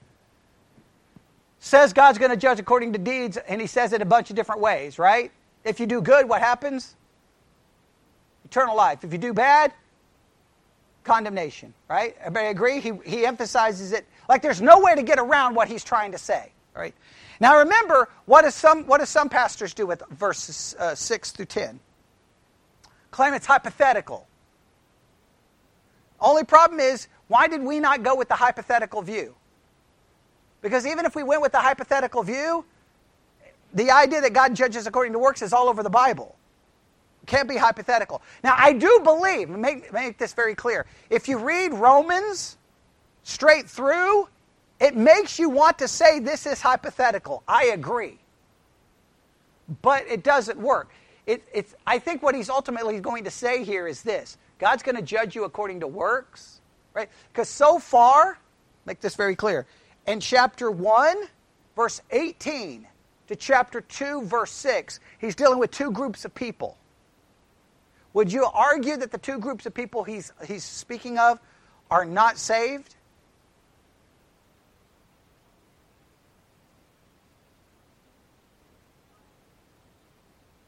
Says 1.59 1.93
God's 1.93 2.19
going 2.19 2.31
to 2.31 2.37
judge 2.37 2.61
according 2.61 2.93
to 2.93 2.99
deeds, 2.99 3.37
and 3.37 3.61
he 3.61 3.67
says 3.67 3.93
it 3.93 4.03
a 4.03 4.05
bunch 4.05 4.31
of 4.31 4.37
different 4.37 4.61
ways, 4.61 4.99
right? 4.99 5.33
If 5.65 5.81
you 5.81 5.87
do 5.87 6.01
good, 6.01 6.29
what 6.29 6.41
happens? 6.41 6.95
Eternal 8.45 8.77
life. 8.77 9.03
If 9.03 9.13
you 9.13 9.19
do 9.19 9.33
bad, 9.33 9.73
condemnation, 11.05 11.73
right? 11.89 12.17
Everybody 12.21 12.49
agree? 12.49 12.81
He, 12.81 12.93
he 13.05 13.27
emphasizes 13.27 13.93
it 13.93 14.07
like 14.29 14.43
there's 14.43 14.61
no 14.61 14.81
way 14.81 14.95
to 14.95 15.03
get 15.03 15.19
around 15.19 15.55
what 15.55 15.69
he's 15.69 15.83
trying 15.83 16.13
to 16.13 16.19
say, 16.19 16.53
right? 16.75 16.95
Now 17.41 17.59
remember, 17.59 18.09
what, 18.27 18.45
is 18.45 18.55
some, 18.55 18.85
what 18.87 19.01
do 19.01 19.07
some 19.07 19.29
pastors 19.29 19.75
do 19.75 19.87
with 19.87 20.03
verses 20.11 20.75
uh, 20.79 20.95
6 20.95 21.31
through 21.33 21.47
10? 21.47 21.81
Claim 23.11 23.35
it's 23.35 23.47
hypothetical. 23.47 24.27
Only 26.21 26.45
problem 26.45 26.81
is, 26.81 27.09
why 27.29 27.49
did 27.49 27.63
we 27.63 27.81
not 27.81 28.03
go 28.03 28.15
with 28.15 28.29
the 28.29 28.35
hypothetical 28.35 29.03
view? 29.03 29.35
Because 30.67 30.85
even 30.85 31.07
if 31.07 31.15
we 31.15 31.23
went 31.23 31.43
with 31.43 31.53
the 31.53 31.61
hypothetical 31.61 32.25
view, 32.25 32.65
the 33.73 33.93
idea 33.93 34.21
that 34.21 34.33
God 34.33 34.57
judges 34.57 34.89
according 34.89 35.13
to 35.13 35.19
works 35.21 35.41
is 35.41 35.53
all 35.53 35.69
over 35.69 35.85
the 35.85 35.91
Bible. 35.91 36.35
Can't 37.25 37.49
be 37.49 37.57
hypothetical. 37.57 38.21
Now, 38.43 38.57
I 38.59 38.73
do 38.73 39.01
believe, 39.05 39.49
make, 39.49 39.93
make 39.93 40.19
this 40.19 40.35
very 40.35 40.57
clear, 40.57 40.85
if 41.09 41.29
you 41.29 41.39
read 41.39 41.73
Romans 41.73 42.57
straight 43.23 43.71
through, 43.71 44.27
it 44.81 44.97
makes 44.97 45.39
you 45.39 45.51
want 45.51 45.79
to 45.79 45.87
say 45.87 46.19
this 46.19 46.47
is 46.47 46.61
hypothetical. 46.61 47.45
I 47.47 47.67
agree. 47.67 48.19
But 49.83 50.09
it 50.09 50.25
doesn't 50.25 50.59
work. 50.59 50.91
It, 51.27 51.45
it's, 51.55 51.77
I 51.87 52.01
think 52.01 52.25
what 52.25 52.35
he's 52.35 52.51
ultimately 52.51 52.99
going 52.99 53.23
to 53.23 53.31
say 53.31 53.63
here 53.63 53.87
is 53.87 54.03
this 54.03 54.37
God's 54.59 54.83
going 54.83 54.97
to 54.97 55.03
judge 55.03 55.37
you 55.37 55.45
according 55.45 55.79
to 55.79 55.87
works, 55.87 56.61
right? 56.93 57.09
Because 57.33 57.49
so 57.49 57.79
far, 57.79 58.41
make 58.85 58.99
this 58.99 59.15
very 59.15 59.37
clear, 59.37 59.65
in 60.07 60.21
chapter 60.21 60.71
1, 60.71 61.17
verse 61.75 62.01
18 62.11 62.87
to 63.29 63.37
chapter 63.37 63.81
2, 63.81 64.23
verse 64.23 64.53
6, 64.53 65.01
he's 65.19 65.35
dealing 65.35 65.59
with 65.59 65.71
two 65.71 65.91
groups 65.91 66.25
of 66.25 66.35
people. 66.35 66.77
Would 68.15 68.33
you 68.33 68.45
argue 68.45 68.97
that 68.97 69.11
the 69.11 69.19
two 69.19 69.39
groups 69.39 69.67
of 69.67 69.75
people 69.75 70.05
he's, 70.05 70.33
he's 70.47 70.65
speaking 70.65 71.19
of 71.19 71.39
are 71.91 72.05
not 72.05 72.39
saved? 72.39 72.95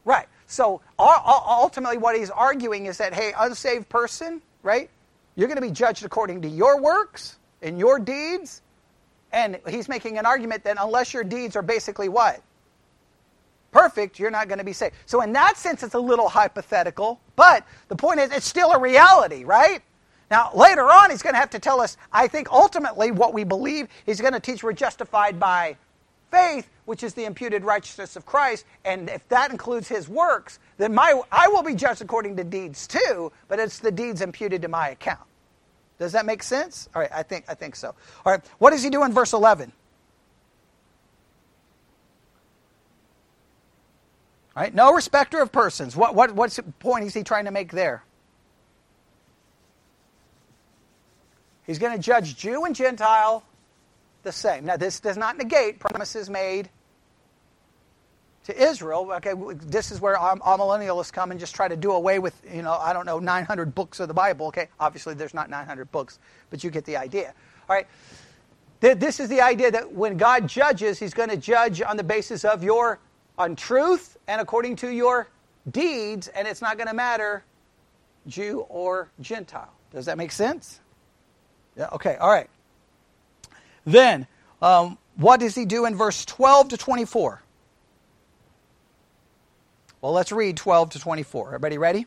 Right. 0.05 0.27
So 0.47 0.81
ultimately, 0.99 1.99
what 1.99 2.17
he's 2.17 2.31
arguing 2.31 2.87
is 2.87 2.97
that, 2.99 3.13
hey, 3.13 3.35
unsaved 3.39 3.89
person, 3.91 4.41
right? 4.63 4.89
You're 5.37 5.49
going 5.49 5.61
to 5.61 5.67
be 5.67 5.71
judged 5.71 6.05
according 6.05 6.43
to 6.43 6.49
your 6.49 6.81
works 6.81 7.39
and 7.61 7.79
your 7.79 7.99
deeds. 7.99 8.63
And 9.33 9.59
he's 9.69 9.89
making 9.89 10.19
an 10.19 10.27
argument 10.27 10.65
that 10.65 10.77
unless 10.81 11.13
your 11.13 11.25
deeds 11.25 11.57
are 11.57 11.63
basically 11.63 12.09
what? 12.09 12.43
Perfect, 13.71 14.19
you're 14.19 14.31
not 14.31 14.49
going 14.49 14.59
to 14.59 14.65
be 14.65 14.73
saved. 14.73 14.95
So, 15.05 15.21
in 15.21 15.33
that 15.35 15.59
sense, 15.59 15.83
it's 15.83 15.95
a 15.95 16.01
little 16.01 16.29
hypothetical. 16.29 17.21
But 17.37 17.67
the 17.89 17.97
point 17.97 18.19
is, 18.21 18.31
it's 18.31 18.47
still 18.47 18.73
a 18.73 18.79
reality, 18.79 19.45
right? 19.45 19.83
Now, 20.31 20.51
later 20.55 20.91
on, 20.91 21.11
he's 21.11 21.23
going 21.23 21.35
to 21.35 21.41
have 21.41 21.51
to 21.51 21.59
tell 21.59 21.81
us, 21.81 21.97
I 22.13 22.29
think 22.29 22.51
ultimately 22.51 23.11
what 23.11 23.35
we 23.35 23.45
believe, 23.45 23.89
he's 24.07 24.21
going 24.21 24.33
to 24.33 24.41
teach 24.41 24.63
we're 24.63 24.73
justified 24.73 25.39
by 25.39 25.77
faith, 26.31 26.69
which 26.85 27.03
is 27.03 27.15
the 27.15 27.25
imputed 27.25 27.65
righteousness 27.65 28.17
of 28.17 28.27
Christ, 28.27 28.65
and 28.85 29.09
if 29.09 29.27
that 29.29 29.51
includes 29.51 29.89
his 29.89 30.09
works, 30.09 30.59
then 30.77 30.95
my, 30.95 31.21
I 31.33 31.49
will 31.49 31.63
be 31.63 31.75
judged 31.75 32.03
according 32.03 32.37
to 32.37 32.45
deeds 32.45 32.87
too, 32.87 33.33
but 33.49 33.59
it's 33.59 33.79
the 33.79 33.91
deeds 33.91 34.21
imputed 34.21 34.63
to 34.63 34.69
my 34.69 34.91
account. 34.91 35.28
Does 35.99 36.13
that 36.13 36.27
make 36.27 36.43
sense? 36.43 36.89
All 36.95 37.03
right, 37.03 37.11
I 37.13 37.23
think, 37.23 37.45
I 37.49 37.55
think 37.55 37.75
so. 37.75 37.95
All 38.25 38.33
right, 38.33 38.41
what 38.59 38.71
does 38.71 38.83
he 38.83 38.91
do 38.91 39.05
in 39.05 39.13
verse 39.13 39.33
11? 39.33 39.73
All 44.57 44.63
right, 44.63 44.75
no 44.75 44.93
respecter 44.93 45.41
of 45.41 45.53
persons. 45.53 45.97
What, 45.97 46.15
what, 46.15 46.33
what's 46.33 46.59
point 46.79 47.05
is 47.05 47.15
he 47.15 47.23
trying 47.23 47.45
to 47.45 47.51
make 47.51 47.73
there? 47.73 48.05
He's 51.67 51.79
going 51.79 51.97
to 51.97 52.03
judge 52.03 52.37
Jew 52.37 52.65
and 52.65 52.75
Gentile 52.75 53.45
the 54.23 54.33
same. 54.33 54.65
Now, 54.65 54.77
this 54.77 55.01
does 55.01 55.17
not 55.17 55.37
negate 55.37 55.79
promises 55.79 56.31
made 56.31 56.71
to 58.49 58.63
Israel. 58.63 59.11
Okay, 59.17 59.35
this 59.67 59.93
is 59.93 60.01
where 60.01 60.17
amillennialists 60.17 61.13
come 61.13 61.31
and 61.31 61.39
just 61.39 61.55
try 61.55 61.69
to 61.69 61.77
do 61.77 61.93
away 61.93 62.19
with, 62.19 62.35
you 62.51 62.63
know, 62.63 62.73
I 62.73 62.95
don't 62.95 63.05
know, 63.05 63.19
900 63.19 63.75
books 63.75 64.01
of 64.01 64.09
the 64.09 64.15
Bible. 64.15 64.47
Okay, 64.47 64.69
obviously 64.81 65.13
there's 65.13 65.35
not 65.35 65.51
900 65.51 65.93
books, 65.93 66.19
but 66.49 66.65
you 66.65 66.71
get 66.71 66.87
the 66.87 66.97
idea. 66.97 67.35
All 67.69 67.77
right, 67.77 67.87
this 68.81 69.21
is 69.21 69.29
the 69.29 69.43
idea 69.43 69.71
that 69.71 69.93
when 69.93 70.17
God 70.17 70.49
judges, 70.49 70.99
He's 70.99 71.13
going 71.13 71.29
to 71.29 71.37
judge 71.37 71.83
on 71.83 71.99
the 71.99 72.03
basis 72.03 72.43
of 72.43 72.65
your 72.65 72.99
on 73.37 73.55
truth 73.55 74.17
and 74.27 74.41
according 74.41 74.77
to 74.77 74.89
your 74.89 75.29
deeds, 75.71 76.29
and 76.29 76.49
it's 76.49 76.63
not 76.63 76.79
going 76.79 76.89
to 76.89 76.95
matter 76.95 77.45
Jew 78.27 78.61
or 78.71 79.11
Gentile. 79.21 79.75
Does 79.93 80.07
that 80.07 80.17
make 80.17 80.33
sense? 80.33 80.81
Yeah. 81.77 81.89
Okay. 81.93 82.17
All 82.17 82.31
right. 82.31 82.49
Then, 83.85 84.27
um, 84.63 84.97
what 85.17 85.41
does 85.41 85.55
he 85.55 85.67
do 85.67 85.85
in 85.85 85.95
verse 85.97 86.25
12 86.25 86.71
to 86.71 86.77
24? 86.79 87.43
Well, 90.01 90.13
let's 90.13 90.33
read 90.33 90.57
12 90.57 90.91
to 90.91 91.01
24. 91.01 91.49
Everybody 91.49 91.79
ready? 91.79 92.07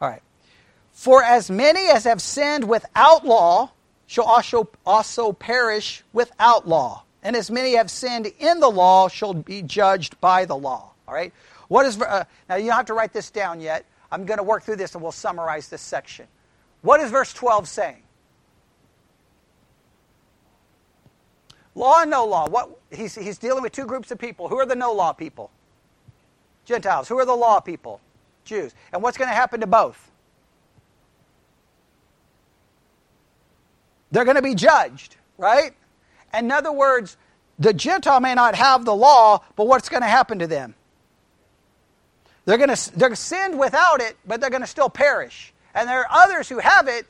All 0.00 0.08
right. 0.08 0.22
For 0.92 1.22
as 1.22 1.50
many 1.50 1.88
as 1.88 2.04
have 2.04 2.22
sinned 2.22 2.68
without 2.68 3.24
law 3.24 3.72
shall 4.06 4.24
also, 4.24 4.68
also 4.84 5.32
perish 5.32 6.02
without 6.12 6.66
law, 6.66 7.04
and 7.22 7.36
as 7.36 7.50
many 7.50 7.76
have 7.76 7.90
sinned 7.90 8.26
in 8.38 8.60
the 8.60 8.68
law 8.68 9.08
shall 9.08 9.34
be 9.34 9.62
judged 9.62 10.20
by 10.20 10.44
the 10.44 10.56
law. 10.56 10.90
All 11.06 11.14
right. 11.14 11.32
What 11.68 11.86
is 11.86 12.00
uh, 12.00 12.24
now? 12.48 12.56
You 12.56 12.66
don't 12.66 12.76
have 12.76 12.86
to 12.86 12.94
write 12.94 13.12
this 13.12 13.30
down 13.30 13.60
yet. 13.60 13.84
I'm 14.10 14.24
going 14.24 14.38
to 14.38 14.42
work 14.44 14.64
through 14.64 14.76
this 14.76 14.94
and 14.94 15.02
we'll 15.02 15.12
summarize 15.12 15.68
this 15.68 15.82
section. 15.82 16.26
What 16.82 17.00
is 17.00 17.10
verse 17.10 17.32
12 17.32 17.68
saying? 17.68 18.02
Law 21.74 22.02
and 22.02 22.10
no 22.10 22.26
law. 22.26 22.48
What 22.48 22.78
he's, 22.90 23.14
he's 23.14 23.38
dealing 23.38 23.62
with 23.62 23.72
two 23.72 23.86
groups 23.86 24.10
of 24.10 24.18
people. 24.18 24.48
Who 24.48 24.58
are 24.58 24.66
the 24.66 24.74
no 24.74 24.92
law 24.92 25.12
people? 25.12 25.50
Gentiles. 26.64 27.08
Who 27.08 27.18
are 27.18 27.24
the 27.24 27.34
law 27.34 27.60
people? 27.60 28.00
Jews. 28.44 28.74
And 28.92 29.02
what's 29.02 29.16
going 29.16 29.28
to 29.28 29.34
happen 29.34 29.60
to 29.60 29.66
both? 29.66 30.10
They're 34.10 34.24
going 34.24 34.36
to 34.36 34.42
be 34.42 34.54
judged, 34.54 35.16
right? 35.38 35.72
In 36.34 36.50
other 36.50 36.72
words, 36.72 37.16
the 37.58 37.72
Gentile 37.72 38.20
may 38.20 38.34
not 38.34 38.54
have 38.54 38.84
the 38.84 38.94
law, 38.94 39.44
but 39.56 39.66
what's 39.66 39.88
going 39.88 40.02
to 40.02 40.08
happen 40.08 40.40
to 40.40 40.46
them? 40.46 40.74
They're 42.44 42.58
going 42.58 42.74
to 42.74 42.98
they're 42.98 43.14
sinned 43.14 43.58
without 43.58 44.00
it, 44.00 44.16
but 44.26 44.40
they're 44.40 44.50
going 44.50 44.62
to 44.62 44.66
still 44.66 44.90
perish. 44.90 45.52
And 45.74 45.88
there 45.88 46.00
are 46.00 46.06
others 46.10 46.48
who 46.48 46.58
have 46.58 46.88
it, 46.88 47.06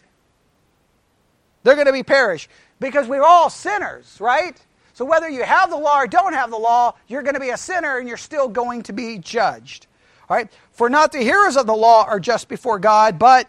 they're 1.62 1.76
going 1.76 1.86
to 1.86 1.92
be 1.92 2.02
perished 2.02 2.50
because 2.78 3.06
we're 3.06 3.22
all 3.22 3.48
sinners, 3.48 4.18
right? 4.20 4.60
So 5.00 5.06
whether 5.06 5.30
you 5.30 5.44
have 5.44 5.70
the 5.70 5.78
law 5.78 5.98
or 5.98 6.06
don't 6.06 6.34
have 6.34 6.50
the 6.50 6.58
law, 6.58 6.94
you're 7.08 7.22
going 7.22 7.32
to 7.32 7.40
be 7.40 7.48
a 7.48 7.56
sinner 7.56 7.96
and 7.96 8.06
you're 8.06 8.18
still 8.18 8.48
going 8.48 8.82
to 8.82 8.92
be 8.92 9.16
judged. 9.16 9.86
All 10.28 10.36
right? 10.36 10.52
For 10.72 10.90
not 10.90 11.10
the 11.10 11.20
hearers 11.20 11.56
of 11.56 11.66
the 11.66 11.74
law 11.74 12.04
are 12.04 12.20
just 12.20 12.50
before 12.50 12.78
God, 12.78 13.18
but 13.18 13.48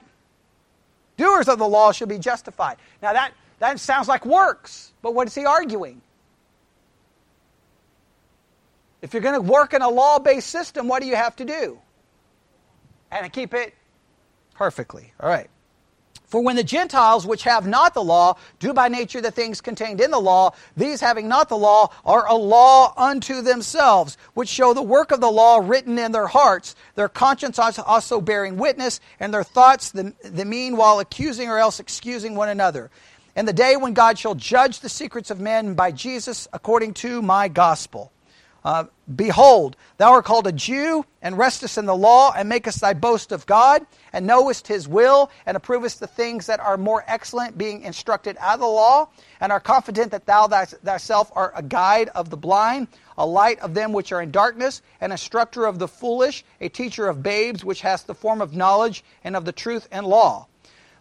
doers 1.18 1.50
of 1.50 1.60
the 1.60 1.68
law 1.68 1.92
shall 1.92 2.08
be 2.08 2.20
justified. 2.20 2.78
Now 3.02 3.12
that 3.12 3.34
that 3.60 3.82
sounds 3.82 4.08
like 4.08 4.26
works, 4.26 4.94
but 5.02 5.14
what 5.14 5.28
is 5.28 5.36
he 5.36 5.44
arguing? 5.46 6.02
If 9.02 9.14
you're 9.14 9.22
going 9.22 9.36
to 9.36 9.42
work 9.42 9.74
in 9.74 9.82
a 9.82 9.90
law 9.90 10.20
based 10.20 10.52
system, 10.52 10.88
what 10.88 11.02
do 11.02 11.10
you 11.10 11.18
have 11.18 11.36
to 11.36 11.44
do? 11.44 11.78
And 13.12 13.34
keep 13.34 13.54
it 13.54 13.76
perfectly. 14.56 15.12
All 15.20 15.28
right. 15.28 15.50
For 16.32 16.40
when 16.40 16.56
the 16.56 16.64
Gentiles, 16.64 17.28
which 17.28 17.44
have 17.44 17.68
not 17.68 17.94
the 17.94 18.02
law, 18.02 18.38
do 18.60 18.74
by 18.74 18.88
nature 18.88 19.20
the 19.20 19.32
things 19.32 19.60
contained 19.60 20.00
in 20.00 20.12
the 20.12 20.20
law, 20.20 20.54
these 20.78 21.02
having 21.02 21.28
not 21.28 21.50
the 21.50 21.58
law 21.58 21.92
are 22.06 22.26
a 22.26 22.36
law 22.36 22.94
unto 22.96 23.42
themselves, 23.42 24.18
which 24.34 24.48
show 24.48 24.74
the 24.74 24.82
work 24.82 25.12
of 25.12 25.20
the 25.20 25.30
law 25.30 25.58
written 25.58 26.00
in 26.00 26.14
their 26.14 26.28
hearts, 26.28 26.74
their 26.96 27.10
conscience 27.10 27.60
also 27.60 28.22
bearing 28.22 28.56
witness, 28.56 29.02
and 29.20 29.34
their 29.34 29.44
thoughts 29.44 29.92
the, 29.92 30.14
the 30.24 30.46
meanwhile 30.46 31.02
accusing 31.02 31.50
or 31.50 31.58
else 31.58 31.82
excusing 31.82 32.34
one 32.34 32.48
another. 32.48 32.90
And 33.36 33.46
the 33.46 33.52
day 33.52 33.76
when 33.76 33.94
God 33.94 34.18
shall 34.18 34.36
judge 34.36 34.80
the 34.80 34.88
secrets 34.88 35.32
of 35.32 35.42
men 35.42 35.74
by 35.74 35.92
Jesus 35.92 36.48
according 36.54 36.94
to 36.96 37.22
my 37.22 37.50
gospel. 37.50 38.10
Uh, 38.64 38.86
Behold, 39.16 39.76
thou 39.98 40.12
art 40.12 40.26
called 40.26 40.48
a 40.48 40.52
Jew, 40.52 41.06
and 41.22 41.36
restest 41.36 41.78
in 41.78 41.86
the 41.86 41.96
law, 41.96 42.32
and 42.36 42.48
makest 42.48 42.80
thy 42.80 42.94
boast 42.94 43.32
of 43.32 43.46
God, 43.46 43.86
and 44.14 44.26
knowest 44.26 44.68
his 44.68 44.88
will, 44.88 45.30
and 45.46 45.58
approvest 45.58 46.00
the 46.00 46.08
things 46.08 46.46
that 46.46 46.60
are 46.60 46.78
more 46.78 47.04
excellent, 47.08 47.58
being 47.58 47.82
instructed 47.82 48.38
out 48.40 48.56
of 48.56 48.60
the 48.62 48.68
law, 48.68 49.10
and 49.40 49.52
are 49.52 49.60
confident 49.60 50.12
that 50.12 50.26
thou 50.26 50.48
thyself 50.48 51.32
art 51.36 51.54
a 51.56 51.64
guide 51.64 52.10
of 52.10 52.30
the 52.30 52.38
blind, 52.38 52.88
a 53.18 53.26
light 53.26 53.60
of 53.60 53.74
them 53.74 53.92
which 53.92 54.12
are 54.12 54.22
in 54.22 54.32
darkness, 54.32 54.82
an 55.02 55.12
instructor 55.12 55.66
of 55.66 55.80
the 55.80 55.88
foolish, 55.88 56.46
a 56.62 56.70
teacher 56.70 57.08
of 57.08 57.22
babes, 57.24 57.66
which 57.66 57.82
hast 57.82 58.08
the 58.08 58.16
form 58.16 58.42
of 58.42 58.56
knowledge 58.56 59.04
and 59.24 59.36
of 59.36 59.46
the 59.46 59.52
truth 59.52 59.88
and 59.92 60.06
law. 60.06 60.48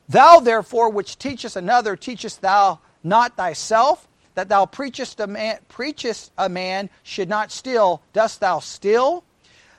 Thou 0.09 0.41
therefore, 0.41 0.91
which 0.91 1.19
teachest 1.19 1.55
another, 1.55 1.95
teachest 1.95 2.41
thou 2.41 2.81
not 3.05 3.37
thyself? 3.37 4.09
That 4.35 4.49
thou 4.49 4.66
preachest 4.66 5.20
a 5.20 5.26
man, 5.26 5.59
preachest 5.68 6.33
a 6.39 6.49
man 6.49 6.91
should 7.03 7.28
not 7.28 7.51
steal, 7.51 8.03
dost 8.12 8.41
thou 8.41 8.59
steal? 8.59 9.24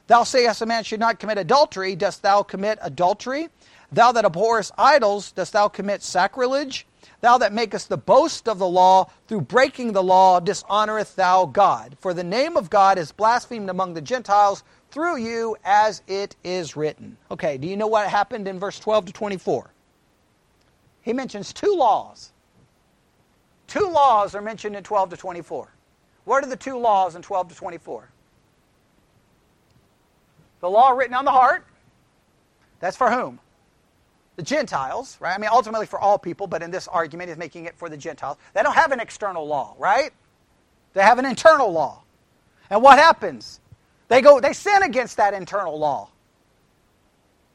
Thou 0.08 0.24
sayest 0.24 0.62
a 0.62 0.66
man 0.66 0.84
should 0.84 1.00
not 1.00 1.20
commit 1.20 1.38
adultery, 1.38 1.96
dost 1.96 2.22
thou 2.22 2.44
commit 2.44 2.80
adultery? 2.82 3.50
Thou 3.92 4.12
that 4.12 4.26
abhorrest 4.26 4.72
idols, 4.78 5.32
dost 5.32 5.54
thou 5.54 5.68
commit 5.68 6.02
sacrilege? 6.02 6.86
Thou 7.22 7.38
that 7.38 7.54
makest 7.54 7.90
the 7.90 7.98
boast 7.98 8.48
of 8.48 8.58
the 8.58 8.68
law, 8.68 9.10
through 9.28 9.42
breaking 9.42 9.94
the 9.94 10.04
law, 10.04 10.40
dishonoreth 10.40 11.16
thou 11.16 11.46
God. 11.46 11.96
For 12.00 12.14
the 12.14 12.24
name 12.24 12.58
of 12.58 12.70
God 12.70 12.98
is 12.98 13.12
blasphemed 13.12 13.70
among 13.70 13.94
the 13.94 14.02
Gentiles 14.02 14.64
through 14.90 15.18
you, 15.18 15.56
as 15.64 16.02
it 16.08 16.36
is 16.44 16.76
written. 16.76 17.18
Okay, 17.30 17.58
do 17.58 17.68
you 17.68 17.78
know 17.78 17.88
what 17.88 18.08
happened 18.10 18.48
in 18.48 18.60
verse 18.60 18.80
12 18.80 19.06
to 19.06 19.14
24? 19.14 19.72
He 21.02 21.14
mentions 21.14 21.54
two 21.54 21.76
laws 21.76 22.31
Two 23.72 23.90
laws 23.90 24.36
are 24.36 24.42
mentioned 24.42 24.76
in 24.76 24.84
12 24.84 25.12
to 25.12 25.16
24. 25.16 25.74
What 26.26 26.44
are 26.44 26.48
the 26.48 26.58
two 26.58 26.78
laws 26.78 27.16
in 27.16 27.22
12 27.22 27.48
to 27.48 27.56
24? 27.56 28.10
The 30.60 30.70
law 30.70 30.90
written 30.90 31.14
on 31.14 31.24
the 31.24 31.32
heart. 31.32 31.66
That's 32.82 32.98
for 32.98 33.10
whom? 33.10 33.40
The 34.36 34.44
Gentiles, 34.44 35.16
right? 35.22 35.34
I 35.34 35.38
mean, 35.38 35.50
ultimately 35.54 35.86
for 35.86 36.02
all 36.02 36.20
people, 36.20 36.48
but 36.48 36.62
in 36.62 36.70
this 36.70 36.90
argument, 36.90 37.30
he's 37.30 37.38
making 37.38 37.64
it 37.64 37.78
for 37.78 37.88
the 37.88 37.96
Gentiles. 37.96 38.36
They 38.54 38.62
don't 38.62 38.76
have 38.76 38.92
an 38.92 39.00
external 39.00 39.48
law, 39.48 39.74
right? 39.80 40.12
They 40.92 41.02
have 41.02 41.18
an 41.18 41.26
internal 41.26 41.72
law. 41.72 42.04
And 42.70 42.84
what 42.84 43.00
happens? 43.00 43.62
They 44.10 44.20
go, 44.20 44.42
they 44.42 44.52
sin 44.52 44.84
against 44.84 45.16
that 45.16 45.34
internal 45.34 45.80
law. 45.80 46.10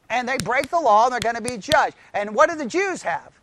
And 0.08 0.26
they 0.26 0.38
break 0.38 0.70
the 0.70 0.80
law 0.80 1.04
and 1.04 1.12
they're 1.12 1.20
going 1.20 1.36
to 1.36 1.42
be 1.42 1.58
judged. 1.58 1.94
And 2.14 2.34
what 2.34 2.48
do 2.48 2.56
the 2.56 2.64
Jews 2.64 3.02
have? 3.02 3.38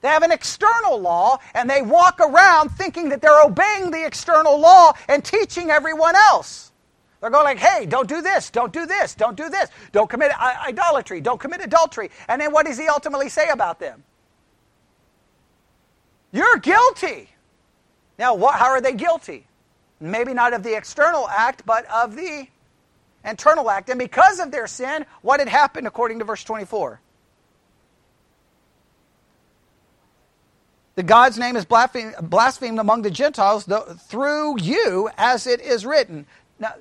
They 0.00 0.08
have 0.08 0.22
an 0.22 0.32
external 0.32 1.00
law 1.00 1.38
and 1.54 1.68
they 1.68 1.82
walk 1.82 2.20
around 2.20 2.70
thinking 2.70 3.08
that 3.08 3.20
they're 3.22 3.42
obeying 3.42 3.90
the 3.90 4.06
external 4.06 4.58
law 4.58 4.92
and 5.08 5.24
teaching 5.24 5.70
everyone 5.70 6.14
else. 6.16 6.72
They're 7.20 7.30
going 7.30 7.44
like, 7.44 7.58
hey, 7.58 7.86
don't 7.86 8.08
do 8.08 8.20
this, 8.20 8.50
don't 8.50 8.72
do 8.72 8.86
this, 8.86 9.14
don't 9.14 9.36
do 9.36 9.48
this, 9.48 9.70
don't 9.92 10.08
commit 10.08 10.32
idolatry, 10.38 11.20
don't 11.20 11.40
commit 11.40 11.64
adultery. 11.64 12.10
And 12.28 12.40
then 12.40 12.52
what 12.52 12.66
does 12.66 12.78
he 12.78 12.88
ultimately 12.88 13.28
say 13.28 13.48
about 13.48 13.80
them? 13.80 14.04
You're 16.30 16.58
guilty. 16.58 17.30
Now, 18.18 18.34
what, 18.34 18.56
how 18.56 18.66
are 18.66 18.80
they 18.80 18.92
guilty? 18.92 19.46
Maybe 19.98 20.34
not 20.34 20.52
of 20.52 20.62
the 20.62 20.76
external 20.76 21.26
act, 21.28 21.64
but 21.64 21.86
of 21.90 22.14
the 22.16 22.46
internal 23.24 23.70
act. 23.70 23.88
And 23.88 23.98
because 23.98 24.38
of 24.38 24.50
their 24.50 24.66
sin, 24.66 25.06
what 25.22 25.40
had 25.40 25.48
happened 25.48 25.86
according 25.86 26.18
to 26.18 26.24
verse 26.24 26.44
24? 26.44 27.00
That 30.96 31.06
God's 31.06 31.38
name 31.38 31.56
is 31.56 31.64
blasphemed 31.64 32.78
among 32.78 33.02
the 33.02 33.10
Gentiles 33.10 33.68
through 34.08 34.60
you, 34.60 35.08
as 35.16 35.46
it 35.46 35.60
is 35.60 35.86
written. 35.86 36.26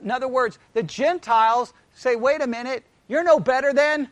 In 0.01 0.09
other 0.09 0.27
words, 0.27 0.57
the 0.73 0.83
Gentiles 0.83 1.73
say, 1.93 2.15
wait 2.15 2.41
a 2.41 2.47
minute, 2.47 2.83
you're 3.07 3.23
no 3.23 3.39
better 3.39 3.73
than 3.73 4.09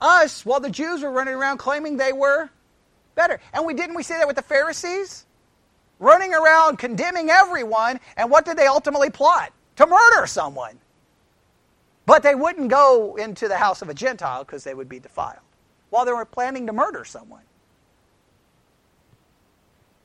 us, 0.00 0.46
while 0.46 0.60
the 0.60 0.70
Jews 0.70 1.02
were 1.02 1.10
running 1.10 1.34
around 1.34 1.58
claiming 1.58 1.96
they 1.96 2.12
were 2.12 2.50
better. 3.14 3.40
And 3.52 3.66
we 3.66 3.74
didn't 3.74 3.96
we 3.96 4.02
say 4.02 4.18
that 4.18 4.26
with 4.26 4.36
the 4.36 4.42
Pharisees? 4.42 5.26
Running 5.98 6.32
around 6.32 6.78
condemning 6.78 7.28
everyone, 7.30 8.00
and 8.16 8.30
what 8.30 8.44
did 8.44 8.56
they 8.56 8.66
ultimately 8.66 9.10
plot? 9.10 9.52
To 9.76 9.86
murder 9.86 10.26
someone. 10.26 10.78
But 12.06 12.22
they 12.22 12.34
wouldn't 12.34 12.68
go 12.68 13.16
into 13.16 13.48
the 13.48 13.56
house 13.56 13.82
of 13.82 13.88
a 13.88 13.94
Gentile 13.94 14.44
because 14.44 14.64
they 14.64 14.74
would 14.74 14.88
be 14.88 14.98
defiled, 14.98 15.40
while 15.90 16.04
they 16.04 16.12
were 16.12 16.24
planning 16.24 16.66
to 16.66 16.72
murder 16.72 17.04
someone. 17.04 17.42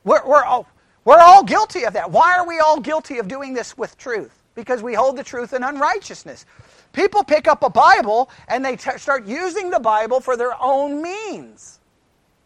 We're, 0.06 0.24
we're, 0.24 0.44
all, 0.44 0.68
we're 1.04 1.18
all 1.18 1.42
guilty 1.42 1.84
of 1.84 1.92
that. 1.94 2.10
Why 2.12 2.38
are 2.38 2.46
we 2.46 2.60
all 2.60 2.80
guilty 2.80 3.18
of 3.18 3.26
doing 3.26 3.52
this 3.52 3.76
with 3.76 3.98
truth? 3.98 4.42
Because 4.54 4.80
we 4.82 4.94
hold 4.94 5.18
the 5.18 5.24
truth 5.24 5.52
in 5.52 5.64
unrighteousness. 5.64 6.46
People 6.92 7.24
pick 7.24 7.48
up 7.48 7.64
a 7.64 7.68
Bible 7.68 8.30
and 8.48 8.64
they 8.64 8.76
t- 8.76 8.96
start 8.98 9.26
using 9.26 9.68
the 9.68 9.80
Bible 9.80 10.20
for 10.20 10.36
their 10.36 10.54
own 10.62 11.02
means, 11.02 11.80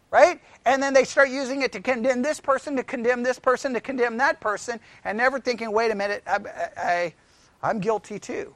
right? 0.09 0.41
And 0.65 0.81
then 0.81 0.93
they 0.93 1.03
start 1.03 1.29
using 1.29 1.61
it 1.61 1.71
to 1.73 1.81
condemn 1.81 2.23
this 2.23 2.39
person, 2.39 2.75
to 2.77 2.83
condemn 2.83 3.21
this 3.21 3.37
person, 3.37 3.75
to 3.75 3.79
condemn 3.79 4.17
that 4.17 4.41
person, 4.41 4.79
and 5.05 5.17
never 5.17 5.39
thinking, 5.39 5.71
wait 5.71 5.91
a 5.91 5.95
minute, 5.95 6.23
I, 6.25 6.39
I, 6.75 7.13
I'm 7.61 7.79
guilty 7.79 8.17
too. 8.17 8.55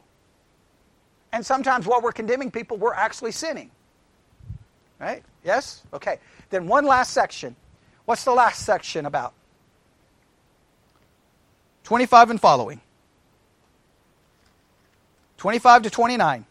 And 1.32 1.46
sometimes 1.46 1.86
while 1.86 2.02
we're 2.02 2.12
condemning 2.12 2.50
people, 2.50 2.78
we're 2.78 2.96
actually 2.96 3.34
sinning. 3.34 3.70
Right? 5.00 5.24
Yes? 5.44 5.84
Okay. 5.94 6.18
Then 6.50 6.68
one 6.68 6.86
last 6.86 7.14
section. 7.14 7.56
What's 8.06 8.24
the 8.24 8.34
last 8.34 8.66
section 8.66 9.06
about? 9.06 9.34
25 11.84 12.32
and 12.32 12.42
following. 12.42 12.82
25 15.38 15.84
to 15.84 15.90
29. 15.90 16.46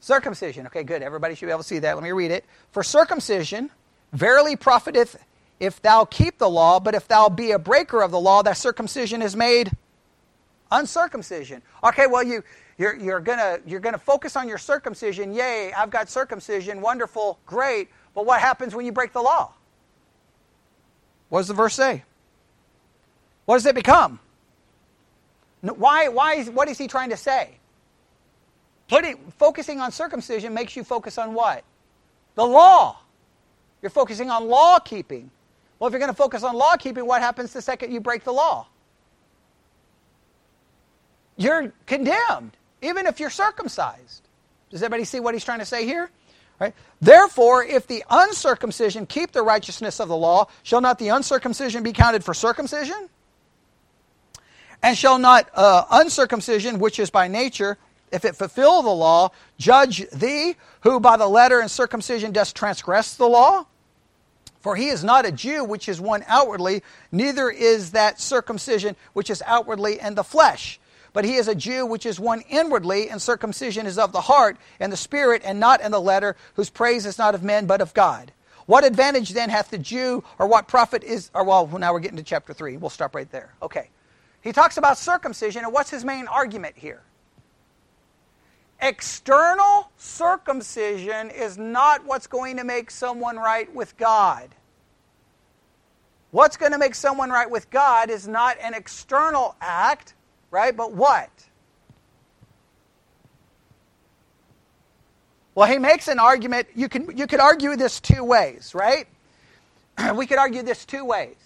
Circumcision. 0.00 0.66
Okay, 0.66 0.82
good. 0.84 1.02
Everybody 1.02 1.34
should 1.34 1.46
be 1.46 1.52
able 1.52 1.62
to 1.62 1.68
see 1.68 1.78
that. 1.80 1.94
Let 1.94 2.02
me 2.02 2.12
read 2.12 2.30
it. 2.30 2.44
For 2.72 2.82
circumcision 2.82 3.70
verily 4.12 4.56
profiteth 4.56 5.22
if 5.60 5.82
thou 5.82 6.04
keep 6.04 6.38
the 6.38 6.48
law, 6.48 6.80
but 6.80 6.94
if 6.94 7.08
thou 7.08 7.28
be 7.28 7.50
a 7.50 7.58
breaker 7.58 8.02
of 8.02 8.10
the 8.10 8.20
law, 8.20 8.42
that 8.42 8.56
circumcision 8.56 9.22
is 9.22 9.34
made 9.34 9.70
uncircumcision. 10.70 11.62
Okay, 11.82 12.06
well, 12.06 12.22
you, 12.22 12.42
you're, 12.78 12.96
you're 12.96 13.20
going 13.20 13.60
you're 13.66 13.80
gonna 13.80 13.98
focus 13.98 14.36
on 14.36 14.48
your 14.48 14.58
circumcision. 14.58 15.34
Yay, 15.34 15.72
I've 15.72 15.90
got 15.90 16.08
circumcision. 16.08 16.80
Wonderful, 16.80 17.38
great. 17.44 17.88
But 18.14 18.24
what 18.24 18.40
happens 18.40 18.74
when 18.74 18.86
you 18.86 18.92
break 18.92 19.12
the 19.12 19.22
law? 19.22 19.52
What 21.28 21.40
does 21.40 21.48
the 21.48 21.54
verse 21.54 21.74
say? 21.74 22.04
What 23.44 23.56
does 23.56 23.66
it 23.66 23.74
become? 23.74 24.20
Why, 25.62 26.08
why 26.08 26.34
is, 26.34 26.50
what 26.50 26.68
is 26.68 26.76
he 26.76 26.86
trying 26.86 27.10
to 27.10 27.16
say? 27.16 27.58
Putting, 28.88 29.16
focusing 29.38 29.80
on 29.80 29.90
circumcision 29.90 30.52
makes 30.52 30.76
you 30.76 30.84
focus 30.84 31.16
on 31.16 31.32
what? 31.32 31.64
The 32.34 32.44
law. 32.44 32.98
You're 33.80 33.90
focusing 33.90 34.30
on 34.30 34.48
law 34.48 34.78
keeping. 34.78 35.30
Well, 35.78 35.88
if 35.88 35.92
you're 35.92 36.00
going 36.00 36.12
to 36.12 36.16
focus 36.16 36.42
on 36.42 36.56
law 36.56 36.76
keeping, 36.76 37.06
what 37.06 37.22
happens 37.22 37.54
the 37.54 37.62
second 37.62 37.92
you 37.92 38.00
break 38.00 38.24
the 38.24 38.32
law? 38.32 38.66
You're 41.38 41.72
condemned, 41.86 42.57
even 42.82 43.06
if 43.06 43.20
you're 43.20 43.30
circumcised. 43.30 44.22
Does 44.70 44.82
everybody 44.82 45.04
see 45.04 45.20
what 45.20 45.34
he's 45.34 45.44
trying 45.44 45.60
to 45.60 45.64
say 45.64 45.84
here? 45.84 46.10
Right? 46.60 46.74
Therefore, 47.00 47.64
if 47.64 47.86
the 47.86 48.04
uncircumcision 48.10 49.06
keep 49.06 49.32
the 49.32 49.42
righteousness 49.42 50.00
of 50.00 50.08
the 50.08 50.16
law, 50.16 50.48
shall 50.62 50.80
not 50.80 50.98
the 50.98 51.08
uncircumcision 51.08 51.82
be 51.82 51.92
counted 51.92 52.24
for 52.24 52.34
circumcision? 52.34 53.08
And 54.82 54.96
shall 54.96 55.18
not 55.18 55.48
uh, 55.54 55.84
uncircumcision, 55.90 56.78
which 56.78 56.98
is 56.98 57.10
by 57.10 57.28
nature, 57.28 57.78
if 58.10 58.24
it 58.24 58.36
fulfill 58.36 58.82
the 58.82 58.90
law, 58.90 59.30
judge 59.58 60.08
thee, 60.10 60.56
who 60.82 61.00
by 61.00 61.16
the 61.16 61.26
letter 61.28 61.60
and 61.60 61.70
circumcision 61.70 62.32
dost 62.32 62.56
transgress 62.56 63.14
the 63.14 63.26
law? 63.26 63.66
For 64.60 64.74
he 64.74 64.88
is 64.88 65.04
not 65.04 65.26
a 65.26 65.32
Jew, 65.32 65.64
which 65.64 65.88
is 65.88 66.00
one 66.00 66.24
outwardly, 66.26 66.82
neither 67.12 67.48
is 67.50 67.92
that 67.92 68.20
circumcision 68.20 68.96
which 69.12 69.30
is 69.30 69.42
outwardly 69.46 70.00
in 70.00 70.14
the 70.14 70.24
flesh. 70.24 70.80
But 71.18 71.24
he 71.24 71.34
is 71.34 71.48
a 71.48 71.54
Jew, 71.56 71.84
which 71.84 72.06
is 72.06 72.20
one 72.20 72.42
inwardly, 72.48 73.10
and 73.10 73.20
circumcision 73.20 73.86
is 73.86 73.98
of 73.98 74.12
the 74.12 74.20
heart 74.20 74.56
and 74.78 74.92
the 74.92 74.96
spirit, 74.96 75.42
and 75.44 75.58
not 75.58 75.80
in 75.80 75.90
the 75.90 76.00
letter, 76.00 76.36
whose 76.54 76.70
praise 76.70 77.04
is 77.06 77.18
not 77.18 77.34
of 77.34 77.42
men, 77.42 77.66
but 77.66 77.80
of 77.80 77.92
God. 77.92 78.30
What 78.66 78.84
advantage 78.84 79.30
then 79.30 79.50
hath 79.50 79.68
the 79.68 79.78
Jew, 79.78 80.22
or 80.38 80.46
what 80.46 80.68
profit 80.68 81.02
is, 81.02 81.32
or 81.34 81.42
well, 81.42 81.66
now 81.76 81.92
we're 81.92 81.98
getting 81.98 82.18
to 82.18 82.22
chapter 82.22 82.52
3. 82.52 82.76
We'll 82.76 82.88
stop 82.88 83.16
right 83.16 83.28
there. 83.32 83.52
Okay. 83.60 83.90
He 84.42 84.52
talks 84.52 84.76
about 84.76 84.96
circumcision, 84.96 85.64
and 85.64 85.72
what's 85.72 85.90
his 85.90 86.04
main 86.04 86.28
argument 86.28 86.76
here? 86.78 87.02
External 88.80 89.90
circumcision 89.96 91.30
is 91.30 91.58
not 91.58 92.04
what's 92.04 92.28
going 92.28 92.58
to 92.58 92.64
make 92.64 92.92
someone 92.92 93.38
right 93.38 93.74
with 93.74 93.96
God. 93.96 94.54
What's 96.30 96.56
going 96.56 96.70
to 96.70 96.78
make 96.78 96.94
someone 96.94 97.30
right 97.30 97.50
with 97.50 97.70
God 97.70 98.08
is 98.08 98.28
not 98.28 98.56
an 98.62 98.72
external 98.72 99.56
act, 99.60 100.14
right? 100.50 100.76
But 100.76 100.92
what? 100.92 101.30
Well, 105.54 105.68
he 105.68 105.78
makes 105.78 106.08
an 106.08 106.18
argument. 106.18 106.68
You, 106.74 106.88
can, 106.88 107.16
you 107.16 107.26
could 107.26 107.40
argue 107.40 107.74
this 107.76 108.00
two 108.00 108.22
ways, 108.22 108.74
right? 108.74 109.06
we 110.14 110.26
could 110.26 110.38
argue 110.38 110.62
this 110.62 110.84
two 110.84 111.04
ways. 111.04 111.36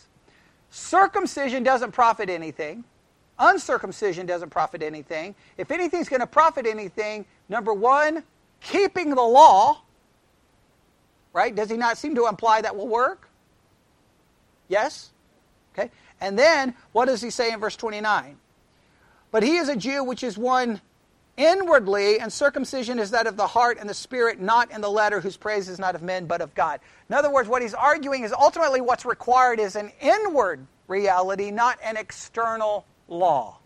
Circumcision 0.71 1.63
doesn't 1.63 1.93
profit 1.93 2.29
anything 2.29 2.85
uncircumcision 3.43 4.27
doesn't 4.27 4.51
profit 4.51 4.83
anything. 4.83 5.35
If 5.59 5.71
anything's 5.71 6.09
going 6.09 6.21
to 6.21 6.27
profit 6.27 6.67
anything, 6.67 7.27
number 7.49 7.75
one, 7.75 8.23
keeping 8.61 9.11
the 9.11 9.23
law, 9.23 9.83
right? 11.33 11.55
Does 11.55 11.69
he 11.69 11.77
not 11.77 11.99
seem 11.99 12.15
to 12.15 12.27
imply 12.27 12.61
that 12.61 12.77
will 12.77 12.89
work? 12.89 13.29
Yes? 14.69 15.11
Okay. 15.75 15.91
And 16.21 16.39
then, 16.39 16.75
what 16.93 17.07
does 17.07 17.21
he 17.21 17.31
say 17.31 17.53
in 17.53 17.61
verse 17.61 17.77
29? 17.77 18.37
But 19.33 19.43
he 19.43 19.57
is 19.57 19.69
a 19.69 19.75
Jew 19.75 20.05
which 20.05 20.23
is 20.23 20.39
one 20.39 20.81
inwardly, 21.37 22.21
and 22.21 22.33
circumcision 22.33 22.99
is 22.99 23.11
that 23.11 23.27
of 23.27 23.37
the 23.37 23.47
heart 23.47 23.79
and 23.81 23.89
the 23.89 23.95
spirit, 23.95 24.41
not 24.41 24.71
in 24.71 24.83
the 24.83 24.91
letter, 24.91 25.21
whose 25.21 25.37
praise 25.37 25.69
is 25.69 25.79
not 25.79 25.95
of 25.95 26.03
men, 26.03 26.27
but 26.27 26.43
of 26.43 26.55
God. 26.55 26.81
In 27.09 27.15
other 27.15 27.33
words, 27.33 27.49
what 27.49 27.63
he's 27.63 27.75
arguing 27.75 28.23
is 28.23 28.33
ultimately 28.33 28.81
what's 28.81 29.05
required 29.05 29.59
is 29.59 29.75
an 29.75 29.91
inward 30.01 30.67
reality, 30.87 31.51
not 31.51 31.79
an 31.83 31.97
external 31.97 32.85
law. 33.09 33.57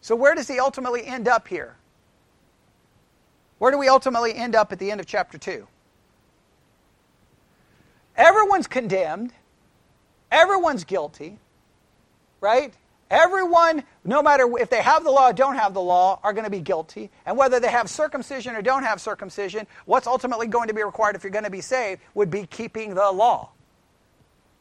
So, 0.00 0.14
where 0.14 0.36
does 0.36 0.46
he 0.46 0.60
ultimately 0.60 1.04
end 1.04 1.26
up 1.26 1.48
here? 1.48 1.74
Where 3.58 3.72
do 3.72 3.78
we 3.78 3.88
ultimately 3.88 4.34
end 4.34 4.54
up 4.54 4.70
at 4.70 4.78
the 4.78 4.92
end 4.92 5.00
of 5.00 5.06
chapter 5.06 5.36
2? 5.36 5.66
Everyone's 8.16 8.68
condemned, 8.68 9.32
everyone's 10.30 10.84
guilty, 10.84 11.38
right? 12.40 12.74
Everyone, 13.10 13.84
no 14.04 14.20
matter 14.20 14.48
if 14.58 14.68
they 14.68 14.82
have 14.82 15.04
the 15.04 15.10
law 15.10 15.28
or 15.28 15.32
don't 15.32 15.54
have 15.54 15.74
the 15.74 15.80
law, 15.80 16.18
are 16.24 16.32
going 16.32 16.44
to 16.44 16.50
be 16.50 16.60
guilty. 16.60 17.10
And 17.24 17.36
whether 17.36 17.60
they 17.60 17.70
have 17.70 17.88
circumcision 17.88 18.56
or 18.56 18.62
don't 18.62 18.82
have 18.82 19.00
circumcision, 19.00 19.66
what's 19.84 20.08
ultimately 20.08 20.48
going 20.48 20.68
to 20.68 20.74
be 20.74 20.82
required 20.82 21.14
if 21.14 21.22
you're 21.22 21.30
going 21.30 21.44
to 21.44 21.50
be 21.50 21.60
saved 21.60 22.00
would 22.14 22.30
be 22.30 22.46
keeping 22.46 22.94
the 22.94 23.10
law. 23.12 23.50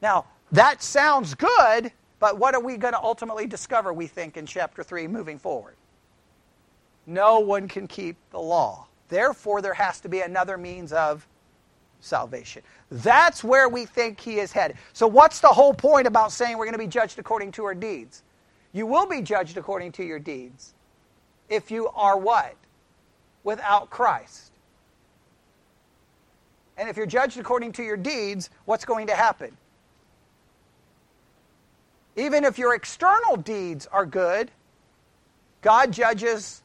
Now, 0.02 0.26
that 0.52 0.84
sounds 0.84 1.34
good, 1.34 1.92
but 2.20 2.38
what 2.38 2.54
are 2.54 2.62
we 2.62 2.78
going 2.78 2.94
to 2.94 3.02
ultimately 3.02 3.48
discover, 3.48 3.92
we 3.92 4.06
think, 4.06 4.38
in 4.38 4.46
chapter 4.46 4.84
3 4.84 5.08
moving 5.08 5.40
forward? 5.40 5.76
No 7.08 7.40
one 7.40 7.68
can 7.68 7.88
keep 7.88 8.18
the 8.30 8.40
law. 8.40 8.88
Therefore, 9.10 9.62
there 9.62 9.74
has 9.74 10.00
to 10.02 10.10
be 10.10 10.22
another 10.22 10.58
means 10.58 10.94
of 10.94 11.28
salvation. 12.06 12.62
That's 12.92 13.44
where 13.44 13.68
we 13.68 13.86
think 13.86 14.20
he 14.20 14.40
is 14.40 14.52
headed. 14.52 14.78
So, 14.94 15.08
what's 15.08 15.40
the 15.40 15.48
whole 15.48 15.74
point 15.74 16.08
about 16.08 16.32
saying 16.32 16.58
we're 16.58 16.66
going 16.66 16.74
to 16.74 16.80
be 16.80 16.88
judged 16.88 17.20
according 17.20 17.52
to 17.54 17.66
our 17.66 17.76
deeds? 17.76 18.24
You 18.72 18.86
will 18.86 19.08
be 19.08 19.22
judged 19.22 19.58
according 19.58 19.94
to 19.94 20.04
your 20.04 20.20
deeds 20.20 20.74
if 21.50 21.72
you 21.72 21.88
are 21.90 22.18
what? 22.18 22.56
Without 23.44 23.90
Christ. 23.90 24.52
And 26.78 26.90
if 26.90 26.98
you're 26.98 27.06
judged 27.06 27.38
according 27.38 27.72
to 27.74 27.84
your 27.84 27.98
deeds, 27.98 28.50
what's 28.66 28.86
going 28.86 29.08
to 29.08 29.16
happen? 29.16 29.56
Even 32.16 32.44
if 32.44 32.58
your 32.58 32.76
external 32.76 33.38
deeds 33.38 33.88
are 33.88 34.06
good, 34.06 34.52
God 35.62 35.92
judges 35.92 36.62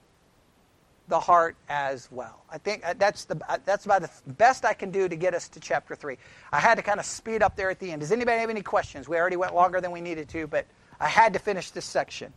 the 1.10 1.20
heart 1.20 1.56
as 1.68 2.08
well. 2.10 2.42
I 2.50 2.56
think 2.56 2.86
uh, 2.86 2.94
that's 2.96 3.26
the 3.26 3.38
uh, 3.48 3.58
that's 3.64 3.84
about 3.84 4.02
the 4.02 4.32
best 4.32 4.64
I 4.64 4.72
can 4.72 4.90
do 4.90 5.08
to 5.08 5.16
get 5.16 5.34
us 5.34 5.48
to 5.50 5.60
chapter 5.60 5.94
3. 5.94 6.16
I 6.52 6.60
had 6.60 6.76
to 6.76 6.82
kind 6.82 6.98
of 6.98 7.04
speed 7.04 7.42
up 7.42 7.56
there 7.56 7.68
at 7.68 7.78
the 7.78 7.92
end. 7.92 8.00
Does 8.00 8.12
anybody 8.12 8.38
have 8.38 8.48
any 8.48 8.62
questions? 8.62 9.08
We 9.08 9.18
already 9.18 9.36
went 9.36 9.54
longer 9.54 9.80
than 9.80 9.90
we 9.90 10.00
needed 10.00 10.28
to, 10.30 10.46
but 10.46 10.66
I 10.98 11.08
had 11.08 11.34
to 11.34 11.38
finish 11.38 11.70
this 11.70 11.84
section. 11.84 12.32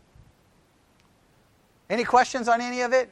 Any 1.90 2.04
questions 2.04 2.50
on 2.50 2.60
any 2.60 2.82
of 2.82 2.92
it? 2.92 3.10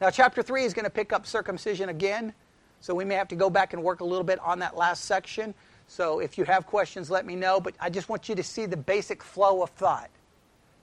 Now 0.00 0.10
chapter 0.10 0.42
3 0.42 0.64
is 0.64 0.74
going 0.74 0.84
to 0.84 0.90
pick 0.90 1.12
up 1.12 1.26
circumcision 1.26 1.88
again, 1.88 2.32
so 2.80 2.94
we 2.94 3.04
may 3.04 3.14
have 3.14 3.28
to 3.28 3.36
go 3.36 3.50
back 3.50 3.72
and 3.74 3.82
work 3.82 4.00
a 4.00 4.04
little 4.04 4.24
bit 4.24 4.40
on 4.40 4.60
that 4.60 4.76
last 4.76 5.04
section. 5.04 5.54
So 5.88 6.20
if 6.20 6.38
you 6.38 6.44
have 6.44 6.66
questions, 6.66 7.10
let 7.10 7.26
me 7.26 7.36
know. 7.36 7.60
But 7.60 7.74
I 7.80 7.90
just 7.90 8.08
want 8.08 8.28
you 8.28 8.34
to 8.34 8.42
see 8.42 8.66
the 8.66 8.76
basic 8.76 9.22
flow 9.22 9.62
of 9.62 9.70
thought. 9.70 10.10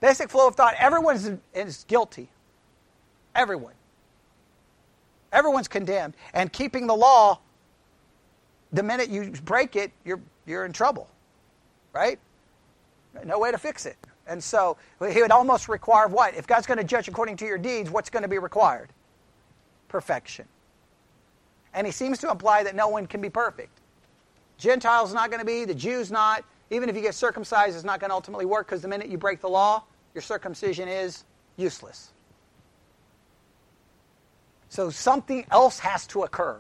Basic 0.02 0.30
flow 0.30 0.48
of 0.48 0.56
thought. 0.56 0.76
Everyone 0.78 1.16
is, 1.16 1.32
is 1.54 1.86
guilty. 1.88 2.30
Everyone. 3.36 3.74
Everyone's 5.32 5.68
condemned. 5.68 6.16
And 6.34 6.52
keeping 6.52 6.88
the 6.88 6.96
law, 6.96 7.40
the 8.72 8.84
minute 8.84 9.10
you 9.10 9.32
break 9.44 9.76
it, 9.76 9.92
you're, 10.06 10.22
you're 10.46 10.66
in 10.66 10.72
trouble. 10.72 11.10
Right? 11.94 12.20
No 13.26 13.40
way 13.40 13.52
to 13.52 13.58
fix 13.58 13.86
it. 13.86 13.98
And 14.28 14.44
so 14.44 14.78
he 15.12 15.22
would 15.22 15.32
almost 15.32 15.70
require 15.70 16.08
what? 16.08 16.36
If 16.36 16.48
God's 16.48 16.66
going 16.66 16.78
to 16.78 16.84
judge 16.84 17.08
according 17.08 17.38
to 17.38 17.46
your 17.46 17.58
deeds, 17.58 17.92
what's 17.92 18.10
going 18.10 18.24
to 18.24 18.30
be 18.30 18.40
required? 18.40 18.90
Perfection. 19.88 20.46
And 21.74 21.86
he 21.86 21.92
seems 21.92 22.18
to 22.20 22.32
imply 22.32 22.64
that 22.64 22.76
no 22.76 22.88
one 22.88 23.06
can 23.06 23.22
be 23.22 23.30
perfect. 23.30 23.82
Gentiles 24.58 25.14
not 25.14 25.30
going 25.30 25.42
to 25.42 25.46
be, 25.46 25.66
the 25.66 25.76
Jews 25.76 26.12
not. 26.12 26.44
Even 26.72 26.90
if 26.90 26.96
you 26.96 27.02
get 27.02 27.14
circumcised, 27.14 27.76
it's 27.76 27.86
not 27.86 28.00
going 28.00 28.10
to 28.10 28.16
ultimately 28.16 28.46
work 28.46 28.68
because 28.68 28.82
the 28.82 28.88
minute 28.88 29.10
you 29.10 29.18
break 29.18 29.42
the 29.42 29.50
law, 29.50 29.84
your 30.14 30.22
circumcision 30.22 30.88
is 30.88 31.26
useless. 31.58 32.12
So 34.70 34.90
something 34.90 35.46
else 35.52 35.80
has 35.80 36.08
to 36.08 36.24
occur. 36.24 36.60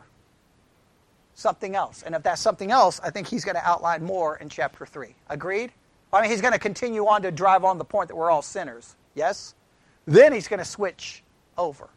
Something 1.34 1.76
else. 1.76 2.01
And 2.01 2.16
if 2.16 2.24
that's 2.24 2.41
something 2.41 2.72
else, 2.72 2.99
I 3.03 3.10
think 3.10 3.28
he's 3.28 3.43
going 3.43 3.56
to 3.56 3.68
outline 3.68 4.03
more 4.03 4.38
in 4.38 4.49
chapter 4.49 4.86
3. 4.86 5.16
Agreed? 5.30 5.72
I 6.14 6.22
mean, 6.22 6.32
he's 6.32 6.41
going 6.41 6.53
to 6.53 6.60
continue 6.60 7.08
on 7.08 7.24
to 7.24 7.32
drive 7.32 7.66
on 7.66 7.78
the 7.78 7.84
point 7.84 8.08
that 8.08 8.16
we're 8.16 8.32
all 8.32 8.41
sinners. 8.41 8.95
Yes? 9.16 9.53
Then 10.06 10.32
he's 10.32 10.47
going 10.47 10.60
to 10.60 10.66
switch 10.66 11.24
over. 11.58 11.89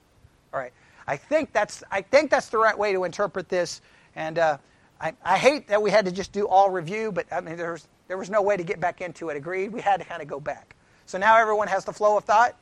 All 0.53 0.61
right. 0.61 0.73
I 1.07 1.17
think 1.17 1.53
that's, 1.53 1.85
I 1.91 2.03
think 2.03 2.31
that's 2.31 2.49
the 2.49 2.59
right 2.59 2.77
way 2.77 2.93
to 2.93 3.05
interpret 3.05 3.49
this. 3.49 3.81
And 4.17 4.39
uh, 4.39 4.59
I, 5.01 5.15
I 5.25 5.39
hate 5.39 5.69
that 5.69 5.83
we 5.83 5.91
had 5.91 6.07
to 6.07 6.13
just 6.13 6.33
do 6.33 6.49
all 6.49 6.71
review, 6.71 7.13
but 7.13 7.27
I 7.33 7.41
mean, 7.41 7.57
there 7.57 7.73
was, 7.73 7.87
there 8.09 8.19
was 8.19 8.29
no 8.29 8.43
way 8.43 8.57
to 8.57 8.65
get 8.65 8.81
back 8.81 9.01
into 9.01 9.29
it. 9.29 9.37
Agreed? 9.37 9.73
We 9.73 9.81
had 9.81 10.01
to 10.01 10.07
kind 10.07 10.21
of 10.21 10.29
go 10.29 10.41
back. 10.41 10.75
So 11.07 11.17
now 11.19 11.39
everyone 11.39 11.69
has 11.69 11.85
the 11.85 11.93
flow 11.93 12.19
of 12.19 12.25
thought? 12.25 12.57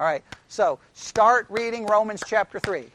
All 0.00 0.06
right. 0.06 0.24
So 0.48 0.80
start 0.94 1.46
reading 1.48 1.86
Romans 1.86 2.22
chapter 2.26 2.58
3. 2.58 2.86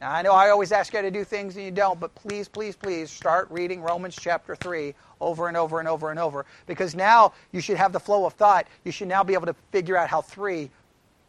Now, 0.00 0.12
I 0.12 0.20
know 0.20 0.32
I 0.32 0.50
always 0.50 0.70
ask 0.70 0.92
you 0.92 1.00
to 1.00 1.10
do 1.10 1.24
things 1.24 1.56
and 1.56 1.64
you 1.64 1.70
don't, 1.70 1.98
but 1.98 2.14
please, 2.14 2.48
please, 2.48 2.76
please 2.76 3.10
start 3.10 3.50
reading 3.50 3.80
Romans 3.80 4.16
chapter 4.20 4.54
3 4.54 4.94
over 5.20 5.48
and 5.48 5.56
over 5.56 5.80
and 5.80 5.88
over 5.88 6.10
and 6.10 6.20
over 6.20 6.44
because 6.66 6.94
now 6.94 7.32
you 7.52 7.60
should 7.60 7.78
have 7.78 7.92
the 7.92 8.00
flow 8.00 8.26
of 8.26 8.34
thought. 8.34 8.66
You 8.84 8.92
should 8.92 9.08
now 9.08 9.24
be 9.24 9.34
able 9.34 9.46
to 9.46 9.56
figure 9.72 9.96
out 9.96 10.08
how 10.08 10.20
3 10.20 10.70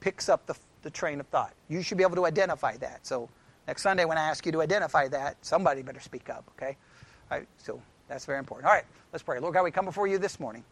picks 0.02 0.28
up 0.28 0.46
the, 0.46 0.56
the 0.82 0.90
train 0.90 1.20
of 1.20 1.28
thought. 1.28 1.54
You 1.70 1.82
should 1.82 1.98
be 1.98 2.04
able 2.04 2.18
to 2.18 2.26
identify 2.26 2.78
that. 2.78 3.08
So 3.08 3.30
Next 3.70 3.84
Sunday, 3.84 4.04
when 4.04 4.18
I 4.18 4.24
ask 4.24 4.48
you 4.48 4.52
to 4.54 4.64
identify 4.64 5.08
that, 5.10 5.38
somebody 5.46 5.84
better 5.84 6.00
speak 6.00 6.28
up, 6.28 6.44
okay? 6.58 6.76
All 7.30 7.38
right, 7.38 7.48
so 7.60 7.80
that's 8.08 8.26
very 8.26 8.40
important. 8.40 8.68
All 8.68 8.74
right, 8.74 8.84
let's 9.14 9.22
pray. 9.22 9.40
Lord 9.40 9.54
God, 9.54 9.62
we 9.62 9.70
come 9.70 9.86
before 9.86 10.08
you 10.08 10.18
this 10.18 10.40
morning. 10.40 10.64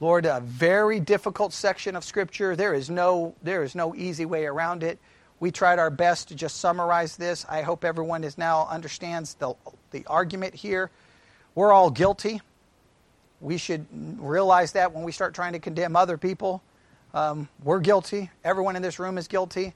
Lord, 0.00 0.26
a 0.26 0.40
very 0.40 0.98
difficult 0.98 1.52
section 1.52 1.94
of 1.94 2.04
Scripture. 2.04 2.56
There 2.56 2.74
is 2.74 2.90
no, 2.90 3.34
there 3.42 3.62
is 3.62 3.74
no 3.74 3.94
easy 3.94 4.24
way 4.24 4.44
around 4.44 4.82
it. 4.82 4.98
we 5.40 5.50
tried 5.50 5.78
our 5.78 5.90
best 5.90 6.28
to 6.28 6.34
just 6.34 6.56
summarize 6.56 7.16
this. 7.16 7.44
I 7.48 7.62
hope 7.62 7.84
everyone 7.84 8.24
is 8.24 8.36
now 8.38 8.66
understands 8.68 9.34
the, 9.34 9.54
the 9.90 10.04
argument 10.06 10.54
here. 10.54 10.90
We're 11.54 11.72
all 11.72 11.90
guilty. 11.90 12.40
We 13.40 13.58
should 13.58 13.86
realize 14.18 14.72
that 14.72 14.92
when 14.92 15.04
we 15.04 15.12
start 15.12 15.34
trying 15.34 15.52
to 15.52 15.58
condemn 15.58 15.96
other 15.96 16.16
people. 16.16 16.62
Um, 17.12 17.48
we're 17.62 17.80
guilty. 17.80 18.30
Everyone 18.42 18.74
in 18.74 18.82
this 18.82 18.98
room 18.98 19.18
is 19.18 19.28
guilty. 19.28 19.74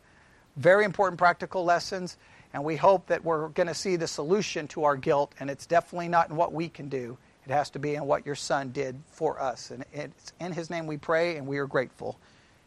Very 0.57 0.85
important 0.85 1.19
practical 1.19 1.65
lessons. 1.65 2.17
And 2.53 2.65
we 2.65 2.77
hope 2.77 3.07
that 3.07 3.23
we're 3.25 3.49
going 3.49 3.67
to 3.67 3.75
see 3.75 3.97
the 3.97 4.09
solution 4.09 4.67
to 4.69 4.85
our 4.85 4.97
guilt. 4.97 5.35
And 5.39 5.51
it's 5.51 5.67
definitely 5.67 6.09
not 6.09 6.31
in 6.31 6.37
what 6.37 6.53
we 6.53 6.69
can 6.69 6.89
do, 6.89 7.19
it 7.49 7.53
has 7.53 7.71
to 7.71 7.79
be 7.79 7.95
in 7.95 8.05
what 8.05 8.27
your 8.27 8.35
son 8.35 8.73
did 8.73 9.01
for 9.11 9.41
us. 9.41 9.71
And 9.71 9.85
it's 9.93 10.33
in 10.39 10.53
his 10.53 10.69
name 10.69 10.87
we 10.87 10.99
pray, 10.99 11.37
and 11.37 11.47
we 11.47 11.59
are 11.59 11.67
grateful. 11.67 12.19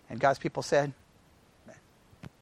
And 0.10 0.20
God's 0.20 0.40
people 0.40 0.64
said, 0.64 0.94